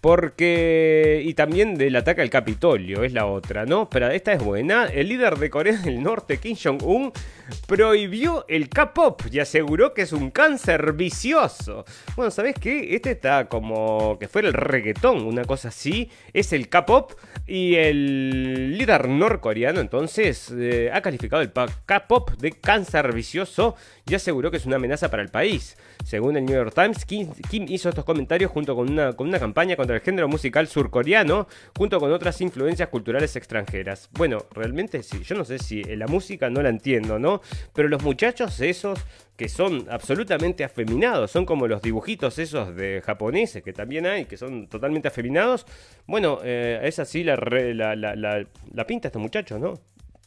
Porque. 0.01 1.23
Y 1.25 1.35
también 1.35 1.75
del 1.77 1.97
ataque 1.97 2.23
al 2.23 2.31
Capitolio, 2.31 3.05
es 3.05 3.13
la 3.13 3.27
otra, 3.27 3.67
¿no? 3.67 3.89
Pero 3.91 4.09
esta 4.11 4.33
es 4.33 4.43
buena. 4.43 4.87
El 4.87 5.09
líder 5.09 5.37
de 5.37 5.51
Corea 5.51 5.77
del 5.77 6.03
Norte, 6.03 6.39
Kim 6.39 6.57
Jong-un, 6.57 7.13
prohibió 7.67 8.45
el 8.49 8.69
K-pop 8.69 9.23
y 9.31 9.41
aseguró 9.41 9.95
que 9.95 10.03
es 10.03 10.13
un 10.13 10.31
cáncer 10.31 10.93
vicioso. 10.93 11.85
Bueno, 12.17 12.31
¿sabes 12.31 12.55
qué? 12.61 12.95
Este 12.95 13.13
está 13.13 13.49
como 13.49 14.19
que 14.19 14.29
fuera 14.29 14.49
el 14.49 14.55
reggaetón, 14.55 15.25
una 15.27 15.45
cosa 15.45 15.69
así. 15.69 16.11
Es 16.33 16.53
el 16.53 16.69
K-pop 16.69 17.13
y 17.47 17.77
el 17.77 18.77
líder 18.77 19.09
norcoreano 19.09 19.81
entonces 19.81 20.53
eh, 20.57 20.91
ha 20.93 21.01
calificado 21.01 21.43
el 21.43 21.51
K-pop 21.53 22.31
de 22.39 22.53
cáncer 22.53 23.13
vicioso 23.13 23.75
y 24.07 24.15
aseguró 24.15 24.51
que 24.51 24.59
es 24.59 24.67
una 24.67 24.77
amenaza 24.77 25.11
para 25.11 25.23
el 25.23 25.29
país. 25.31 25.77
Según 26.05 26.37
el 26.37 26.45
New 26.45 26.55
York 26.55 26.73
Times, 26.75 27.05
Kim, 27.05 27.29
hizo 27.69 27.89
estos 27.89 28.05
comentarios 28.05 28.51
junto 28.51 28.75
con 28.75 28.91
una, 28.91 29.13
con 29.13 29.29
una 29.29 29.39
campaña 29.39 29.77
contra 29.77 29.97
el 29.97 30.03
género 30.03 30.29
musical 30.29 30.67
surcoreano, 30.67 31.49
junto 31.77 32.01
con 32.01 32.13
otras 32.13 32.41
influencias 32.41 32.89
culturales 32.89 33.37
extranjeras. 33.37 34.09
Bueno, 34.13 34.39
realmente 34.53 35.03
sí, 35.03 35.23
yo 35.23 35.35
no 35.35 35.45
sé 35.45 35.59
si 35.59 35.83
la 35.83 36.07
música 36.07 36.49
no 36.49 36.63
la 36.63 36.71
entiendo, 36.71 37.19
¿no? 37.19 37.43
Pero 37.75 37.89
los 37.89 38.03
muchachos 38.03 38.61
esos 38.61 39.01
que 39.37 39.49
son 39.49 39.87
absolutamente 39.89 40.65
afeminados, 40.65 41.31
son 41.31 41.47
como 41.47 41.69
los 41.69 41.81
dibujitos 41.81 42.39
esos 42.41 42.75
de 42.75 43.03
japoneses 43.05 43.63
que 43.63 43.73
también 43.73 44.05
hay, 44.07 44.25
que 44.25 44.37
son 44.37 44.67
totalmente 44.67 45.07
afeminados. 45.09 45.65
Bueno, 46.07 46.41
eh, 46.43 46.81
es 46.83 46.99
así 46.99 47.23
la, 47.23 47.37
la, 47.37 47.95
la, 47.95 48.47
la 48.75 48.87
pinta 48.87 49.09
estos 49.09 49.23
muchachos, 49.23 49.61
¿no? 49.61 49.75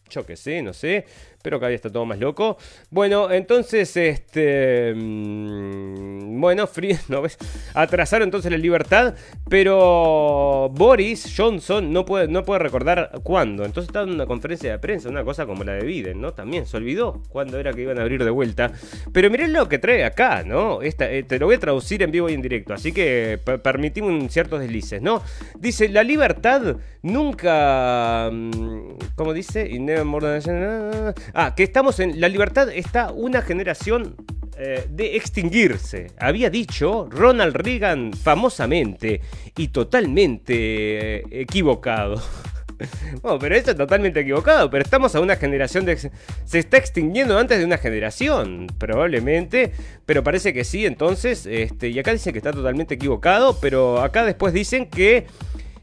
Yo 0.10 0.26
qué 0.26 0.36
sé, 0.36 0.62
no 0.62 0.74
sé 0.74 1.06
pero 1.42 1.60
cada 1.60 1.70
día 1.70 1.76
está 1.76 1.90
todo 1.90 2.06
más 2.06 2.20
loco. 2.20 2.58
Bueno, 2.90 3.32
entonces, 3.32 3.96
este. 3.98 4.94
Mm, 4.96 6.40
bueno, 6.40 6.68
Free, 6.68 6.98
¿no 7.08 7.22
ves? 7.22 7.38
Atrasaron 7.74 8.28
entonces 8.28 8.52
la 8.52 8.58
libertad, 8.58 9.16
pero 9.50 10.70
Boris 10.74 11.34
Johnson 11.36 11.92
no 11.92 12.06
puede, 12.06 12.28
no 12.28 12.44
puede 12.44 12.60
recordar 12.60 13.12
cuándo. 13.24 13.66
Entonces 13.66 13.90
estaba 13.90 14.06
en 14.06 14.14
una 14.14 14.26
conferencia 14.26 14.72
de 14.72 14.80
prensa, 14.80 15.10
una 15.10 15.24
cosa 15.24 15.46
como 15.46 15.64
la 15.64 15.74
de 15.74 15.86
Biden, 15.86 16.22
¿no? 16.22 16.34
También 16.34 16.66
se 16.66 16.78
olvidó 16.78 17.22
cuándo 17.30 17.60
era 17.60 17.74
que 17.74 17.82
iban 17.82 18.00
a 18.00 18.02
abrir 18.02 18.24
de 18.24 18.32
vuelta. 18.32 18.72
Pero 19.12 19.30
miren 19.30 19.54
lo 19.54 19.68
que 19.70 19.80
trae 19.80 20.04
acá, 20.04 20.44
¿no? 20.44 20.82
Esta, 20.82 21.12
eh, 21.12 21.24
te 21.24 21.40
lo 21.40 21.48
voy 21.48 21.56
a 21.56 21.60
traducir 21.60 22.04
en 22.04 22.12
vivo 22.12 22.30
y 22.30 22.34
en 22.34 22.42
directo, 22.42 22.74
así 22.74 22.92
que 22.92 23.40
permitimos 23.64 24.32
ciertos 24.32 24.60
deslices, 24.60 25.02
¿no? 25.02 25.22
Dice: 25.60 25.90
La 25.90 26.04
libertad 26.04 26.78
nunca. 27.02 28.30
Mm, 28.32 28.94
¿Cómo 29.16 29.34
dice? 29.34 29.70
Ah, 31.34 31.54
que 31.56 31.64
estamos 31.64 32.00
en. 32.00 32.20
La 32.20 32.28
libertad 32.28 32.70
está 32.70 33.12
una 33.12 33.42
generación 33.42 34.16
eh, 34.58 34.86
de 34.90 35.16
extinguirse. 35.16 36.12
Había 36.20 36.50
dicho 36.50 37.08
Ronald 37.10 37.56
Reagan 37.56 38.14
famosamente 38.14 39.22
y 39.58 39.70
totalmente 39.70 40.54
eh, 41.18 41.24
equivocado. 41.32 42.22
Bueno, 43.22 43.38
pero 43.38 43.56
eso 43.56 43.70
es 43.70 43.78
totalmente 43.78 44.22
equivocado, 44.22 44.72
pero 44.72 44.84
estamos 44.84 45.14
a 45.14 45.20
una 45.20 45.36
generación 45.36 45.86
de... 45.86 45.98
Se 45.98 46.58
está 46.58 46.78
extinguiendo 46.78 47.38
antes 47.38 47.60
de 47.60 47.66
una 47.66 47.78
generación, 47.78 48.66
probablemente, 48.80 49.72
pero 50.08 50.24
parece 50.24 50.52
que 50.52 50.64
sí, 50.64 50.88
entonces, 50.88 51.46
este, 51.46 51.90
y 51.90 52.00
acá 52.00 52.12
dicen 52.12 52.34
que 52.34 52.40
está 52.40 52.52
totalmente 52.52 52.96
equivocado, 52.96 53.60
pero 53.62 54.02
acá 54.02 54.26
después 54.26 54.52
dicen 54.52 54.88
que 54.90 55.28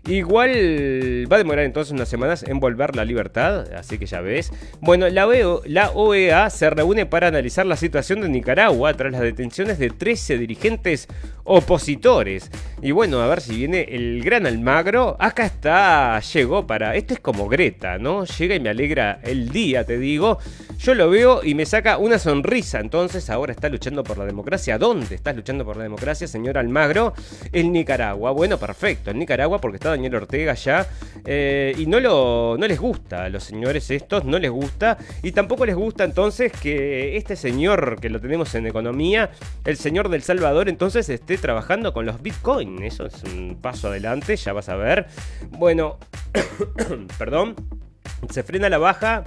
Igual 0.06 1.26
va 1.30 1.36
a 1.36 1.38
demorar 1.38 1.64
entonces 1.64 1.92
unas 1.92 2.08
semanas 2.08 2.42
en 2.42 2.60
volver 2.60 2.96
la 2.96 3.04
libertad, 3.04 3.70
así 3.74 3.98
que 3.98 4.06
ya 4.06 4.20
ves. 4.20 4.50
Bueno, 4.80 5.06
la, 5.08 5.26
OEA 5.90 6.48
se 6.48 6.70
reúne 6.70 7.04
para 7.04 7.28
analizar 7.28 7.66
la 7.66 7.76
situación 7.76 8.22
de 8.22 8.28
Nicaragua 8.28 8.94
tras 8.94 9.12
las 9.12 9.20
detenciones 9.20 9.78
de 9.78 9.90
13 9.90 10.38
dirigentes 10.38 11.08
opositores. 11.44 12.50
Y 12.80 12.92
bueno, 12.92 13.20
a 13.20 13.26
ver 13.26 13.40
si 13.40 13.56
viene 13.56 13.86
el 13.90 14.22
gran 14.22 14.46
Almagro. 14.46 15.16
Acá 15.18 15.46
está, 15.46 16.20
llegó 16.20 16.66
para... 16.66 16.94
Esto 16.94 17.14
es 17.14 17.20
como 17.20 17.48
Greta, 17.48 17.98
¿no? 17.98 18.24
Llega 18.24 18.54
y 18.54 18.60
me 18.60 18.68
alegra 18.70 19.20
el 19.24 19.50
día, 19.50 19.84
te 19.84 19.98
digo. 19.98 20.38
Yo 20.78 20.94
lo 20.94 21.10
veo 21.10 21.42
y 21.42 21.54
me 21.54 21.66
saca 21.66 21.98
una 21.98 22.18
sonrisa. 22.18 22.80
Entonces 22.80 23.28
ahora 23.30 23.52
está 23.52 23.68
luchando 23.68 24.04
por 24.04 24.16
la 24.16 24.24
democracia. 24.24 24.78
¿Dónde 24.78 25.16
estás 25.16 25.34
luchando 25.34 25.64
por 25.64 25.76
la 25.76 25.82
democracia, 25.82 26.28
señor 26.28 26.56
Almagro? 26.56 27.14
En 27.52 27.72
Nicaragua. 27.72 28.30
Bueno, 28.30 28.58
perfecto. 28.58 29.10
En 29.10 29.18
Nicaragua 29.18 29.60
porque 29.60 29.76
está 29.76 29.87
Daniel 29.90 30.16
Ortega 30.16 30.54
ya, 30.54 30.86
eh, 31.24 31.74
y 31.76 31.86
no, 31.86 32.00
lo, 32.00 32.56
no 32.58 32.66
les 32.66 32.78
gusta 32.78 33.24
a 33.24 33.28
los 33.28 33.44
señores 33.44 33.90
estos, 33.90 34.24
no 34.24 34.38
les 34.38 34.50
gusta, 34.50 34.98
y 35.22 35.32
tampoco 35.32 35.66
les 35.66 35.76
gusta 35.76 36.04
entonces 36.04 36.52
que 36.52 37.16
este 37.16 37.36
señor 37.36 38.00
que 38.00 38.10
lo 38.10 38.20
tenemos 38.20 38.54
en 38.54 38.66
economía, 38.66 39.30
el 39.64 39.76
señor 39.76 40.08
del 40.08 40.22
Salvador, 40.22 40.68
entonces 40.68 41.08
esté 41.08 41.38
trabajando 41.38 41.92
con 41.92 42.06
los 42.06 42.22
Bitcoin. 42.22 42.82
Eso 42.82 43.06
es 43.06 43.22
un 43.24 43.58
paso 43.60 43.88
adelante, 43.88 44.36
ya 44.36 44.52
vas 44.52 44.68
a 44.68 44.76
ver. 44.76 45.06
Bueno, 45.50 45.98
perdón, 47.18 47.54
se 48.30 48.42
frena 48.42 48.68
la 48.68 48.78
baja 48.78 49.24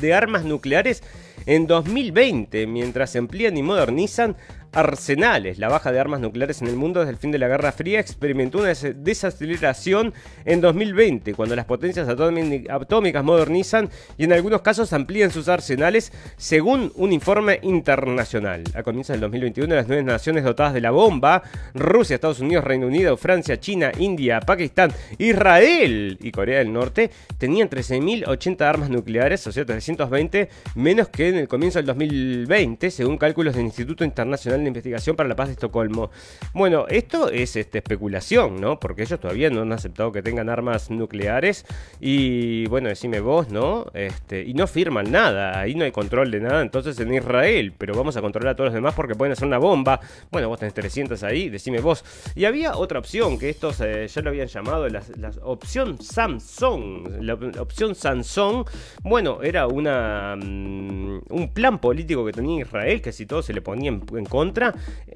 de 0.00 0.14
armas 0.14 0.44
nucleares 0.44 1.02
en 1.46 1.66
2020, 1.66 2.66
mientras 2.66 3.10
se 3.10 3.18
amplían 3.18 3.56
y 3.56 3.62
modernizan 3.62 4.36
arsenales. 4.74 5.58
La 5.58 5.68
baja 5.68 5.92
de 5.92 6.00
armas 6.00 6.20
nucleares 6.20 6.62
en 6.62 6.68
el 6.68 6.76
mundo 6.76 7.00
desde 7.00 7.12
el 7.12 7.18
fin 7.18 7.30
de 7.30 7.38
la 7.38 7.48
Guerra 7.48 7.72
Fría 7.72 8.00
experimentó 8.00 8.58
una 8.58 8.68
desaceleración 8.68 10.12
en 10.44 10.60
2020, 10.60 11.34
cuando 11.34 11.56
las 11.56 11.64
potencias 11.64 12.08
atómicas 12.08 13.24
modernizan 13.24 13.88
y 14.18 14.24
en 14.24 14.32
algunos 14.32 14.62
casos 14.62 14.92
amplían 14.92 15.30
sus 15.30 15.48
arsenales, 15.48 16.12
según 16.36 16.92
un 16.96 17.12
informe 17.12 17.60
internacional. 17.62 18.64
A 18.74 18.82
comienzos 18.82 19.14
del 19.14 19.20
2021, 19.20 19.74
las 19.74 19.88
nueve 19.88 20.02
naciones 20.02 20.44
dotadas 20.44 20.74
de 20.74 20.80
la 20.80 20.90
bomba, 20.90 21.42
Rusia, 21.74 22.14
Estados 22.14 22.40
Unidos, 22.40 22.64
Reino 22.64 22.86
Unido, 22.86 23.16
Francia, 23.16 23.58
China, 23.58 23.92
India, 23.98 24.40
Pakistán, 24.40 24.92
Israel 25.18 26.18
y 26.20 26.30
Corea 26.30 26.58
del 26.58 26.72
Norte, 26.72 27.10
tenían 27.38 27.68
13.080 27.68 28.60
armas 28.62 28.90
nucleares, 28.90 29.46
o 29.46 29.52
sea, 29.52 29.64
320 29.64 30.48
menos 30.74 31.08
que 31.08 31.28
en 31.28 31.36
el 31.36 31.48
comienzo 31.48 31.78
del 31.78 31.86
2020, 31.86 32.90
según 32.90 33.18
cálculos 33.18 33.54
del 33.54 33.64
Instituto 33.64 34.04
Internacional 34.04 34.63
de 34.64 34.68
Investigación 34.68 35.16
para 35.16 35.28
la 35.28 35.36
Paz 35.36 35.48
de 35.48 35.52
Estocolmo. 35.52 36.10
Bueno, 36.52 36.86
esto 36.88 37.30
es 37.30 37.56
este, 37.56 37.78
especulación, 37.78 38.60
¿no? 38.60 38.80
Porque 38.80 39.02
ellos 39.02 39.20
todavía 39.20 39.50
no 39.50 39.62
han 39.62 39.72
aceptado 39.72 40.12
que 40.12 40.22
tengan 40.22 40.48
armas 40.48 40.90
nucleares 40.90 41.66
y, 42.00 42.66
bueno, 42.66 42.88
decime 42.88 43.20
vos, 43.20 43.48
¿no? 43.50 43.86
Este, 43.94 44.42
y 44.42 44.54
no 44.54 44.66
firman 44.66 45.10
nada, 45.10 45.58
ahí 45.58 45.74
no 45.74 45.84
hay 45.84 45.92
control 45.92 46.30
de 46.30 46.40
nada, 46.40 46.62
entonces 46.62 46.98
en 47.00 47.14
Israel, 47.14 47.72
pero 47.76 47.94
vamos 47.94 48.16
a 48.16 48.20
controlar 48.20 48.52
a 48.52 48.56
todos 48.56 48.68
los 48.68 48.74
demás 48.74 48.94
porque 48.94 49.14
pueden 49.14 49.32
hacer 49.32 49.46
una 49.46 49.58
bomba. 49.58 50.00
Bueno, 50.30 50.48
vos 50.48 50.58
tenés 50.58 50.74
300 50.74 51.22
ahí, 51.22 51.48
decime 51.48 51.80
vos. 51.80 52.04
Y 52.34 52.44
había 52.44 52.76
otra 52.76 52.98
opción, 52.98 53.38
que 53.38 53.50
estos 53.50 53.80
eh, 53.80 54.06
ya 54.08 54.22
lo 54.22 54.30
habían 54.30 54.48
llamado 54.48 54.88
la, 54.88 55.02
opción 55.42 56.00
Samsung. 56.00 57.22
La, 57.22 57.34
opción 57.34 57.94
Samsung, 57.94 58.66
bueno, 59.02 59.42
era 59.42 59.66
una, 59.66 60.36
mm, 60.36 61.22
un 61.28 61.52
plan 61.52 61.78
político 61.80 62.24
que 62.24 62.32
tenía 62.32 62.62
Israel, 62.62 63.00
que 63.02 63.12
si 63.12 63.26
todo 63.26 63.42
se 63.42 63.52
le 63.52 63.60
ponía 63.60 63.90
en 63.90 64.24
contra, 64.24 64.53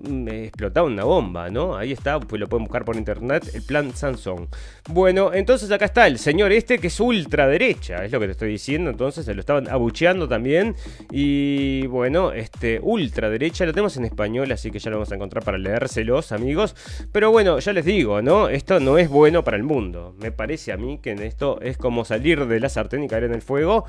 me 0.01 0.45
explotaba 0.45 0.87
una 0.87 1.05
bomba, 1.05 1.51
¿no? 1.51 1.77
Ahí 1.77 1.93
está, 1.93 2.21
pues 2.21 2.41
lo 2.41 2.49
pueden 2.49 2.65
buscar 2.65 2.85
por 2.85 2.97
internet, 2.97 3.51
el 3.55 3.63
plan 3.63 3.95
Sansón. 3.95 4.49
Bueno, 4.89 5.33
entonces 5.33 5.71
acá 5.71 5.87
está 5.87 6.07
el 6.07 6.19
señor 6.19 6.53
este 6.53 6.79
que 6.79 6.89
es 6.89 7.01
ultraderecha, 7.01 8.05
es 8.05 8.13
lo 8.13 8.21
que 8.21 8.27
te 8.27 8.33
estoy 8.33 8.51
diciendo, 8.51 8.91
entonces 8.91 9.25
se 9.25 9.35
lo 9.35 9.41
estaban 9.41 9.69
abucheando 9.69 10.29
también. 10.29 10.75
Y 11.11 11.87
bueno, 11.87 12.33
este 12.33 12.81
ultraderecha 12.83 13.67
lo 13.67 13.73
tenemos 13.73 13.97
en 13.97 14.05
español, 14.05 14.51
así 14.53 14.71
que 14.71 14.79
ya 14.79 14.91
lo 14.91 14.97
vamos 14.97 15.13
a 15.13 15.15
encontrar 15.15 15.45
para 15.45 15.59
leérselos, 15.59 16.33
amigos. 16.33 16.75
Pero 17.13 17.31
bueno, 17.31 17.59
ya 17.59 17.73
les 17.73 17.85
digo, 17.85 18.23
¿no? 18.23 18.49
Esto 18.49 18.81
no 18.81 18.99
es 18.99 19.09
bueno 19.09 19.45
para 19.45 19.57
el 19.57 19.63
mundo. 19.63 20.15
Me 20.19 20.33
parece 20.33 20.73
a 20.73 20.77
mí 20.77 20.99
que 21.03 21.11
en 21.11 21.23
esto 21.23 21.61
es 21.61 21.77
como 21.77 22.05
salir 22.05 22.47
de 22.47 22.61
la 22.61 22.69
sartén 22.69 23.05
y 23.05 23.09
caer 23.09 23.25
en 23.25 23.35
el 23.35 23.43
fuego. 23.43 23.85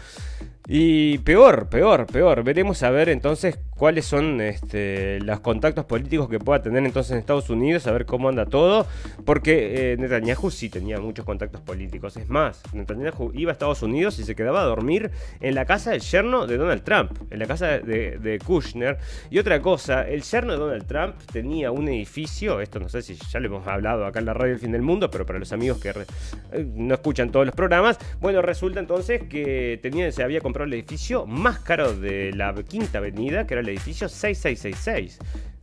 Y 0.68 1.18
peor, 1.20 1.68
peor, 1.70 2.06
peor. 2.06 2.44
Veremos 2.44 2.84
a 2.84 2.92
ver 2.92 3.10
entonces 3.10 3.60
cuáles 3.80 4.06
son 4.06 4.42
este, 4.42 5.22
los 5.22 5.40
contactos 5.40 5.86
políticos 5.86 6.28
que 6.28 6.38
pueda 6.38 6.62
tener 6.62 6.86
entonces 6.86 7.14
en 7.14 7.20
Estados 7.20 7.50
Unidos, 7.50 7.88
a 7.88 7.94
ver 7.94 8.06
cómo 8.06 8.28
anda 8.28 8.46
todo. 8.46 8.86
Porque 9.26 9.94
eh, 9.94 9.98
Netanyahu 9.98 10.52
sí 10.52 10.70
tenía 10.70 11.00
muchos 11.00 11.24
contactos 11.24 11.62
políticos. 11.62 12.18
Es 12.18 12.30
más, 12.30 12.62
Netanyahu 12.74 13.32
iba 13.34 13.52
a 13.52 13.54
Estados 13.54 13.82
Unidos 13.82 14.20
y 14.20 14.26
se 14.26 14.36
quedaba 14.36 14.62
a 14.62 14.66
dormir 14.66 15.12
en 15.40 15.56
la 15.56 15.64
casa 15.64 15.92
del 15.92 16.02
yerno 16.02 16.46
de 16.46 16.58
Donald 16.58 16.84
Trump, 16.84 17.12
en 17.32 17.40
la 17.40 17.48
casa 17.48 17.80
de, 17.80 18.40
Kushner. 18.46 18.98
Y 19.30 19.40
otra 19.40 19.62
cosa, 19.62 20.06
el 20.08 20.24
yerno 20.24 20.54
de 20.54 20.60
Donald 20.60 20.86
Trump 20.86 21.16
tenía 21.32 21.72
un 21.72 21.88
edificio, 21.88 22.60
esto 22.60 22.80
no 22.80 22.90
sé 22.90 23.02
si 23.02 23.16
ya 23.16 23.40
le 23.40 23.48
hemos 23.48 23.66
hablado 23.66 24.06
acá 24.06 24.20
en 24.20 24.26
la 24.26 24.34
radio 24.34 24.54
El 24.54 24.60
Fin 24.60 24.74
del 24.74 24.82
Mundo, 24.82 25.10
pero 25.10 25.26
para 25.26 25.40
los 25.40 25.54
amigos 25.54 25.80
que 25.80 25.90
eh, 25.90 26.68
no 26.76 26.96
escuchan 26.96 27.32
todos 27.32 27.46
los 27.46 27.56
programas, 27.56 27.98
bueno, 28.20 28.42
resulta 28.42 28.82
entonces 28.82 29.24
que 29.30 29.80
tenía, 29.82 30.12
se 30.12 30.22
había 30.22 30.42
comprado 30.42 30.66
el 30.66 30.74
edificio 30.74 31.26
más 31.26 31.60
caro 31.60 31.94
de 31.94 32.34
la 32.34 32.54
Quinta 32.68 32.98
Avenida, 32.98 33.48
que 33.48 33.54
era 33.54 33.62
el 33.62 33.69
edificio 33.70 34.08
6666. 34.08 35.20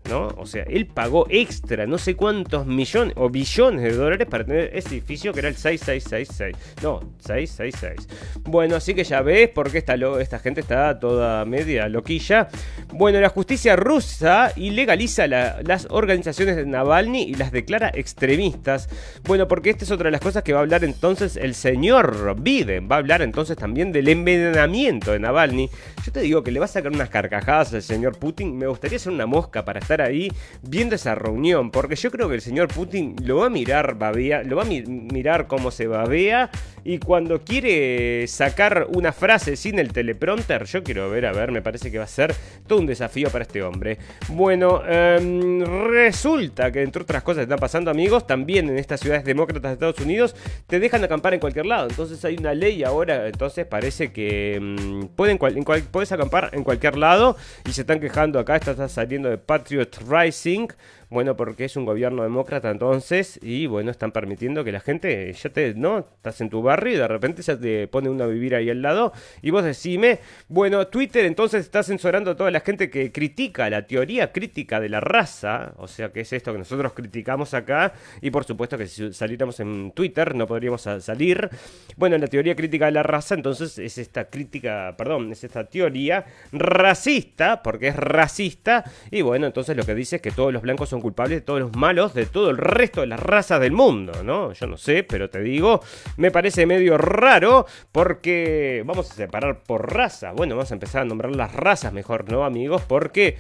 ¿No? 0.09 0.29
O 0.37 0.47
sea, 0.47 0.65
él 0.65 0.87
pagó 0.87 1.27
extra, 1.29 1.87
no 1.87 1.99
sé 1.99 2.15
cuántos 2.15 2.67
millones 2.67 3.15
o 3.17 3.29
billones 3.29 3.83
de 3.83 3.93
dólares 3.93 4.27
para 4.29 4.45
tener 4.45 4.71
ese 4.75 4.91
edificio 4.91 5.33
que 5.33 5.41
era 5.41 5.49
el 5.49 5.57
6666. 5.57 6.57
No, 6.83 7.01
666. 7.19 8.09
Bueno, 8.45 8.77
así 8.77 8.95
que 8.95 9.05
ya 9.05 9.23
ves 9.23 9.49
por 9.51 9.71
qué 9.71 9.79
esta, 9.79 9.95
esta 10.21 10.39
gente 10.39 10.61
está 10.61 10.99
toda 10.99 11.45
media 11.45 11.89
loquilla. 11.89 12.49
Bueno, 12.93 13.21
la 13.21 13.29
justicia 13.29 13.77
rusa 13.77 14.53
ilegaliza 14.57 15.27
las 15.27 15.87
organizaciones 15.91 16.57
de 16.57 16.67
Navalny 16.67 17.23
y 17.23 17.35
las 17.35 17.53
declara 17.53 17.91
extremistas. 17.95 18.89
Bueno, 19.25 19.49
porque 19.49 19.71
esta 19.71 19.85
es 19.85 19.91
otra 19.91 20.05
de 20.05 20.13
las 20.13 20.21
cosas 20.21 20.43
que 20.43 20.53
va 20.53 20.61
a 20.61 20.63
hablar 20.63 20.85
entonces 20.85 21.37
el 21.37 21.55
señor 21.55 22.37
Biden. 22.41 22.89
Va 22.91 22.97
a 22.97 22.99
hablar 22.99 23.23
entonces 23.23 23.57
también 23.57 23.93
del 23.93 24.09
envenenamiento 24.09 25.13
de 25.13 25.19
Navalny. 25.19 25.71
Yo 26.05 26.13
te 26.13 26.21
digo 26.21 26.43
que 26.43 26.51
le 26.51 26.59
va 26.59 26.67
a 26.67 26.69
sacar 26.69 26.93
unas 26.93 27.11
carcajadas 27.11 27.75
al 27.75 27.83
señor 27.83 28.19
Putin. 28.19 28.57
Me 28.57 28.67
gustaría 28.67 28.99
ser 28.99 29.13
una 29.13 29.27
mosca 29.27 29.65
para 29.65 29.81
estar 29.81 29.96
ahí 30.03 30.31
viendo 30.63 30.95
esa 30.95 31.15
reunión. 31.15 31.71
Porque 31.71 31.97
yo 31.97 32.11
creo 32.11 32.29
que 32.29 32.37
el 32.37 32.41
señor 32.41 32.69
Putin 32.69 33.17
lo 33.25 33.39
va 33.39 33.47
a 33.47 33.51
mirar 33.51 33.99
babea, 33.99 34.43
lo 34.43 34.57
va 34.57 34.63
a 34.63 34.67
mirar 34.67 35.47
cómo 35.47 35.71
se 35.71 35.87
babea. 35.87 36.51
Y 36.85 36.99
cuando 36.99 37.43
quiere 37.43 38.29
sacar 38.29 38.87
una 38.91 39.13
frase 39.13 39.57
sin 39.57 39.81
el 39.81 39.93
teleprompter, 39.93 40.67
yo 40.67 40.85
quiero 40.85 41.11
ver, 41.11 41.27
a 41.27 41.33
ver, 41.33 41.51
me 41.51 41.61
parece 41.61 41.91
que 41.91 41.99
va 41.99 42.05
a 42.05 42.07
ser 42.07 42.33
todo 42.69 42.79
un 42.79 42.87
desafío 42.87 43.29
para 43.29 43.43
este 43.43 43.61
hombre. 43.61 43.99
Bueno, 44.29 44.83
em, 44.87 45.65
resulta 45.91 46.71
que 46.71 46.83
entre 46.83 47.03
otras 47.03 47.25
cosas 47.25 47.39
que 47.39 47.43
están 47.43 47.59
pasando, 47.59 47.91
amigos, 47.91 48.25
también 48.27 48.69
en 48.69 48.79
estas 48.79 49.01
ciudades 49.01 49.25
demócratas 49.25 49.71
de 49.71 49.73
Estados 49.75 49.99
Unidos 49.99 50.37
te 50.69 50.79
dejan 50.79 51.03
acampar 51.03 51.35
en 51.35 51.41
cualquier 51.41 51.67
lado. 51.67 51.89
Entonces 51.89 52.25
hay 52.25 52.37
una 52.37 52.55
ley 52.55 52.85
ahora, 52.85 53.27
entonces 53.27 53.67
parece 53.67 54.13
que 54.13 54.55
em, 54.55 55.09
pueden, 55.09 55.39
puedes 55.39 56.13
acampar 56.13 56.51
en 56.53 56.63
cualquier 56.63 56.97
lado 56.97 57.37
y 57.69 57.73
se 57.73 57.81
están 57.81 57.99
quejando 57.99 58.39
acá, 58.39 58.55
está 58.57 58.89
saliendo 58.89 59.29
de 59.29 59.39
Patriot 59.39 59.86
Rising 60.03 60.71
bueno, 61.09 61.37
porque 61.37 61.65
es 61.65 61.77
un 61.77 61.85
gobierno 61.85 62.23
demócrata 62.25 62.71
entonces 62.71 63.39
y 63.43 63.67
bueno, 63.67 63.91
están 63.91 64.11
permitiendo 64.11 64.65
que 64.65 64.73
la 64.73 64.81
gente 64.81 65.33
ya 65.33 65.51
te, 65.51 65.75
¿no? 65.75 65.99
Estás 65.99 66.41
en 66.41 66.51
tu 66.51 66.63
barrio 66.63 66.95
y 66.95 66.97
de 66.97 67.09
repente 67.09 67.43
ya 67.43 67.59
te 67.59 67.87
pone 67.87 68.09
uno 68.09 68.25
a 68.25 68.27
vivir 68.27 68.55
ahí 68.55 68.71
al 68.71 68.83
lado 68.83 69.13
y 69.41 69.51
vos 69.51 69.65
decime, 69.65 70.19
bueno, 70.49 70.89
Twitter 70.89 71.25
entonces 71.25 71.61
está 71.65 71.83
censurando 71.83 72.33
a 72.33 72.37
toda 72.37 72.51
la 72.51 72.61
gente 72.61 72.91
que 72.91 73.13
critica 73.13 73.71
la 73.71 73.87
teoría 73.87 74.33
crítica 74.33 74.81
de 74.81 74.89
la 74.89 75.01
raza, 75.01 75.75
o 75.77 75.87
sea, 75.87 76.13
que 76.13 76.21
es 76.21 76.33
esto 76.33 76.53
que 76.53 76.59
nosotros 76.59 76.93
criticamos 76.93 77.55
acá 77.55 77.93
y 78.21 78.31
por 78.31 78.45
supuesto 78.45 78.77
que 78.77 78.89
si 78.89 79.13
saliéramos 79.13 79.61
en 79.61 79.93
Twitter 79.93 80.35
no 80.35 80.47
podríamos 80.47 80.83
salir. 80.83 81.49
Bueno, 81.97 82.19
la 82.19 82.27
teoría 82.27 82.57
crítica 82.57 82.87
de 82.87 82.93
la 82.93 83.03
raza 83.05 83.35
entonces 83.35 83.79
es 83.79 83.99
esta 83.99 84.25
crítica, 84.25 84.95
perdón, 84.99 85.31
es 85.31 85.45
esta 85.45 85.65
teoría 85.65 86.25
racista, 86.53 87.63
porque 87.63 87.89
es 87.89 87.97
racista 87.97 88.85
y 89.11 89.23
bueno, 89.23 89.47
entonces 89.47 89.77
lo 89.77 89.85
que 89.85 89.95
dice 89.95 90.17
es 90.17 90.23
que 90.23 90.31
todos 90.31 90.53
los 90.53 90.63
blancos 90.63 90.89
son 90.89 90.96
culpables 91.01 91.39
de 91.39 91.43
todos 91.43 91.61
los 91.61 91.77
malos 91.77 92.15
de 92.15 92.27
todo 92.27 92.51
el 92.51 92.59
resto 92.59 93.01
de 93.01 93.07
las 93.07 93.21
razas 93.21 93.61
del 93.61 93.73
mundo, 93.73 94.23
¿no? 94.23 94.53
Yo 94.53 94.67
no 94.67 94.77
sé, 94.77 95.03
pero 95.03 95.31
te 95.31 95.41
digo, 95.41 95.81
me 96.17 96.31
parece 96.31 96.67
medio 96.67 96.99
raro 96.99 97.67
porque 97.93 98.83
vamos 98.87 99.11
a 99.11 99.15
separar 99.15 99.63
por 99.63 99.93
raza. 99.93 100.33
Bueno, 100.33 100.57
vamos 100.57 100.71
a 100.71 100.75
empezar 100.75 101.03
a 101.03 101.05
nombrar 101.05 101.35
las 101.35 101.55
razas 101.55 101.93
mejor, 101.93 102.31
¿no, 102.31 102.45
amigos? 102.45 102.83
Porque 102.87 103.37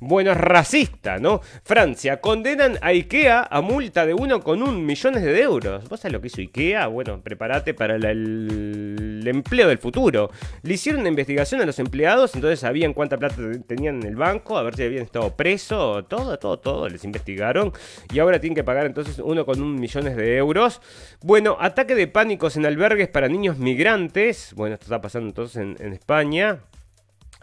bueno, 0.00 0.32
es 0.32 0.36
racista, 0.36 1.18
¿no? 1.18 1.40
Francia, 1.62 2.20
condenan 2.20 2.78
a 2.80 2.88
IKEA 2.88 3.46
a 3.50 3.60
multa 3.60 4.06
de 4.06 4.14
1,1 4.14 4.72
millones 4.72 5.22
de 5.22 5.40
euros. 5.40 5.88
¿Vos 5.88 6.00
sabés 6.00 6.12
lo 6.12 6.20
que 6.20 6.28
hizo 6.28 6.40
IKEA? 6.40 6.86
Bueno, 6.86 7.20
prepárate 7.20 7.74
para 7.74 7.96
el, 7.96 9.22
empleo 9.26 9.68
del 9.68 9.78
futuro. 9.78 10.30
Le 10.62 10.74
hicieron 10.74 11.00
una 11.00 11.10
investigación 11.10 11.60
a 11.60 11.66
los 11.66 11.78
empleados, 11.78 12.34
entonces 12.34 12.60
sabían 12.60 12.94
cuánta 12.94 13.18
plata 13.18 13.36
tenían 13.66 14.00
en 14.02 14.06
el 14.08 14.16
banco, 14.16 14.56
a 14.56 14.62
ver 14.62 14.74
si 14.74 14.82
habían 14.84 15.02
estado 15.04 15.34
presos, 15.36 16.08
todo, 16.08 16.38
todo, 16.38 16.58
todo, 16.58 16.88
les 16.88 17.04
investigaron. 17.04 17.72
Y 18.12 18.18
ahora 18.18 18.40
tienen 18.40 18.54
que 18.54 18.64
pagar 18.64 18.86
entonces 18.86 19.18
1,1 19.18 19.58
millones 19.58 20.16
de 20.16 20.36
euros. 20.36 20.80
Bueno, 21.22 21.56
ataque 21.60 21.94
de 21.94 22.06
pánicos 22.06 22.56
en 22.56 22.66
albergues 22.66 23.08
para 23.08 23.28
niños 23.28 23.58
migrantes. 23.58 24.52
Bueno, 24.54 24.74
esto 24.74 24.84
está 24.84 25.00
pasando 25.00 25.28
entonces 25.28 25.56
en 25.78 25.92
España. 25.92 26.60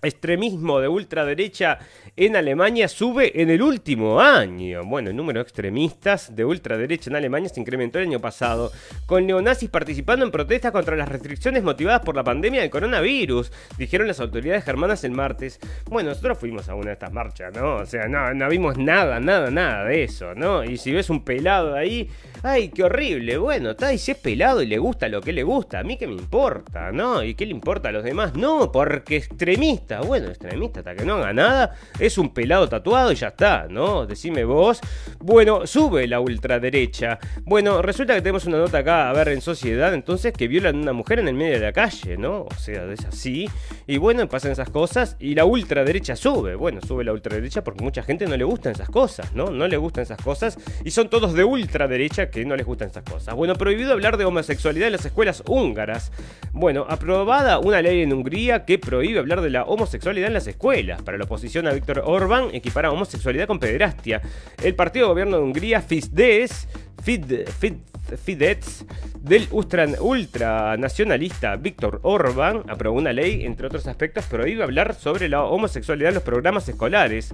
Extremismo 0.07 0.79
de 0.79 0.87
ultraderecha 0.87 1.79
en 2.15 2.35
Alemania 2.35 2.87
sube 2.87 3.41
en 3.41 3.49
el 3.49 3.61
último 3.61 4.21
año. 4.21 4.83
Bueno, 4.85 5.09
el 5.09 5.15
número 5.15 5.39
de 5.39 5.43
extremistas 5.43 6.35
de 6.35 6.45
ultraderecha 6.45 7.09
en 7.09 7.15
Alemania 7.17 7.49
se 7.49 7.59
incrementó 7.59 7.99
el 7.99 8.07
año 8.07 8.19
pasado, 8.19 8.71
con 9.05 9.25
neonazis 9.25 9.69
participando 9.69 10.25
en 10.25 10.31
protestas 10.31 10.71
contra 10.71 10.95
las 10.95 11.09
restricciones 11.09 11.63
motivadas 11.63 12.01
por 12.01 12.15
la 12.15 12.23
pandemia 12.23 12.61
del 12.61 12.69
coronavirus, 12.69 13.51
dijeron 13.77 14.07
las 14.07 14.19
autoridades 14.19 14.63
germanas 14.63 15.03
el 15.03 15.11
martes. 15.11 15.59
Bueno, 15.89 16.09
nosotros 16.09 16.37
fuimos 16.37 16.69
a 16.69 16.75
una 16.75 16.87
de 16.87 16.93
estas 16.93 17.11
marchas, 17.11 17.53
¿no? 17.53 17.75
O 17.77 17.85
sea, 17.85 18.07
no, 18.07 18.49
vimos 18.49 18.77
nada, 18.77 19.19
nada, 19.19 19.51
nada 19.51 19.85
de 19.85 20.03
eso, 20.03 20.33
¿no? 20.35 20.63
Y 20.63 20.77
si 20.77 20.91
ves 20.91 21.09
un 21.09 21.23
pelado 21.23 21.75
ahí, 21.75 22.09
ay, 22.43 22.69
qué 22.69 22.83
horrible. 22.83 23.37
Bueno, 23.37 23.71
está, 23.71 23.93
y 23.93 23.97
si 23.97 24.11
es 24.11 24.17
pelado 24.17 24.61
y 24.61 24.67
le 24.67 24.77
gusta 24.77 25.09
lo 25.09 25.21
que 25.21 25.33
le 25.33 25.43
gusta, 25.43 25.79
a 25.79 25.83
mí 25.83 25.97
qué 25.97 26.07
me 26.07 26.13
importa, 26.13 26.91
¿no? 26.91 27.23
¿Y 27.23 27.35
qué 27.35 27.45
le 27.45 27.51
importa 27.51 27.89
a 27.89 27.91
los 27.91 28.03
demás? 28.03 28.35
No, 28.35 28.71
porque 28.71 29.17
extremista, 29.17 29.94
bueno, 30.01 30.27
extremista 30.27 30.79
hasta 30.79 30.95
que 30.95 31.05
no 31.05 31.15
haga 31.15 31.33
nada, 31.33 31.75
es 31.99 32.17
un 32.17 32.33
pelado 32.33 32.67
tatuado 32.69 33.11
y 33.11 33.15
ya 33.15 33.29
está, 33.29 33.67
¿no? 33.69 34.05
Decime 34.05 34.43
vos. 34.43 34.79
Bueno, 35.19 35.65
sube 35.67 36.07
la 36.07 36.19
ultraderecha. 36.19 37.19
Bueno, 37.43 37.81
resulta 37.81 38.15
que 38.15 38.21
tenemos 38.21 38.45
una 38.45 38.57
nota 38.57 38.79
acá, 38.79 39.09
a 39.09 39.13
ver, 39.13 39.29
en 39.29 39.41
sociedad, 39.41 39.93
entonces, 39.93 40.33
que 40.33 40.47
violan 40.47 40.75
a 40.75 40.81
una 40.81 40.93
mujer 40.93 41.19
en 41.19 41.27
el 41.27 41.35
medio 41.35 41.53
de 41.53 41.65
la 41.65 41.73
calle, 41.73 42.17
¿no? 42.17 42.43
O 42.43 42.53
sea, 42.57 42.91
es 42.91 43.05
así. 43.05 43.49
Y 43.87 43.97
bueno, 43.97 44.27
pasan 44.27 44.51
esas 44.51 44.69
cosas 44.69 45.15
y 45.19 45.35
la 45.35 45.45
ultraderecha 45.45 46.15
sube. 46.15 46.55
Bueno, 46.55 46.81
sube 46.81 47.03
la 47.03 47.13
ultraderecha 47.13 47.63
porque 47.63 47.83
mucha 47.83 48.03
gente 48.03 48.25
no 48.27 48.35
le 48.37 48.43
gustan 48.43 48.73
esas 48.73 48.89
cosas, 48.89 49.33
¿no? 49.33 49.49
No 49.49 49.67
le 49.67 49.77
gustan 49.77 50.03
esas 50.03 50.21
cosas 50.21 50.57
y 50.83 50.91
son 50.91 51.09
todos 51.09 51.33
de 51.33 51.43
ultraderecha 51.43 52.29
que 52.29 52.45
no 52.45 52.55
les 52.55 52.65
gustan 52.65 52.89
esas 52.89 53.03
cosas. 53.03 53.35
Bueno, 53.35 53.55
prohibido 53.55 53.93
hablar 53.93 54.17
de 54.17 54.25
homosexualidad 54.25 54.87
en 54.87 54.93
las 54.93 55.05
escuelas 55.05 55.43
húngaras. 55.47 56.11
Bueno, 56.51 56.85
aprobada 56.89 57.59
una 57.59 57.81
ley 57.81 58.01
en 58.01 58.13
Hungría 58.13 58.65
que 58.65 58.79
prohíbe 58.79 59.19
hablar 59.19 59.41
de 59.41 59.49
la 59.49 59.65
homosexualidad 59.75 60.27
en 60.27 60.33
las 60.33 60.47
escuelas. 60.47 61.01
Para 61.01 61.17
la 61.17 61.25
oposición 61.25 61.67
a 61.67 61.73
Víctor 61.73 62.03
Orbán, 62.05 62.49
equipara 62.53 62.91
homosexualidad 62.91 63.47
con 63.47 63.59
pederastia. 63.59 64.21
El 64.63 64.75
partido 64.75 65.05
de 65.05 65.11
gobierno 65.11 65.37
de 65.37 65.43
Hungría, 65.43 65.81
Fidesz, 65.81 66.67
Fidesz, 67.03 68.85
del 69.19 69.47
ultranacionalista 69.51 71.55
Víctor 71.55 71.99
Orbán 72.03 72.63
aprobó 72.67 72.97
una 72.97 73.13
ley, 73.13 73.45
entre 73.45 73.67
otros 73.67 73.87
aspectos, 73.87 74.25
prohíbe 74.25 74.63
hablar 74.63 74.93
sobre 74.93 75.29
la 75.29 75.43
homosexualidad 75.43 76.09
en 76.09 76.15
los 76.15 76.23
programas 76.23 76.67
escolares. 76.69 77.33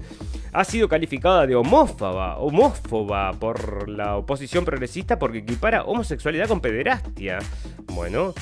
Ha 0.54 0.64
sido 0.64 0.90
calificada 0.90 1.48
de 1.48 1.56
homófoba, 1.56 2.38
homófoba 2.38 3.32
por 3.34 3.90
la 3.90 4.18
oposición 4.18 4.66
progresista 4.66 5.20
porque 5.20 5.40
equipara 5.40 5.84
homosexualidad 5.84 6.48
con 6.48 6.62
pederastia. 6.62 7.40
Bueno, 7.88 8.34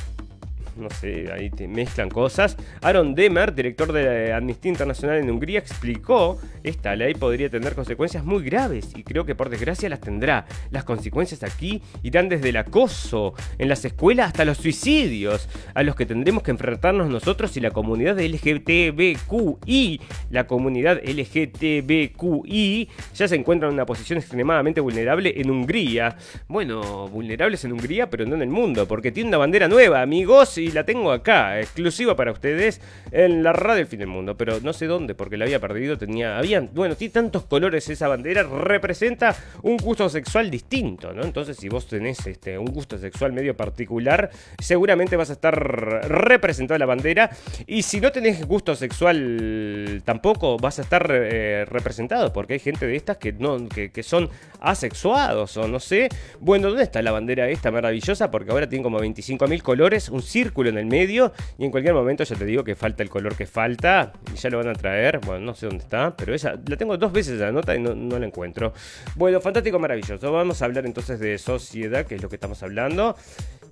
no 0.80 0.90
sé, 0.90 1.32
ahí 1.32 1.50
te 1.50 1.68
mezclan 1.68 2.10
cosas. 2.10 2.58
Aaron 2.82 3.16
Demer, 3.16 3.54
director 3.54 3.92
de 3.92 4.34
Amnistía 4.34 4.72
Internacional 4.72 5.18
en 5.18 5.30
Hungría, 5.30 5.60
explicó, 5.60 6.40
esta 6.64 6.96
ley 6.96 7.14
podría 7.14 7.50
tener 7.50 7.76
consecuencias 7.76 8.24
muy 8.24 8.44
graves 8.44 8.90
y 8.96 9.04
creo 9.04 9.26
que 9.26 9.36
por 9.36 9.50
desgracia 9.50 9.90
las 9.90 10.02
tendrá. 10.02 10.46
Las 10.72 10.84
consecuencias 10.84 11.44
aquí 11.44 11.82
irán 12.04 12.30
desde 12.30 12.50
el 12.50 12.58
acoso 12.58 13.34
en 13.58 13.70
las 13.70 13.84
escuelas 13.86 14.28
hasta 14.28 14.46
los 14.46 14.58
suicidios, 14.58 15.48
a 15.74 15.84
los 15.84 15.96
que 15.96 16.06
tendremos 16.06 16.44
que 16.44 16.52
enfrentarnos 16.52 17.10
nosotros 17.10 17.56
y 17.58 17.60
la 17.60 17.72
comunidad 17.72 18.20
LGTBQI. 18.20 20.02
La 20.32 20.48
comunidad 20.48 21.02
LGTBQI 21.04 22.90
ya 23.16 23.28
se 23.28 23.36
encuentra 23.36 23.68
en 23.68 23.74
una 23.74 23.86
posición 23.86 24.20
extremadamente 24.20 24.82
vulnerable 24.82 25.34
en 25.36 25.50
Hungría. 25.50 26.16
Bueno, 26.48 27.08
vulnerables 27.08 27.64
en 27.66 27.74
Hungría, 27.74 28.10
pero 28.10 28.26
no 28.26 28.36
en 28.36 28.42
el 28.42 28.50
mundo, 28.50 28.88
porque 28.88 29.12
tiene 29.12 29.30
una 29.30 29.38
bandera 29.38 29.68
nueva, 29.68 30.02
amigos, 30.02 30.58
la 30.72 30.84
tengo 30.84 31.12
acá, 31.12 31.60
exclusiva 31.60 32.16
para 32.16 32.32
ustedes, 32.32 32.82
en 33.12 33.44
la 33.44 33.54
radio 33.54 33.78
del 33.78 33.88
fin 33.88 34.00
del 34.00 34.08
mundo, 34.08 34.38
pero 34.38 34.60
no 34.62 34.74
sé 34.74 34.88
dónde, 34.88 35.16
porque 35.16 35.38
la 35.38 35.46
había 35.46 35.60
perdido, 35.60 35.98
tenía, 35.98 36.38
había, 36.38 36.62
bueno, 36.62 36.96
tiene 36.96 37.14
tantos 37.14 37.46
colores 37.46 37.90
esa 37.90 38.08
bandera, 38.08 38.44
representa 38.44 39.36
un 39.64 39.78
gusto 39.78 40.10
sexual 40.10 40.50
distinto, 40.50 41.14
¿no? 41.14 41.24
Entonces, 41.24 41.58
si 41.58 41.70
vos 41.70 41.88
tenés 41.88 42.26
este, 42.28 42.58
un 42.58 42.68
gusto 42.68 42.98
sexual 42.98 43.34
medio 43.34 43.56
particular, 43.56 44.30
seguramente 44.60 45.16
vas 45.16 45.30
a 45.30 45.34
estar 45.34 45.56
representado 45.56 46.76
en 46.76 46.80
la 46.80 46.86
bandera, 46.86 47.30
y 47.68 47.84
si 47.84 48.00
no 48.00 48.12
tenés 48.12 48.46
gusto 48.46 48.76
sexual 48.76 50.02
tampoco, 50.06 50.58
vas 50.58 50.80
a 50.80 50.82
estar 50.82 51.10
eh, 51.12 51.66
representado, 51.66 52.32
porque 52.34 52.54
hay 52.54 52.60
gente 52.60 52.86
de 52.86 52.96
estas 52.96 53.18
que, 53.18 53.34
no, 53.34 53.68
que, 53.68 53.92
que 53.92 54.04
son 54.04 54.30
asexuados, 54.62 55.58
o 55.58 55.68
no 55.68 55.80
sé. 55.80 56.10
Bueno, 56.40 56.70
¿dónde 56.70 56.84
está 56.84 57.02
la 57.02 57.12
bandera 57.12 57.50
esta 57.50 57.72
maravillosa? 57.72 58.32
Porque 58.32 58.52
ahora 58.52 58.68
tiene 58.68 58.84
como 58.84 59.00
25.000 59.00 59.62
colores, 59.62 60.10
un 60.10 60.22
círculo 60.22 60.49
en 60.58 60.78
el 60.78 60.86
medio 60.86 61.32
y 61.58 61.66
en 61.66 61.72
cualquier 61.72 61.94
momento 61.94 62.24
ya 62.24 62.36
te 62.36 62.46
digo 62.46 62.64
que 62.64 62.76
falta 62.76 63.04
el 63.04 63.10
color 63.10 63.36
que 63.36 63.46
falta 63.46 64.12
y 64.34 64.38
ya 64.38 64.50
lo 64.50 64.58
van 64.58 64.70
a 64.70 64.74
traer. 64.74 65.20
Bueno, 65.20 65.46
no 65.46 65.56
sé 65.56 65.68
dónde 65.68 65.84
está, 65.84 66.16
pero 66.16 66.34
esa 66.34 66.56
la 66.68 66.78
tengo 66.78 66.98
dos 66.98 67.12
veces 67.12 67.40
la 67.40 67.52
nota 67.52 67.76
y 67.76 67.80
no, 67.80 67.96
no 67.96 68.20
la 68.20 68.26
encuentro. 68.26 68.74
Bueno, 69.16 69.40
fantástico, 69.42 69.80
maravilloso. 69.80 70.32
Vamos 70.32 70.62
a 70.62 70.66
hablar 70.66 70.86
entonces 70.86 71.20
de 71.20 71.38
sociedad, 71.38 72.06
que 72.06 72.16
es 72.16 72.22
lo 72.22 72.30
que 72.30 72.36
estamos 72.36 72.62
hablando. 72.64 73.16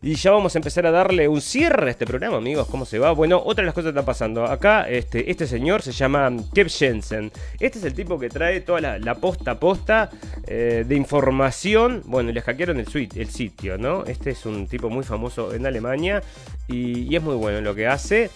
Y 0.02 0.14
ya 0.16 0.32
vamos 0.32 0.56
a 0.56 0.60
empezar 0.60 0.86
a 0.86 0.92
darle 0.92 1.28
un 1.28 1.42
cierre 1.42 1.88
a 1.88 1.92
este 1.92 2.06
programa, 2.06 2.38
amigos. 2.38 2.68
¿Cómo 2.70 2.86
se 2.86 3.00
va? 3.00 3.12
Bueno, 3.12 3.42
otra 3.44 3.64
de 3.64 3.66
las 3.66 3.74
cosas 3.74 3.92
que 3.92 4.00
está 4.00 4.06
pasando. 4.06 4.46
Acá, 4.46 4.88
este, 4.88 5.32
este 5.32 5.48
señor 5.48 5.82
se 5.82 5.92
llama 5.92 6.32
Kev 6.54 6.70
Jensen. 6.70 7.32
Este 7.60 7.80
es 7.80 7.86
el 7.86 7.94
tipo 7.94 8.20
que 8.20 8.30
trae 8.30 8.62
toda 8.62 8.80
la, 8.80 9.16
posta 9.16 9.52
a 9.52 9.60
posta 9.60 10.10
eh, 10.46 10.86
de 10.88 10.96
información. 10.96 12.04
Bueno, 12.06 12.32
le 12.32 12.42
hackearon 12.42 12.80
el, 12.80 12.88
suite, 12.88 13.20
el 13.20 13.30
sitio, 13.30 13.78
¿no? 13.78 14.06
Este 14.06 14.32
es 14.32 14.46
un 14.46 14.68
tipo 14.68 14.90
muy 14.90 15.04
famoso 15.04 15.54
en 15.54 15.66
Alemania 15.66 16.22
y, 16.68 17.12
y 17.12 17.16
es 17.16 17.24
muy 17.24 17.36
bueno 17.36 17.58
en 17.58 17.64
lo 17.64 17.74
que 17.74 17.88
hace. 17.88 18.30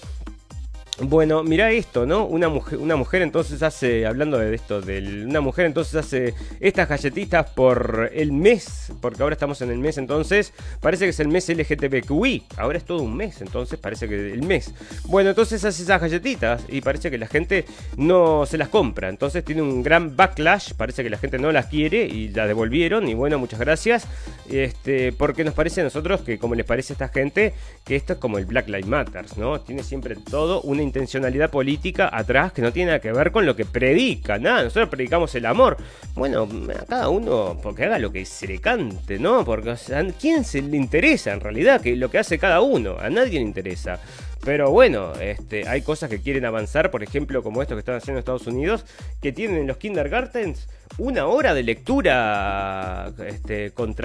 Bueno, 1.00 1.42
mira 1.42 1.72
esto, 1.72 2.06
¿no? 2.06 2.26
Una 2.26 2.50
mujer, 2.50 2.78
una 2.78 2.96
mujer 2.96 3.22
entonces 3.22 3.64
hace, 3.64 4.06
hablando 4.06 4.38
de 4.38 4.54
esto, 4.54 4.82
de 4.82 5.24
una 5.26 5.42
mujer 5.42 5.66
entonces 5.66 5.96
hace 5.96 6.36
estas 6.60 6.89
galletitas 6.89 7.50
por 7.52 8.12
el 8.14 8.32
mes, 8.32 8.92
porque 9.00 9.24
ahora 9.24 9.34
estamos 9.34 9.62
en 9.62 9.72
el 9.72 9.80
mes 9.80 9.98
entonces, 9.98 10.54
parece 10.80 11.06
que 11.06 11.10
es 11.10 11.20
el 11.20 11.30
mes 11.30 11.50
LGTBQI, 11.50 12.44
ahora 12.58 12.78
es 12.78 12.84
todo 12.84 13.02
un 13.02 13.16
mes, 13.16 13.42
entonces 13.42 13.80
parece 13.80 14.08
que 14.08 14.34
el 14.34 14.44
mes. 14.44 14.74
Bueno, 15.06 15.30
entonces 15.30 15.64
hace 15.64 15.82
esas 15.82 16.02
galletitas 16.02 16.64
y 16.68 16.82
parece 16.82 17.10
que 17.10 17.18
la 17.18 17.28
gente 17.28 17.66
no 17.98 18.46
se 18.46 18.58
las 18.58 18.68
compra, 18.68 19.10
entonces 19.10 19.44
tiene 19.44 19.62
un 19.62 19.82
gran 19.82 20.16
backlash, 20.16 20.74
parece 20.74 21.04
que 21.04 21.10
la 21.10 21.18
gente 21.18 21.39
no 21.39 21.52
las 21.52 21.68
quiere 21.68 22.06
y 22.06 22.28
la 22.28 22.46
devolvieron 22.46 23.08
y 23.08 23.16
bueno, 23.16 23.39
muchas 23.39 23.60
gracias, 23.60 24.08
este, 24.50 25.14
porque 25.14 25.44
nos 25.46 25.54
parece 25.56 25.82
a 25.82 25.86
nosotros 25.86 26.22
que 26.22 26.38
como 26.38 26.54
les 26.54 26.66
parece 26.66 26.94
a 26.94 26.96
esta 26.96 27.08
gente, 27.08 27.54
que 27.86 27.96
esto 27.96 28.14
es 28.14 28.20
como 28.20 28.38
el 28.38 28.46
Black 28.46 28.68
Lives 28.68 28.88
Matter, 28.88 29.26
¿no? 29.38 29.62
Tiene 29.62 29.84
siempre 29.84 30.16
todo 30.16 30.62
intencionalidad 30.84 31.49
política 31.49 32.09
atrás 32.11 32.51
que 32.51 32.61
no 32.61 32.71
tiene 32.71 32.88
nada 32.88 32.99
que 32.99 33.11
ver 33.11 33.32
con 33.32 33.45
lo 33.45 33.55
que 33.55 33.65
predica, 33.65 34.38
nada, 34.38 34.63
nosotros 34.63 34.89
predicamos 34.89 35.34
el 35.36 35.45
amor. 35.45 35.77
Bueno, 36.15 36.47
a 36.79 36.86
cada 36.86 37.09
uno 37.09 37.57
porque 37.61 37.86
haga 37.86 37.99
lo 37.99 38.11
que 38.11 38.25
se 38.25 38.47
le 38.47 38.59
cante, 38.59 39.19
¿no? 39.19 39.45
Porque 39.45 39.71
¿a 39.71 39.77
quién 40.19 40.43
se 40.43 40.61
le 40.61 40.77
interesa 40.77 41.32
en 41.32 41.39
realidad 41.39 41.82
que 41.82 41.95
lo 41.95 42.09
que 42.09 42.19
hace 42.19 42.38
cada 42.38 42.61
uno? 42.61 42.97
A 42.99 43.09
nadie 43.09 43.39
le 43.39 43.45
interesa. 43.45 43.99
Pero 44.44 44.72
bueno, 44.72 45.14
este, 45.20 45.68
hay 45.68 45.82
cosas 45.82 46.10
que 46.10 46.20
quieren 46.20 46.46
avanzar, 46.46 46.92
por 46.92 47.04
ejemplo, 47.04 47.44
como 47.44 47.62
esto 47.62 47.76
que 47.76 47.80
están 47.80 47.96
haciendo 47.96 48.18
en 48.18 48.20
Estados 48.20 48.48
Unidos, 48.48 48.86
que 49.22 49.32
tienen 49.32 49.58
en 49.58 49.68
los 49.68 49.78
kindergartens 49.78 50.68
una 50.98 51.28
hora 51.28 51.54
de 51.54 51.64
lectura 51.64 53.12
este, 53.26 53.72
con 53.72 53.96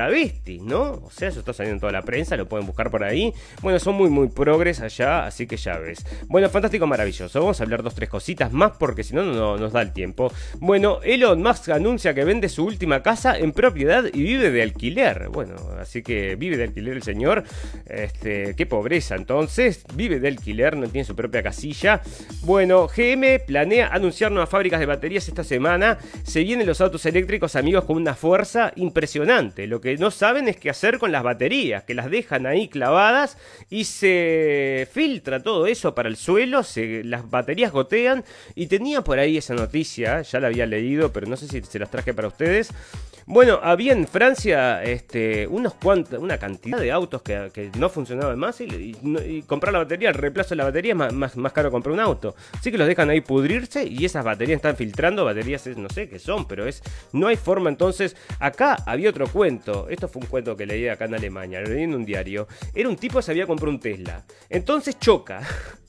¿no? 0.62 0.82
O 0.92 1.10
sea, 1.10 1.28
eso 1.28 1.40
está 1.40 1.52
saliendo 1.52 1.76
en 1.76 1.80
toda 1.80 1.92
la 1.92 2.02
prensa, 2.02 2.36
lo 2.36 2.46
pueden 2.46 2.66
buscar 2.66 2.90
por 2.90 3.02
ahí. 3.02 3.32
Bueno, 3.62 3.78
son 3.78 3.94
muy, 3.94 4.10
muy 4.10 4.28
progres 4.28 4.80
allá, 4.80 5.26
así 5.26 5.46
que 5.46 5.56
ya 5.56 5.78
ves. 5.78 6.04
Bueno, 6.28 6.48
fantástico, 6.50 6.86
maravilloso. 6.86 7.40
Vamos 7.40 7.60
a 7.60 7.64
hablar 7.64 7.82
dos, 7.82 7.94
tres 7.94 8.08
cositas 8.08 8.52
más 8.52 8.72
porque 8.78 9.04
si 9.04 9.14
no, 9.14 9.24
no 9.24 9.56
nos 9.56 9.72
da 9.72 9.82
el 9.82 9.92
tiempo. 9.92 10.32
Bueno, 10.58 11.00
Elon 11.02 11.42
Musk 11.42 11.70
anuncia 11.70 12.14
que 12.14 12.24
vende 12.24 12.48
su 12.48 12.64
última 12.64 13.02
casa 13.02 13.38
en 13.38 13.52
propiedad 13.52 14.04
y 14.12 14.22
vive 14.22 14.50
de 14.50 14.62
alquiler. 14.62 15.28
Bueno, 15.30 15.56
así 15.80 16.02
que 16.02 16.36
vive 16.36 16.56
de 16.56 16.64
alquiler 16.64 16.96
el 16.96 17.02
señor. 17.02 17.44
Este, 17.86 18.54
qué 18.54 18.66
pobreza 18.66 19.14
entonces. 19.14 19.84
Vive 19.94 20.20
de 20.20 20.25
alquiler, 20.28 20.76
no 20.76 20.88
tiene 20.88 21.04
su 21.04 21.14
propia 21.16 21.42
casilla. 21.42 22.00
Bueno, 22.42 22.88
GM 22.88 23.40
planea 23.46 23.88
anunciar 23.88 24.30
nuevas 24.32 24.50
fábricas 24.50 24.80
de 24.80 24.86
baterías 24.86 25.28
esta 25.28 25.44
semana. 25.44 25.98
Se 26.24 26.42
vienen 26.42 26.66
los 26.66 26.80
autos 26.80 27.04
eléctricos, 27.06 27.56
amigos, 27.56 27.84
con 27.84 27.96
una 27.96 28.14
fuerza 28.14 28.72
impresionante. 28.76 29.66
Lo 29.66 29.80
que 29.80 29.96
no 29.96 30.10
saben 30.10 30.48
es 30.48 30.56
qué 30.56 30.70
hacer 30.70 30.98
con 30.98 31.12
las 31.12 31.22
baterías, 31.22 31.84
que 31.84 31.94
las 31.94 32.10
dejan 32.10 32.46
ahí 32.46 32.68
clavadas 32.68 33.38
y 33.70 33.84
se 33.84 34.88
filtra 34.92 35.42
todo 35.42 35.66
eso 35.66 35.94
para 35.94 36.08
el 36.08 36.16
suelo, 36.16 36.62
las 37.04 37.30
baterías 37.30 37.72
gotean. 37.72 38.24
Y 38.54 38.66
tenía 38.66 39.02
por 39.02 39.18
ahí 39.18 39.36
esa 39.36 39.54
noticia, 39.54 40.22
ya 40.22 40.40
la 40.40 40.48
había 40.48 40.66
leído, 40.66 41.12
pero 41.12 41.26
no 41.26 41.36
sé 41.36 41.48
si 41.48 41.62
se 41.62 41.78
las 41.78 41.90
traje 41.90 42.14
para 42.14 42.28
ustedes. 42.28 42.70
Bueno, 43.28 43.58
había 43.60 43.92
en 43.92 44.06
Francia 44.06 44.84
este, 44.84 45.48
unos 45.48 45.74
cuantos, 45.74 46.20
una 46.20 46.38
cantidad 46.38 46.78
de 46.78 46.92
autos 46.92 47.22
que, 47.22 47.72
no 47.76 47.88
funcionaban 47.88 48.38
más 48.38 48.60
y, 48.60 49.42
comprar 49.48 49.72
la 49.72 49.80
batería, 49.80 50.10
el 50.10 50.14
reemplazo 50.14 50.50
de 50.50 50.56
la 50.56 50.64
batería 50.64 50.92
es 50.92 50.96
más, 50.96 51.12
más, 51.12 51.36
más, 51.36 51.52
caro 51.52 51.72
comprar 51.72 51.92
un 51.92 51.98
auto. 51.98 52.36
Así 52.52 52.70
que 52.70 52.78
los 52.78 52.86
dejan 52.86 53.10
ahí 53.10 53.20
pudrirse 53.20 53.84
y 53.84 54.04
esas 54.04 54.24
baterías 54.24 54.56
están 54.56 54.76
filtrando, 54.76 55.24
baterías 55.24 55.66
no 55.76 55.88
sé 55.88 56.08
qué 56.08 56.20
son, 56.20 56.46
pero 56.46 56.66
es 56.66 56.84
no 57.12 57.26
hay 57.26 57.36
forma 57.36 57.68
entonces. 57.68 58.16
Acá 58.38 58.76
había 58.86 59.10
otro 59.10 59.26
cuento, 59.26 59.88
esto 59.88 60.06
fue 60.06 60.22
un 60.22 60.28
cuento 60.28 60.56
que 60.56 60.64
leí 60.64 60.86
acá 60.86 61.06
en 61.06 61.14
Alemania, 61.14 61.60
lo 61.62 61.70
leí 61.70 61.82
en 61.82 61.96
un 61.96 62.04
diario. 62.04 62.46
Era 62.74 62.88
un 62.88 62.96
tipo 62.96 63.18
que 63.18 63.22
se 63.24 63.32
había 63.32 63.46
comprado 63.48 63.72
un 63.72 63.80
Tesla. 63.80 64.24
Entonces 64.48 65.00
choca. 65.00 65.40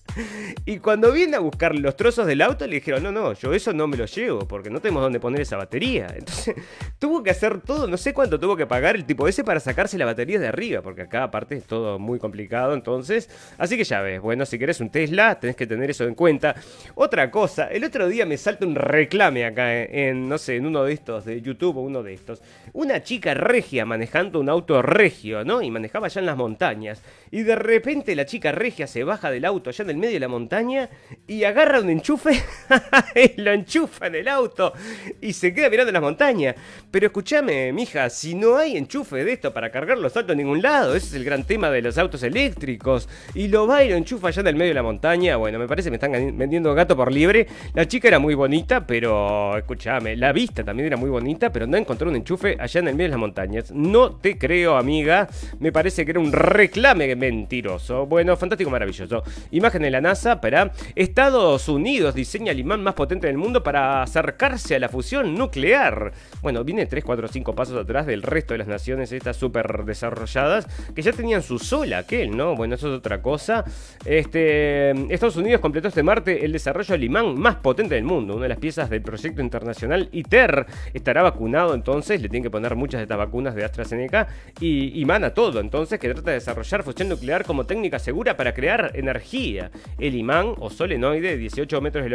y 0.66 0.80
cuando 0.80 1.12
viene 1.12 1.38
a 1.38 1.40
buscar 1.40 1.76
los 1.76 1.96
trozos 1.96 2.26
del 2.26 2.42
auto, 2.42 2.66
le 2.66 2.76
dijeron, 2.76 3.04
no, 3.04 3.12
no, 3.12 3.34
yo 3.34 3.54
eso 3.54 3.74
no 3.74 3.88
me 3.88 3.98
lo 3.98 4.06
llevo, 4.06 4.48
porque 4.48 4.70
no 4.70 4.80
tenemos 4.80 5.04
dónde 5.04 5.20
poner 5.20 5.42
esa 5.42 5.58
batería. 5.58 6.08
Entonces, 6.16 6.56
tuvo 7.00 7.24
que 7.24 7.32
hacer 7.32 7.62
todo, 7.62 7.88
no 7.88 7.98
sé 7.98 8.14
cuánto 8.14 8.40
tuvo 8.40 8.56
que 8.56 8.66
pagar 8.66 8.96
el 8.96 9.06
tipo 9.06 9.28
ese 9.28 9.44
para 9.44 9.60
sacarse 9.60 9.98
la 9.98 10.06
batería 10.06 10.40
de 10.40 10.48
arriba, 10.48 10.82
porque 10.82 11.04
acá 11.04 11.24
aparte 11.24 11.56
es 11.56 11.64
todo 11.64 12.00
muy 12.00 12.20
complicado, 12.20 12.74
entonces, 12.74 13.30
así 13.58 13.78
que 13.78 13.84
ya 13.84 14.02
ves, 14.02 14.22
bueno, 14.22 14.46
si 14.46 14.58
querés 14.58 14.80
un 14.82 14.90
Tesla, 14.90 15.40
tenés 15.40 15.56
que 15.56 15.68
tener 15.68 15.90
eso 15.90 16.06
en 16.06 16.16
cuenta. 16.16 16.56
Otra 16.96 17.32
cosa, 17.32 17.68
el 17.68 17.84
otro 17.84 18.08
día 18.08 18.26
me 18.26 18.38
salta 18.38 18.66
un 18.66 18.76
reclame 18.76 19.46
acá 19.46 19.84
en, 19.84 20.28
no 20.28 20.38
sé, 20.38 20.56
en 20.56 20.66
uno 20.66 20.84
de 20.84 20.94
estos, 20.94 21.26
de 21.26 21.42
YouTube 21.42 21.78
o 21.78 21.82
uno 21.82 22.04
de 22.04 22.14
estos. 22.14 22.42
Una 22.74 23.04
chica 23.04 23.34
regia 23.34 23.86
manejando 23.86 24.40
un 24.40 24.50
auto 24.50 24.82
regio, 24.82 25.44
¿no? 25.44 25.62
Y 25.62 25.72
manejaba 25.72 26.08
allá 26.08 26.20
en 26.20 26.26
las 26.26 26.38
montañas. 26.38 27.02
Y 27.32 27.44
de 27.44 27.56
repente 27.56 28.16
la 28.16 28.26
chica 28.26 28.52
regia 28.52 28.88
se 28.88 29.04
baja 29.04 29.32
del 29.32 29.46
auto 29.46 29.70
allá 29.70 29.84
en 29.84 29.90
el 29.90 29.97
medio 30.00 30.14
de 30.14 30.20
la 30.20 30.28
montaña 30.28 30.90
y 31.28 31.44
agarra 31.44 31.80
un 31.80 31.90
enchufe 31.90 32.32
y 33.16 33.42
lo 33.42 33.52
enchufa 33.52 34.08
en 34.08 34.16
el 34.16 34.28
auto 34.28 34.74
y 35.22 35.34
se 35.34 35.54
queda 35.54 35.70
mirando 35.70 35.92
las 35.92 36.02
montañas. 36.02 36.56
Pero 36.92 37.08
escúchame, 37.08 37.74
mija, 37.74 38.10
si 38.10 38.36
no 38.36 38.58
hay 38.58 38.78
enchufe 38.78 39.24
de 39.24 39.34
esto 39.34 39.54
para 39.54 39.72
cargar 39.72 39.98
los 39.98 40.16
autos 40.16 40.32
en 40.32 40.40
ningún 40.40 40.62
lado, 40.62 40.96
ese 40.96 41.08
es 41.08 41.14
el 41.14 41.24
gran 41.24 41.44
tema 41.44 41.70
de 41.70 41.82
los 41.82 41.98
autos 41.98 42.24
eléctricos. 42.24 43.10
Y 43.34 43.48
lo 43.48 43.68
va 43.68 43.84
y 43.84 43.90
lo 43.90 43.96
enchufa 43.96 44.30
allá 44.30 44.42
en 44.42 44.48
el 44.48 44.56
medio 44.56 44.70
de 44.70 44.76
la 44.76 44.84
montaña. 44.84 45.36
Bueno, 45.38 45.60
me 45.60 45.68
parece 45.68 45.88
que 45.88 45.92
me 45.92 45.98
están 45.98 46.38
vendiendo 46.38 46.74
gato 46.74 46.96
por 46.96 47.12
libre. 47.12 47.48
La 47.74 47.88
chica 47.88 48.08
era 48.08 48.20
muy 48.20 48.36
bonita, 48.36 48.86
pero 48.86 49.58
escúchame, 49.58 50.16
la 50.16 50.32
vista 50.32 50.64
también 50.64 50.88
era 50.88 50.98
muy 50.98 51.10
bonita, 51.10 51.52
pero 51.52 51.68
no 51.68 51.78
encontró 51.78 52.10
un 52.10 52.16
enchufe 52.16 52.58
allá 52.60 52.80
en 52.80 52.88
el 52.88 52.96
medio 52.96 53.08
de 53.08 53.12
las 53.12 53.20
montañas. 53.20 53.72
No 53.72 54.16
te 54.16 54.38
creo, 54.38 54.78
amiga. 54.78 55.28
Me 55.60 55.72
parece 55.72 56.06
que 56.06 56.12
era 56.12 56.20
un 56.20 56.32
reclame 56.32 57.16
mentiroso. 57.16 58.06
Bueno, 58.06 58.36
fantástico, 58.38 58.70
maravilloso. 58.70 59.24
Imagen 59.52 59.86
la 59.92 60.02
NASA 60.02 60.42
para 60.42 60.72
Estados 60.96 61.68
Unidos 61.70 62.16
diseña 62.16 62.52
el 62.54 62.60
imán 62.60 62.82
más 62.82 62.94
potente 62.94 63.28
del 63.28 63.38
mundo 63.38 63.62
para 63.62 64.02
acercarse 64.02 64.76
a 64.76 64.80
la 64.80 64.90
fusión 64.90 65.36
nuclear. 65.36 66.14
Bueno, 66.42 66.64
viene 66.64 66.86
3, 66.86 67.04
4, 67.04 67.28
5 67.28 67.56
pasos 67.56 67.78
atrás 67.78 68.06
del 68.06 68.24
resto 68.24 68.54
de 68.54 68.60
las 68.60 68.68
naciones 68.68 69.12
estas 69.12 69.38
súper 69.38 69.84
desarrolladas 69.86 70.68
que 70.96 71.02
ya 71.02 71.12
tenían 71.12 71.44
su 71.44 71.60
sol 71.60 71.94
aquel, 71.94 72.36
¿no? 72.36 72.56
Bueno, 72.56 72.76
eso 72.76 72.88
es 72.88 72.98
otra 72.98 73.22
cosa. 73.22 73.66
Este, 74.06 74.92
Estados 75.14 75.36
Unidos 75.36 75.62
completó 75.62 75.90
este 75.90 76.04
martes 76.04 76.42
el 76.42 76.52
desarrollo 76.52 76.94
del 76.94 77.04
imán 77.04 77.38
más 77.38 77.56
potente 77.58 77.96
del 77.96 78.06
mundo. 78.06 78.36
Una 78.36 78.44
de 78.44 78.50
las 78.50 78.60
piezas 78.60 78.90
del 78.90 79.02
proyecto 79.02 79.42
internacional 79.42 80.10
ITER 80.12 80.66
estará 80.94 81.22
vacunado 81.22 81.74
entonces, 81.74 82.22
le 82.22 82.30
tienen 82.30 82.44
que 82.44 82.50
poner 82.50 82.76
muchas 82.76 83.00
de 83.00 83.04
estas 83.04 83.18
vacunas 83.18 83.54
de 83.54 83.64
AstraZeneca 83.64 84.28
y 84.60 85.00
imán 85.00 85.18
todo, 85.34 85.60
entonces, 85.60 86.00
que 86.00 86.14
trata 86.14 86.32
de 86.32 86.36
desarrollar 86.36 86.84
fusión 86.84 87.10
nuclear 87.10 87.44
como 87.44 87.66
técnica 87.66 88.00
segura 88.00 88.38
para 88.38 88.54
crear 88.54 88.92
energía. 88.94 89.72
El 90.00 90.16
imán 90.16 90.54
o 90.58 90.70
solenoide 90.70 91.30
de 91.30 91.38
18 91.38 91.82
metros 91.82 92.04
de 92.04 92.10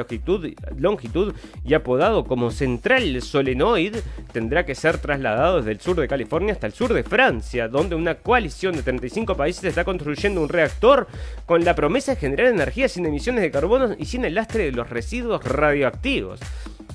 longitud, 0.79 1.35
y 1.65 1.75
apodado 1.75 2.25
como 2.25 2.51
central 2.51 3.21
solenoid 3.23 3.97
tendrá 4.33 4.65
que 4.65 4.75
ser 4.75 4.99
trasladado 4.99 5.59
desde 5.59 5.73
el 5.73 5.81
sur 5.81 5.97
de 5.97 6.09
California 6.09 6.53
hasta 6.53 6.67
el 6.67 6.73
sur 6.73 6.93
de 6.93 7.03
Francia, 7.03 7.69
donde 7.69 7.95
una 7.95 8.17
coalición 8.17 8.77
de 8.77 8.83
35 8.83 9.37
países 9.37 9.65
está 9.65 9.85
construyendo 9.85 10.43
un 10.43 10.49
reactor 10.49 11.07
con 11.47 11.65
la 11.65 11.75
promesa 11.75 12.13
de 12.13 12.21
generar 12.21 12.47
energía 12.47 12.89
sin 12.89 13.07
emisiones 13.07 13.43
de 13.43 13.51
carbono 13.51 13.95
y 13.99 14.07
sin 14.07 14.25
el 14.25 14.35
lastre 14.35 14.65
de 14.65 14.73
los 14.73 14.91
residuos 14.91 15.45
radioactivos. 15.45 16.41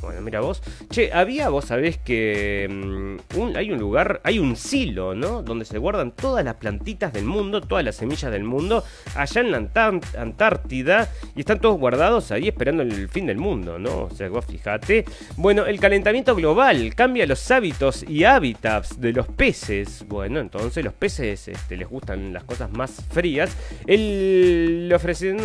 Bueno, 0.01 0.21
mira 0.21 0.41
vos. 0.41 0.61
Che, 0.89 1.11
había, 1.11 1.49
vos 1.49 1.65
sabés 1.65 1.97
que 1.97 2.67
mm, 2.69 3.55
hay 3.55 3.71
un 3.71 3.79
lugar, 3.79 4.21
hay 4.23 4.39
un 4.39 4.55
silo, 4.55 5.15
¿no? 5.15 5.41
Donde 5.41 5.65
se 5.65 5.77
guardan 5.77 6.11
todas 6.11 6.43
las 6.43 6.55
plantitas 6.55 7.13
del 7.13 7.25
mundo, 7.25 7.61
todas 7.61 7.83
las 7.83 7.95
semillas 7.95 8.31
del 8.31 8.43
mundo, 8.43 8.83
allá 9.15 9.41
en 9.41 9.51
la 9.51 9.57
Antártida, 10.17 11.09
y 11.35 11.41
están 11.41 11.59
todos 11.59 11.77
guardados 11.79 12.31
ahí 12.31 12.47
esperando 12.47 12.83
el 12.83 13.09
fin 13.09 13.25
del 13.25 13.37
mundo, 13.37 13.79
¿no? 13.79 14.03
O 14.03 14.09
sea, 14.09 14.29
vos 14.29 14.45
fíjate. 14.45 15.05
Bueno, 15.35 15.65
el 15.65 15.79
calentamiento 15.79 16.35
global 16.35 16.93
cambia 16.95 17.25
los 17.25 17.49
hábitos 17.51 18.03
y 18.07 18.23
hábitats 18.23 18.99
de 18.99 19.13
los 19.13 19.27
peces. 19.27 20.05
Bueno, 20.07 20.39
entonces 20.39 20.83
los 20.83 20.93
peces 20.93 21.47
este, 21.47 21.77
les 21.77 21.87
gustan 21.87 22.33
las 22.33 22.43
cosas 22.43 22.71
más 22.71 23.03
frías. 23.11 23.55
El 23.85 24.91
ofrece... 24.93 25.35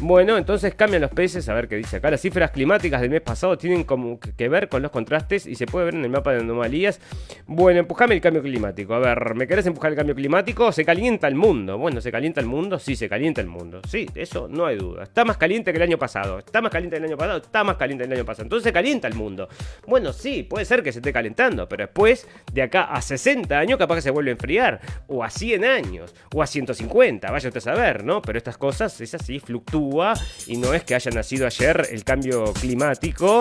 Bueno, 0.00 0.36
entonces 0.36 0.74
cambian 0.74 1.02
los 1.02 1.10
peces, 1.10 1.48
a 1.48 1.54
ver 1.54 1.68
qué 1.68 1.76
dice 1.76 1.96
acá. 1.96 2.10
Las 2.10 2.20
cifras 2.20 2.50
climáticas 2.50 3.00
del 3.00 3.10
mes 3.10 3.22
pasado 3.22 3.43
tienen 3.58 3.84
como 3.84 4.18
que 4.18 4.48
ver 4.48 4.68
con 4.68 4.82
los 4.82 4.90
contrastes 4.90 5.46
y 5.46 5.54
se 5.54 5.66
puede 5.66 5.86
ver 5.86 5.94
en 5.94 6.04
el 6.04 6.10
mapa 6.10 6.32
de 6.32 6.40
anomalías. 6.40 7.00
Bueno, 7.46 7.80
empujame 7.80 8.14
el 8.14 8.20
cambio 8.20 8.42
climático. 8.42 8.94
A 8.94 8.98
ver, 8.98 9.34
¿me 9.34 9.46
querés 9.46 9.66
empujar 9.66 9.92
el 9.92 9.96
cambio 9.96 10.14
climático? 10.14 10.72
Se 10.72 10.84
calienta 10.84 11.28
el 11.28 11.34
mundo. 11.34 11.78
Bueno, 11.78 12.00
¿se 12.00 12.10
calienta 12.10 12.40
el 12.40 12.46
mundo? 12.46 12.78
Sí, 12.78 12.96
se 12.96 13.08
calienta 13.08 13.40
el 13.40 13.46
mundo. 13.48 13.80
Sí, 13.88 14.06
eso 14.14 14.48
no 14.48 14.66
hay 14.66 14.76
duda. 14.76 15.04
Está 15.04 15.24
más 15.24 15.36
caliente 15.36 15.72
que 15.72 15.76
el 15.76 15.82
año 15.82 15.98
pasado. 15.98 16.38
Está 16.38 16.62
más 16.62 16.70
caliente 16.70 16.96
que 16.96 17.04
el 17.04 17.10
año 17.10 17.18
pasado. 17.18 17.38
Está 17.38 17.64
más 17.64 17.76
caliente 17.76 18.04
que 18.04 18.12
el 18.12 18.18
año 18.18 18.26
pasado. 18.26 18.44
Entonces 18.44 18.64
se 18.64 18.72
calienta 18.72 19.08
el 19.08 19.14
mundo. 19.14 19.48
Bueno, 19.86 20.12
sí, 20.12 20.42
puede 20.42 20.64
ser 20.64 20.82
que 20.82 20.92
se 20.92 21.00
esté 21.00 21.12
calentando, 21.12 21.68
pero 21.68 21.84
después, 21.84 22.26
de 22.52 22.62
acá 22.62 22.84
a 22.84 23.02
60 23.02 23.58
años, 23.58 23.78
capaz 23.78 23.96
que 23.96 24.02
se 24.02 24.10
vuelve 24.10 24.30
a 24.30 24.32
enfriar. 24.32 24.80
O 25.06 25.22
a 25.22 25.30
100 25.30 25.64
años. 25.64 26.14
O 26.34 26.42
a 26.42 26.46
150. 26.46 27.30
Vaya 27.30 27.50
a 27.54 27.60
saber, 27.60 28.04
¿no? 28.04 28.22
Pero 28.22 28.38
estas 28.38 28.56
cosas, 28.56 29.00
es 29.00 29.14
así, 29.14 29.38
fluctúa. 29.38 30.14
Y 30.46 30.56
no 30.56 30.72
es 30.72 30.84
que 30.84 30.94
haya 30.94 31.10
nacido 31.10 31.46
ayer 31.46 31.88
el 31.90 32.04
cambio 32.04 32.52
climático 32.54 33.33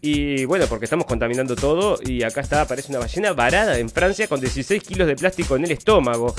y 0.00 0.44
bueno, 0.44 0.66
porque 0.68 0.84
estamos 0.86 1.06
contaminando 1.06 1.56
todo. 1.56 1.98
Y 2.04 2.22
acá 2.22 2.40
está, 2.40 2.62
aparece 2.62 2.90
una 2.90 3.00
ballena 3.00 3.32
varada 3.32 3.78
en 3.78 3.88
Francia 3.88 4.28
con 4.28 4.40
16 4.40 4.82
kilos 4.82 5.06
de 5.06 5.16
plástico 5.16 5.56
en 5.56 5.64
el 5.64 5.72
estómago. 5.72 6.34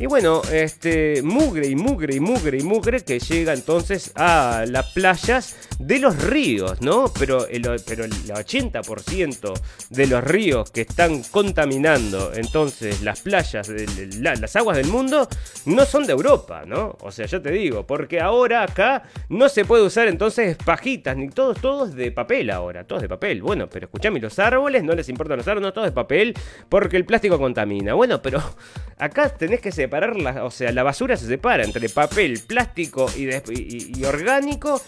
Y 0.00 0.06
bueno, 0.06 0.42
este 0.52 1.22
mugre 1.22 1.66
y 1.66 1.74
mugre 1.74 2.14
y 2.14 2.20
mugre 2.20 2.58
y 2.58 2.62
mugre 2.62 3.00
que 3.00 3.18
llega 3.18 3.52
entonces 3.52 4.12
a 4.14 4.64
las 4.68 4.92
playas 4.92 5.56
de 5.80 5.98
los 5.98 6.22
ríos, 6.22 6.80
¿no? 6.80 7.12
Pero 7.18 7.48
el, 7.48 7.62
pero 7.84 8.04
el 8.04 8.12
80% 8.12 9.60
de 9.90 10.06
los 10.06 10.22
ríos 10.22 10.70
que 10.70 10.82
están 10.82 11.24
contaminando 11.24 12.32
entonces 12.32 13.02
las 13.02 13.22
playas, 13.22 13.66
de, 13.66 14.08
las 14.20 14.54
aguas 14.54 14.76
del 14.76 14.86
mundo, 14.86 15.28
no 15.66 15.84
son 15.84 16.06
de 16.06 16.12
Europa, 16.12 16.62
¿no? 16.64 16.96
O 17.00 17.10
sea, 17.10 17.26
yo 17.26 17.42
te 17.42 17.50
digo, 17.50 17.84
porque 17.84 18.20
ahora 18.20 18.62
acá 18.62 19.02
no 19.28 19.48
se 19.48 19.64
puede 19.64 19.82
usar 19.82 20.06
entonces 20.06 20.56
pajitas, 20.64 21.16
ni 21.16 21.28
todos, 21.28 21.60
todos 21.60 21.96
de 21.96 22.12
papel 22.12 22.47
ahora, 22.50 22.84
todos 22.84 23.02
de 23.02 23.08
papel. 23.08 23.42
Bueno, 23.42 23.68
pero 23.68 23.86
escuchame, 23.86 24.20
los 24.20 24.38
árboles, 24.38 24.82
no 24.82 24.94
les 24.94 25.08
importan 25.08 25.38
los 25.38 25.48
árboles, 25.48 25.66
no, 25.68 25.72
todos 25.72 25.86
de 25.86 25.92
papel, 25.92 26.34
porque 26.68 26.96
el 26.96 27.04
plástico 27.04 27.38
contamina. 27.38 27.94
Bueno, 27.94 28.22
pero 28.22 28.42
acá 28.98 29.28
tenés 29.30 29.60
que 29.60 29.72
separar, 29.72 30.16
la, 30.16 30.44
o 30.44 30.50
sea, 30.50 30.72
la 30.72 30.82
basura 30.82 31.16
se 31.16 31.26
separa 31.26 31.64
entre 31.64 31.88
papel, 31.88 32.40
plástico 32.46 33.06
y, 33.16 34.04
orgánico. 34.04 34.80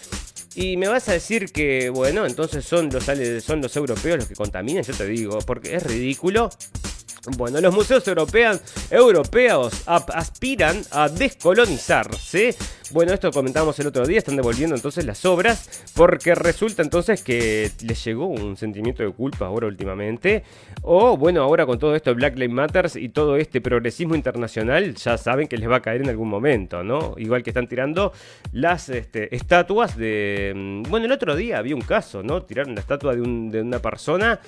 Y 0.53 0.75
me 0.75 0.89
vas 0.89 1.07
a 1.07 1.13
decir 1.13 1.51
que, 1.53 1.89
bueno, 1.89 2.25
entonces 2.25 2.65
son 2.65 2.89
los, 2.89 3.05
son 3.43 3.61
los 3.61 3.75
europeos 3.75 4.17
los 4.17 4.27
que 4.27 4.35
contaminan, 4.35 4.83
yo 4.83 4.93
te 4.93 5.05
digo, 5.05 5.39
porque 5.39 5.75
es 5.75 5.83
ridículo 5.83 6.49
bueno, 7.37 7.61
los 7.61 7.73
museos 7.73 8.07
europeos, 8.07 8.61
europeos 8.89 9.83
aspiran 9.85 10.81
a 10.91 11.09
descolonizarse. 11.09 12.55
Bueno, 12.91 13.13
esto 13.13 13.31
comentamos 13.31 13.79
el 13.79 13.87
otro 13.87 14.05
día, 14.05 14.17
están 14.17 14.35
devolviendo 14.35 14.75
entonces 14.75 15.05
las 15.05 15.23
obras 15.23 15.83
porque 15.95 16.35
resulta 16.35 16.81
entonces 16.81 17.23
que 17.23 17.71
les 17.83 18.03
llegó 18.03 18.27
un 18.27 18.57
sentimiento 18.57 19.01
de 19.01 19.11
culpa 19.11 19.45
ahora 19.45 19.67
últimamente. 19.67 20.43
O 20.81 21.15
bueno, 21.15 21.41
ahora 21.41 21.65
con 21.65 21.79
todo 21.79 21.95
esto 21.95 22.09
de 22.09 22.15
Black 22.15 22.35
Lives 22.35 22.53
Matter 22.53 22.91
y 22.95 23.09
todo 23.09 23.37
este 23.37 23.61
progresismo 23.61 24.15
internacional, 24.15 24.93
ya 24.95 25.17
saben 25.17 25.47
que 25.47 25.57
les 25.57 25.69
va 25.69 25.77
a 25.77 25.81
caer 25.81 26.01
en 26.01 26.09
algún 26.09 26.27
momento, 26.27 26.83
¿no? 26.83 27.15
Igual 27.17 27.43
que 27.43 27.51
están 27.51 27.67
tirando 27.67 28.11
las 28.51 28.89
este, 28.89 29.33
estatuas 29.33 29.95
de... 29.95 30.51
Mm, 30.53 30.83
bueno, 30.89 31.05
el 31.05 31.11
otro 31.13 31.35
día 31.35 31.59
había 31.59 31.75
un 31.75 31.81
caso, 31.81 32.23
¿no? 32.23 32.43
Tiraron 32.43 32.75
la 32.75 32.81
estatua 32.81 33.15
de 33.15 33.61
una 33.61 33.79
persona 33.79 34.39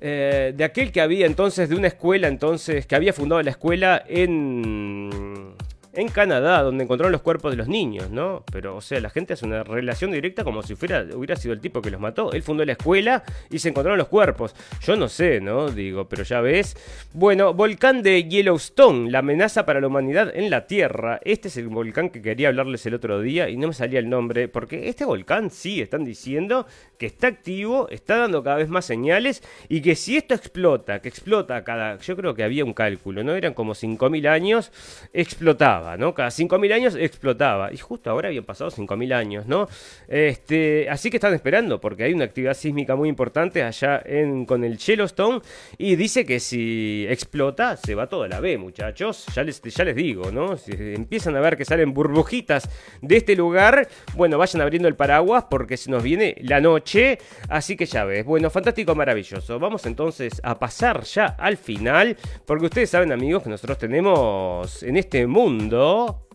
eh, 0.00 0.52
de 0.56 0.64
aquel 0.64 0.92
que 0.92 1.00
había 1.00 1.26
entonces, 1.26 1.68
de 1.68 1.74
una 1.74 1.88
escuela 1.88 2.28
entonces, 2.28 2.86
que 2.86 2.94
había 2.94 3.12
fundado 3.12 3.42
la 3.42 3.50
escuela 3.50 4.04
en 4.08 5.54
en 5.98 6.08
Canadá, 6.10 6.62
donde 6.62 6.84
encontraron 6.84 7.10
los 7.10 7.22
cuerpos 7.22 7.50
de 7.50 7.56
los 7.56 7.66
niños, 7.66 8.08
¿no? 8.08 8.44
Pero, 8.52 8.76
o 8.76 8.80
sea, 8.80 9.00
la 9.00 9.10
gente 9.10 9.32
hace 9.32 9.44
una 9.44 9.64
relación 9.64 10.12
directa 10.12 10.44
como 10.44 10.62
si 10.62 10.76
fuera, 10.76 11.04
hubiera 11.12 11.34
sido 11.34 11.52
el 11.52 11.60
tipo 11.60 11.82
que 11.82 11.90
los 11.90 12.00
mató. 12.00 12.32
Él 12.32 12.42
fundó 12.44 12.64
la 12.64 12.72
escuela 12.72 13.24
y 13.50 13.58
se 13.58 13.70
encontraron 13.70 13.98
los 13.98 14.06
cuerpos. 14.06 14.54
Yo 14.80 14.94
no 14.94 15.08
sé, 15.08 15.40
¿no? 15.40 15.70
Digo, 15.70 16.08
pero 16.08 16.22
ya 16.22 16.40
ves. 16.40 16.76
Bueno, 17.12 17.52
volcán 17.52 18.04
de 18.04 18.28
Yellowstone, 18.28 19.10
la 19.10 19.18
amenaza 19.18 19.66
para 19.66 19.80
la 19.80 19.88
humanidad 19.88 20.30
en 20.32 20.50
la 20.50 20.68
Tierra. 20.68 21.18
Este 21.24 21.48
es 21.48 21.56
el 21.56 21.66
volcán 21.66 22.10
que 22.10 22.22
quería 22.22 22.46
hablarles 22.46 22.86
el 22.86 22.94
otro 22.94 23.20
día 23.20 23.48
y 23.48 23.56
no 23.56 23.66
me 23.66 23.74
salía 23.74 23.98
el 23.98 24.08
nombre, 24.08 24.46
porque 24.46 24.88
este 24.88 25.04
volcán 25.04 25.50
sí, 25.50 25.80
están 25.80 26.04
diciendo 26.04 26.68
que 26.96 27.06
está 27.06 27.26
activo, 27.26 27.88
está 27.90 28.18
dando 28.18 28.44
cada 28.44 28.56
vez 28.56 28.68
más 28.68 28.84
señales 28.84 29.42
y 29.68 29.80
que 29.80 29.96
si 29.96 30.16
esto 30.16 30.34
explota, 30.34 31.00
que 31.00 31.08
explota 31.08 31.64
cada, 31.64 31.98
yo 31.98 32.16
creo 32.16 32.34
que 32.34 32.44
había 32.44 32.64
un 32.64 32.72
cálculo, 32.72 33.24
¿no? 33.24 33.34
Eran 33.34 33.54
como 33.54 33.74
5.000 33.74 34.28
años, 34.28 34.70
explotaba. 35.12 35.87
¿No? 35.96 36.14
Cada 36.14 36.28
5.000 36.28 36.72
años 36.72 36.96
explotaba. 36.96 37.72
Y 37.72 37.78
justo 37.78 38.10
ahora 38.10 38.28
habían 38.28 38.44
pasado 38.44 38.70
5.000 38.70 39.12
años, 39.12 39.46
¿no? 39.46 39.68
Este, 40.06 40.88
así 40.90 41.10
que 41.10 41.16
están 41.16 41.34
esperando, 41.34 41.80
porque 41.80 42.04
hay 42.04 42.12
una 42.12 42.24
actividad 42.24 42.54
sísmica 42.54 42.96
muy 42.96 43.08
importante 43.08 43.62
allá 43.62 44.02
en, 44.04 44.44
con 44.44 44.64
el 44.64 44.78
Yellowstone. 44.78 45.40
Y 45.78 45.96
dice 45.96 46.24
que 46.24 46.40
si 46.40 47.06
explota, 47.08 47.76
se 47.76 47.94
va 47.94 48.08
toda 48.08 48.28
la 48.28 48.40
B, 48.40 48.58
muchachos. 48.58 49.26
Ya 49.34 49.42
les, 49.42 49.62
ya 49.62 49.84
les 49.84 49.96
digo, 49.96 50.30
¿no? 50.30 50.56
Si 50.56 50.72
empiezan 50.72 51.36
a 51.36 51.40
ver 51.40 51.56
que 51.56 51.64
salen 51.64 51.94
burbujitas 51.94 52.68
de 53.00 53.16
este 53.16 53.36
lugar, 53.36 53.88
bueno, 54.14 54.38
vayan 54.38 54.62
abriendo 54.62 54.88
el 54.88 54.96
paraguas 54.96 55.44
porque 55.48 55.76
se 55.76 55.90
nos 55.90 56.02
viene 56.02 56.36
la 56.40 56.60
noche. 56.60 57.18
Así 57.48 57.76
que 57.76 57.86
ya 57.86 58.04
ves. 58.04 58.24
Bueno, 58.24 58.50
fantástico, 58.50 58.94
maravilloso. 58.94 59.58
Vamos 59.58 59.86
entonces 59.86 60.40
a 60.42 60.58
pasar 60.58 61.02
ya 61.04 61.36
al 61.38 61.56
final, 61.56 62.16
porque 62.44 62.66
ustedes 62.66 62.90
saben, 62.90 63.12
amigos, 63.12 63.42
que 63.42 63.50
nosotros 63.50 63.78
tenemos 63.78 64.82
en 64.82 64.96
este 64.96 65.26
mundo 65.26 65.77
door. 65.78 66.27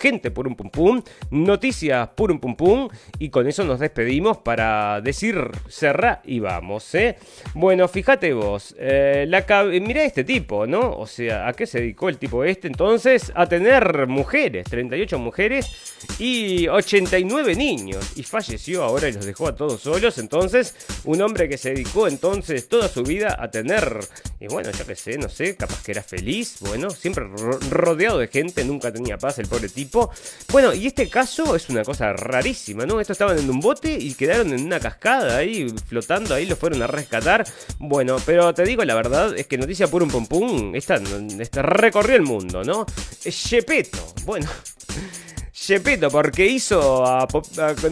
Gente 0.00 0.30
por 0.30 0.48
un 0.48 0.56
pum 0.56 0.70
pum, 0.70 1.02
noticias 1.30 2.08
por 2.16 2.32
un 2.32 2.40
pum 2.40 2.56
pum, 2.56 2.88
y 3.18 3.28
con 3.28 3.46
eso 3.46 3.64
nos 3.64 3.78
despedimos 3.78 4.38
para 4.38 5.00
decir 5.00 5.36
cerra 5.68 6.22
y 6.24 6.40
vamos, 6.40 6.94
¿eh? 6.94 7.16
Bueno, 7.54 7.86
fíjate 7.86 8.32
vos, 8.32 8.74
eh, 8.78 9.26
la 9.28 9.44
mira 9.80 10.04
este 10.04 10.24
tipo, 10.24 10.66
¿no? 10.66 10.92
O 10.92 11.06
sea, 11.06 11.48
¿a 11.48 11.52
qué 11.52 11.66
se 11.66 11.80
dedicó 11.80 12.08
el 12.08 12.18
tipo 12.18 12.44
este 12.44 12.68
entonces? 12.68 13.30
A 13.34 13.46
tener 13.46 14.06
mujeres, 14.06 14.64
38 14.64 15.18
mujeres 15.18 15.94
y 16.18 16.66
89 16.68 17.54
niños, 17.54 18.12
y 18.16 18.22
falleció 18.22 18.82
ahora 18.84 19.08
y 19.08 19.12
los 19.12 19.26
dejó 19.26 19.48
a 19.48 19.54
todos 19.54 19.82
solos, 19.82 20.18
entonces, 20.18 20.74
un 21.04 21.20
hombre 21.20 21.48
que 21.48 21.58
se 21.58 21.70
dedicó 21.74 22.08
entonces 22.08 22.68
toda 22.68 22.88
su 22.88 23.02
vida 23.02 23.36
a 23.38 23.50
tener, 23.50 24.00
y 24.38 24.46
bueno, 24.46 24.70
yo 24.70 24.86
qué 24.86 24.96
sé, 24.96 25.18
no 25.18 25.28
sé, 25.28 25.56
capaz 25.56 25.82
que 25.82 25.92
era 25.92 26.02
feliz, 26.02 26.56
bueno, 26.60 26.90
siempre 26.90 27.26
rodeado 27.70 28.18
de 28.18 28.28
gente, 28.28 28.64
nunca 28.64 28.92
tenía 28.92 29.18
paz 29.18 29.38
el 29.38 29.48
pobre 29.48 29.68
tipo, 29.68 29.89
bueno, 30.50 30.74
y 30.74 30.86
este 30.86 31.08
caso 31.08 31.56
es 31.56 31.68
una 31.68 31.82
cosa 31.82 32.12
rarísima, 32.12 32.86
¿no? 32.86 33.00
Estos 33.00 33.14
estaban 33.14 33.38
en 33.38 33.48
un 33.48 33.60
bote 33.60 33.92
y 33.92 34.14
quedaron 34.14 34.52
en 34.52 34.64
una 34.64 34.80
cascada 34.80 35.38
ahí, 35.38 35.66
flotando 35.86 36.34
ahí, 36.34 36.46
los 36.46 36.58
fueron 36.58 36.82
a 36.82 36.86
rescatar. 36.86 37.46
Bueno, 37.78 38.16
pero 38.24 38.52
te 38.54 38.64
digo 38.64 38.84
la 38.84 38.94
verdad, 38.94 39.36
es 39.36 39.46
que 39.46 39.58
noticia 39.58 39.88
por 39.88 40.02
un 40.02 40.10
pum 40.10 40.26
pum, 40.26 40.74
esta, 40.74 41.00
esta 41.38 41.62
recorrió 41.62 42.16
el 42.16 42.22
mundo, 42.22 42.64
¿no? 42.64 42.86
Shepeto, 43.24 44.14
bueno. 44.24 44.48
Gepetto, 45.70 46.10
porque 46.10 46.48
hizo 46.48 47.06
a, 47.06 47.28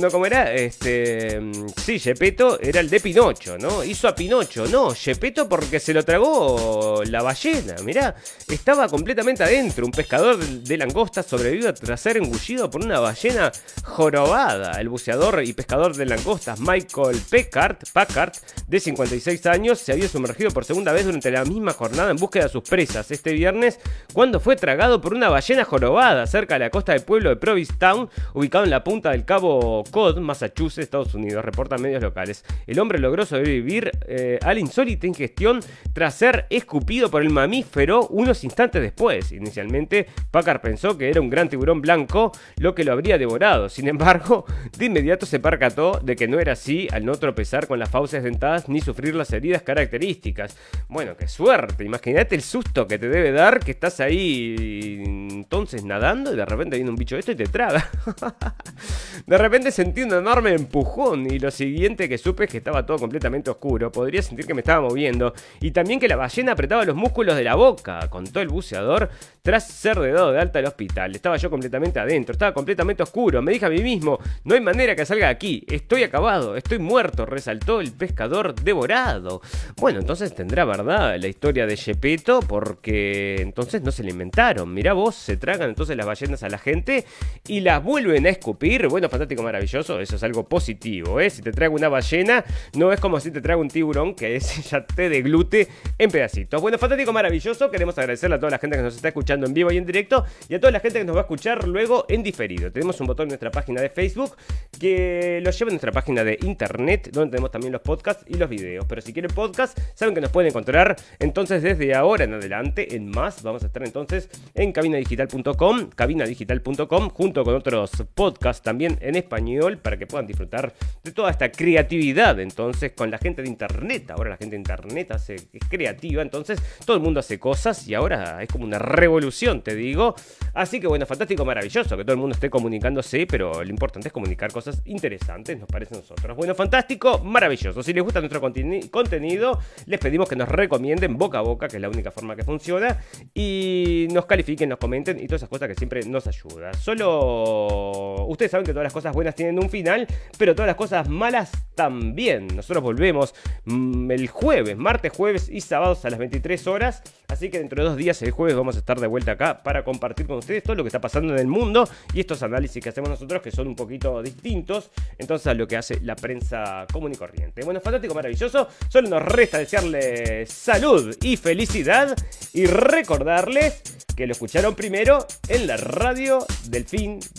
no, 0.01 0.11
¿cómo 0.11 0.27
era? 0.27 0.53
Este, 0.53 1.41
sí, 1.77 2.01
Gepetto 2.01 2.59
era 2.61 2.81
el 2.81 2.91
de 2.91 2.99
Pinocho, 2.99 3.57
¿no? 3.57 3.85
Hizo 3.85 4.09
a 4.09 4.17
Pinocho, 4.17 4.67
no, 4.67 4.91
Gepetto 4.91 5.49
porque 5.49 5.79
se 5.79 5.95
lo 5.95 6.05
tragó 6.05 7.05
la 7.07 7.23
ballena, 7.23 7.77
mirá, 7.85 8.17
estaba 8.49 8.89
completamente 8.89 9.45
adentro, 9.45 9.87
un 9.87 9.93
pescador 9.93 10.39
de 10.39 10.77
langostas 10.77 11.27
sobrevivió 11.27 11.73
tras 11.73 12.01
ser 12.01 12.17
engullido 12.17 12.69
por 12.69 12.85
una 12.85 12.99
ballena 12.99 13.53
jorobada. 13.85 14.81
El 14.81 14.89
buceador 14.89 15.45
y 15.45 15.53
pescador 15.53 15.95
de 15.95 16.07
langostas 16.07 16.59
Michael 16.59 17.21
Packard, 17.31 17.77
Packard, 17.93 18.33
de 18.67 18.81
56 18.81 19.47
años, 19.47 19.79
se 19.79 19.93
había 19.93 20.09
sumergido 20.09 20.51
por 20.51 20.65
segunda 20.65 20.93
vez 20.93 21.05
durante 21.05 21.31
la 21.31 21.45
misma 21.45 21.75
jornada 21.75 22.11
en 22.11 22.17
búsqueda 22.17 22.47
de 22.47 22.51
sus 22.51 22.65
presas 22.65 23.09
este 23.13 23.35
viernes, 23.35 23.79
cuando 24.13 24.41
fue 24.41 24.57
tragado 24.57 25.01
por 25.01 25.15
una 25.15 25.29
ballena 25.29 25.65
jorobada 25.65 26.27
cerca 26.27 26.55
de 26.55 26.61
la 26.61 26.71
costa 26.71 26.91
del 26.91 27.03
pueblo 27.03 27.31
de 27.31 27.37
Providence 27.37 27.68
Town, 27.79 28.09
ubicado 28.35 28.65
en 28.65 28.71
la 28.71 28.85
punta 28.85 29.11
del 29.11 29.25
cabo 29.25 29.85
Cod, 29.91 30.19
Massachusetts, 30.19 30.85
Estados 30.85 31.15
Unidos, 31.15 31.45
reportan 31.45 31.83
medios 31.83 32.03
locales. 32.03 32.45
El 32.67 32.79
hombre 32.79 32.99
logró 32.99 33.27
sobrevivir 33.27 33.91
eh, 34.07 34.39
a 34.43 34.55
la 34.55 34.61
insólita 34.61 35.07
ingestión 35.07 35.61
tras 35.93 36.15
ser 36.15 36.47
escupido 36.51 37.11
por 37.11 37.23
el 37.23 37.31
mamífero 37.31 38.07
unos 38.09 38.45
instantes 38.45 38.83
después. 38.83 39.33
Inicialmente, 39.33 40.07
Packard 40.31 40.61
pensó 40.61 40.97
que 40.97 41.11
era 41.11 41.21
un 41.21 41.31
gran 41.31 41.49
tiburón 41.49 41.81
blanco 41.81 42.33
lo 42.57 42.75
que 42.75 42.85
lo 42.85 42.93
habría 42.93 43.19
devorado. 43.19 43.69
Sin 43.69 43.89
embargo, 43.89 44.45
de 44.77 44.87
inmediato 44.87 45.27
se 45.27 45.41
percató 45.41 46.01
de 46.03 46.17
que 46.17 46.29
no 46.29 46.39
era 46.39 46.53
así 46.53 46.89
al 46.93 47.05
no 47.05 47.15
tropezar 47.15 47.67
con 47.67 47.79
las 47.79 47.91
fauces 47.91 48.23
dentadas 48.23 48.69
ni 48.69 48.81
sufrir 48.81 49.15
las 49.15 49.33
heridas 49.33 49.63
características. 49.63 50.57
Bueno, 50.89 51.17
qué 51.17 51.29
suerte. 51.29 51.85
Imagínate 51.85 52.35
el 52.35 52.43
susto 52.43 52.87
que 52.87 52.99
te 52.99 53.09
debe 53.09 53.33
dar 53.33 53.61
que 53.61 53.71
estás 53.71 54.01
ahí 54.01 55.03
entonces 55.31 55.85
nadando 55.85 56.33
y 56.33 56.37
de 56.37 56.45
repente 56.45 56.77
viene 56.77 56.91
un 56.91 56.97
bicho 56.97 57.17
de 57.17 57.21
esto 57.21 57.33
y 57.33 57.37
te 57.37 57.47
de 59.27 59.39
repente 59.39 59.71
sentí 59.71 60.03
un 60.03 60.13
enorme 60.13 60.53
empujón 60.53 61.31
y 61.31 61.39
lo 61.39 61.51
siguiente 61.51 62.09
que 62.09 62.19
supe 62.19 62.45
es 62.45 62.51
que 62.51 62.59
estaba 62.59 62.85
todo 62.85 62.99
completamente 62.99 63.51
oscuro. 63.51 63.91
Podría 63.91 64.23
sentir 64.23 64.47
que 64.47 64.55
me 64.55 64.61
estaba 64.61 64.89
moviendo 64.89 65.33
y 65.61 65.71
también 65.71 66.01
que 66.01 66.09
la 66.09 66.17
ballena 66.17 66.53
apretaba 66.53 66.85
los 66.85 66.97
músculos 66.97 67.37
de 67.37 67.45
la 67.45 67.55
boca, 67.55 68.09
contó 68.11 68.41
el 68.41 68.49
buceador 68.49 69.11
tras 69.43 69.67
ser 69.67 69.99
de 69.99 70.13
dado 70.13 70.33
de 70.33 70.41
alta 70.41 70.59
al 70.59 70.67
hospital. 70.67 71.15
Estaba 71.15 71.37
yo 71.37 71.51
completamente 71.51 71.99
adentro, 71.99 72.33
estaba 72.33 72.53
completamente 72.53 73.03
oscuro. 73.03 73.41
Me 73.43 73.53
dije 73.53 73.67
a 73.67 73.71
mí 73.71 73.83
mismo, 73.83 74.19
no 74.45 74.55
hay 74.55 74.61
manera 74.61 74.95
que 74.95 75.07
salga 75.07 75.27
de 75.27 75.33
aquí, 75.33 75.65
estoy 75.69 76.03
acabado, 76.03 76.57
estoy 76.57 76.79
muerto, 76.79 77.27
resaltó 77.27 77.81
el 77.81 77.93
pescador 77.93 78.55
devorado. 78.55 79.41
Bueno, 79.77 80.01
entonces 80.01 80.35
tendrá 80.35 80.65
verdad 80.65 81.17
la 81.19 81.29
historia 81.29 81.67
de 81.67 81.77
Gepetto 81.77 82.41
porque 82.41 83.37
entonces 83.41 83.83
no 83.83 83.91
se 83.91 84.03
le 84.03 84.11
inventaron. 84.11 84.73
Mirá 84.73 84.93
vos, 84.93 85.15
se 85.15 85.37
tragan 85.37 85.71
entonces 85.71 85.97
las 85.97 86.07
ballenas 86.07 86.43
a 86.43 86.49
la 86.49 86.59
gente 86.59 87.05
y 87.49 87.61
las 87.61 87.83
vuelven 87.83 88.27
a 88.27 88.29
escupir. 88.29 88.87
Bueno, 88.89 89.09
fantástico, 89.09 89.43
maravilloso. 89.43 90.01
Eso 90.01 90.17
es 90.17 90.23
algo 90.23 90.49
positivo, 90.49 91.19
¿eh? 91.19 91.31
Si 91.31 91.43
te 91.43 91.51
trago 91.51 91.75
una 91.75 91.89
ballena, 91.89 92.45
no 92.75 92.93
es 92.93 93.01
como 93.01 93.19
si 93.19 93.31
te 93.31 93.41
trago 93.41 93.61
un 93.61 93.69
tiburón 93.69 94.15
que 94.15 94.37
es, 94.37 94.71
ya 94.71 94.85
te 94.85 95.09
deglute 95.09 95.69
en 95.97 96.11
pedacitos. 96.11 96.61
Bueno, 96.61 96.79
fantástico, 96.79 97.13
maravilloso. 97.13 97.71
Queremos 97.71 97.99
agradecerle 97.99 98.37
a 98.37 98.39
toda 98.39 98.51
la 98.51 98.59
gente 98.59 98.77
que 98.77 98.83
nos 98.83 98.95
está 98.95 99.09
escuchando 99.09 99.47
en 99.47 99.55
vivo 99.55 99.73
y 99.73 99.79
en 99.79 99.87
directo 99.87 100.25
y 100.49 100.55
a 100.55 100.61
toda 100.61 100.71
la 100.71 100.81
gente 100.81 100.99
que 100.99 101.05
nos 101.05 101.17
va 101.17 101.21
a 101.21 101.23
escuchar 101.23 101.67
luego 101.67 102.05
en 102.09 102.23
diferido. 102.23 102.71
Tenemos 102.71 103.01
un 103.01 103.07
botón 103.07 103.25
en 103.25 103.31
nuestra 103.31 103.51
página 103.51 103.81
de 103.81 103.89
Facebook 103.89 104.37
que 104.79 105.41
lo 105.43 105.51
lleva 105.51 105.69
a 105.69 105.73
nuestra 105.73 105.93
página 105.93 106.23
de 106.23 106.39
internet, 106.43 107.09
donde 107.13 107.33
tenemos 107.33 107.51
también 107.51 107.73
los 107.73 107.81
podcasts 107.81 108.25
y 108.29 108.35
los 108.35 108.49
videos. 108.49 108.85
Pero 108.87 109.01
si 109.01 109.13
quieren 109.13 109.31
podcast, 109.35 109.79
saben 109.95 110.15
que 110.15 110.21
nos 110.21 110.31
pueden 110.31 110.51
encontrar 110.51 110.97
entonces 111.19 111.63
desde 111.63 111.95
ahora 111.95 112.25
en 112.25 112.35
adelante 112.35 112.95
en 112.95 113.11
más. 113.11 113.43
Vamos 113.43 113.63
a 113.63 113.67
estar 113.67 113.83
entonces 113.83 114.29
en 114.55 114.73
cabinadigital.com, 114.73 115.91
cabinadigital.com 115.95 117.09
junto 117.11 117.38
con 117.45 117.55
otros 117.55 117.91
podcasts 118.15 118.63
también 118.63 118.99
en 119.01 119.17
español 119.17 119.79
para 119.79 119.97
que 119.97 120.07
puedan 120.07 120.27
disfrutar 120.27 120.73
de 121.03 121.13
toda 121.13 121.31
esta 121.31 121.51
creatividad 121.51 122.39
entonces 122.41 122.93
con 122.93 123.11
la 123.11 123.19
gente 123.19 123.43
de 123.43 123.49
internet. 123.49 124.11
Ahora 124.11 124.31
la 124.31 124.37
gente 124.37 124.57
de 124.57 124.61
internet 124.61 125.11
hace, 125.13 125.35
es 125.35 125.69
creativa, 125.69 126.23
entonces 126.23 126.61
todo 126.85 126.97
el 126.97 127.03
mundo 127.03 127.21
hace 127.21 127.39
cosas 127.39 127.87
y 127.89 127.95
ahora 127.95 128.43
es 128.43 128.49
como 128.49 128.65
una 128.65 128.79
revolución, 128.79 129.63
te 129.63 129.75
digo. 129.75 130.15
Así 130.55 130.81
que 130.81 130.87
bueno, 130.87 131.07
fantástico, 131.07 131.45
maravilloso 131.45 131.97
que 131.97 132.05
todo 132.05 132.15
el 132.15 132.21
mundo 132.21 132.35
esté 132.35 132.51
comunicándose, 132.51 133.27
pero 133.27 133.63
lo 133.63 133.71
importante 133.71 134.09
es 134.09 134.13
comunicar 134.13 134.53
cosas 134.53 134.83
interesantes, 134.85 135.59
nos 135.59 135.69
parece 135.69 135.95
a 135.95 135.99
nosotros. 135.99 136.37
Bueno, 136.37 136.55
fantástico, 136.55 137.19
maravilloso. 137.19 137.83
Si 137.83 137.93
les 137.93 138.03
gusta 138.03 138.21
nuestro 138.21 138.41
contenido, 138.41 139.61
les 139.87 140.01
pedimos 140.01 140.29
que 140.29 140.37
nos 140.37 140.49
recomienden 140.49 141.17
boca 141.17 141.39
a 141.39 141.43
boca, 141.43 141.69
que 141.69 141.77
es 141.77 141.83
la 141.83 141.89
única 141.89 142.11
forma 142.11 142.35
que 142.37 142.45
funciona, 142.45 142.99
y 143.35 144.09
nos 144.13 144.27
califiquen, 144.27 144.69
nos 144.69 144.79
comenten 144.79 145.19
y 145.19 145.27
todas 145.27 145.41
esas 145.41 145.49
cosas 145.49 145.69
que 145.69 145.75
siempre 145.75 146.05
nos 146.05 146.27
ayudan. 146.27 146.75
Solo 146.75 147.18
ustedes 147.19 148.51
saben 148.51 148.65
que 148.65 148.73
todas 148.73 148.85
las 148.85 148.93
cosas 148.93 149.15
buenas 149.15 149.35
tienen 149.35 149.59
un 149.59 149.71
final, 149.71 150.07
pero 150.37 150.55
todas 150.55 150.67
las 150.67 150.77
cosas 150.77 151.09
malas 151.09 151.51
también. 151.75 152.49
Nosotros 152.49 152.83
volvemos 152.83 153.35
mm, 153.65 154.11
el 154.11 154.29
jueves, 154.29 154.77
martes, 154.77 155.13
jueves 155.17 155.49
y 155.49 155.61
sábados 155.61 156.05
a 156.05 156.11
las 156.11 156.19
23 156.19 156.67
horas. 156.67 157.03
Así 157.29 157.51
que 157.51 157.59
dentro 157.59 157.83
de 157.83 157.89
dos 157.89 157.97
días, 157.97 158.21
el 158.23 158.31
jueves, 158.31 158.57
vamos 158.57 158.77
a 158.77 158.79
estar 158.79 158.99
de 158.99 159.07
vuelta 159.07 159.33
acá 159.33 159.63
para 159.63 159.85
compartir 159.85 160.27
con 160.27 160.39
ustedes 160.39 160.63
todo 160.63 160.77
lo 160.77 160.83
que 160.83 160.89
está 160.89 161.01
pasando 161.01 161.35
en 161.35 161.39
el 161.39 161.47
mundo 161.47 161.89
y 162.15 162.21
estos 162.21 162.43
análisis 162.43 162.83
que 162.83 162.89
hacemos 162.89 163.11
nosotros 163.11 163.43
que 163.43 163.51
son 163.51 163.69
un 163.69 163.77
poquito 163.77 164.23
distintos 164.23 164.91
entonces 165.19 165.47
a 165.47 165.55
lo 165.55 165.67
que 165.67 165.77
hace 165.77 166.01
la 166.01 166.17
prensa 166.17 166.87
común 166.93 167.13
y 167.13 167.17
corriente. 167.17 167.65
Bueno, 167.65 167.81
fantástico, 167.81 168.15
maravilloso. 168.15 168.69
Solo 168.89 169.09
nos 169.09 169.23
resta 169.23 169.59
desearles 169.59 170.51
salud 170.51 171.17
y 171.23 171.37
felicidad 171.37 172.17
y 172.53 172.67
recordarles 172.67 173.83
que 174.17 174.27
lo 174.27 174.33
escucharon 174.33 174.75
primero 174.75 175.25
en 175.49 175.67
la 175.69 175.77
radio 175.77 176.45
del 176.65 176.85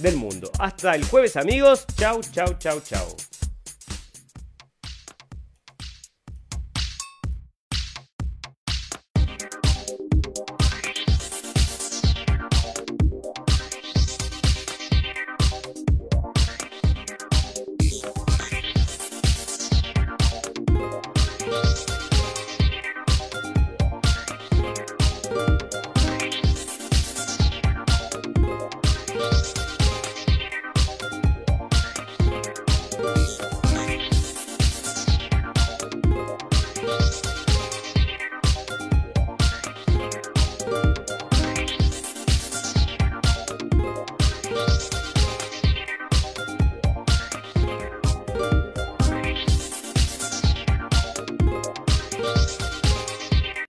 del 0.01 0.15
mundo. 0.15 0.51
Hasta 0.59 0.95
el 0.95 1.03
jueves 1.05 1.35
amigos. 1.35 1.85
Chau, 1.97 2.21
chau, 2.21 2.53
chau, 2.59 2.79
chau. 2.81 3.48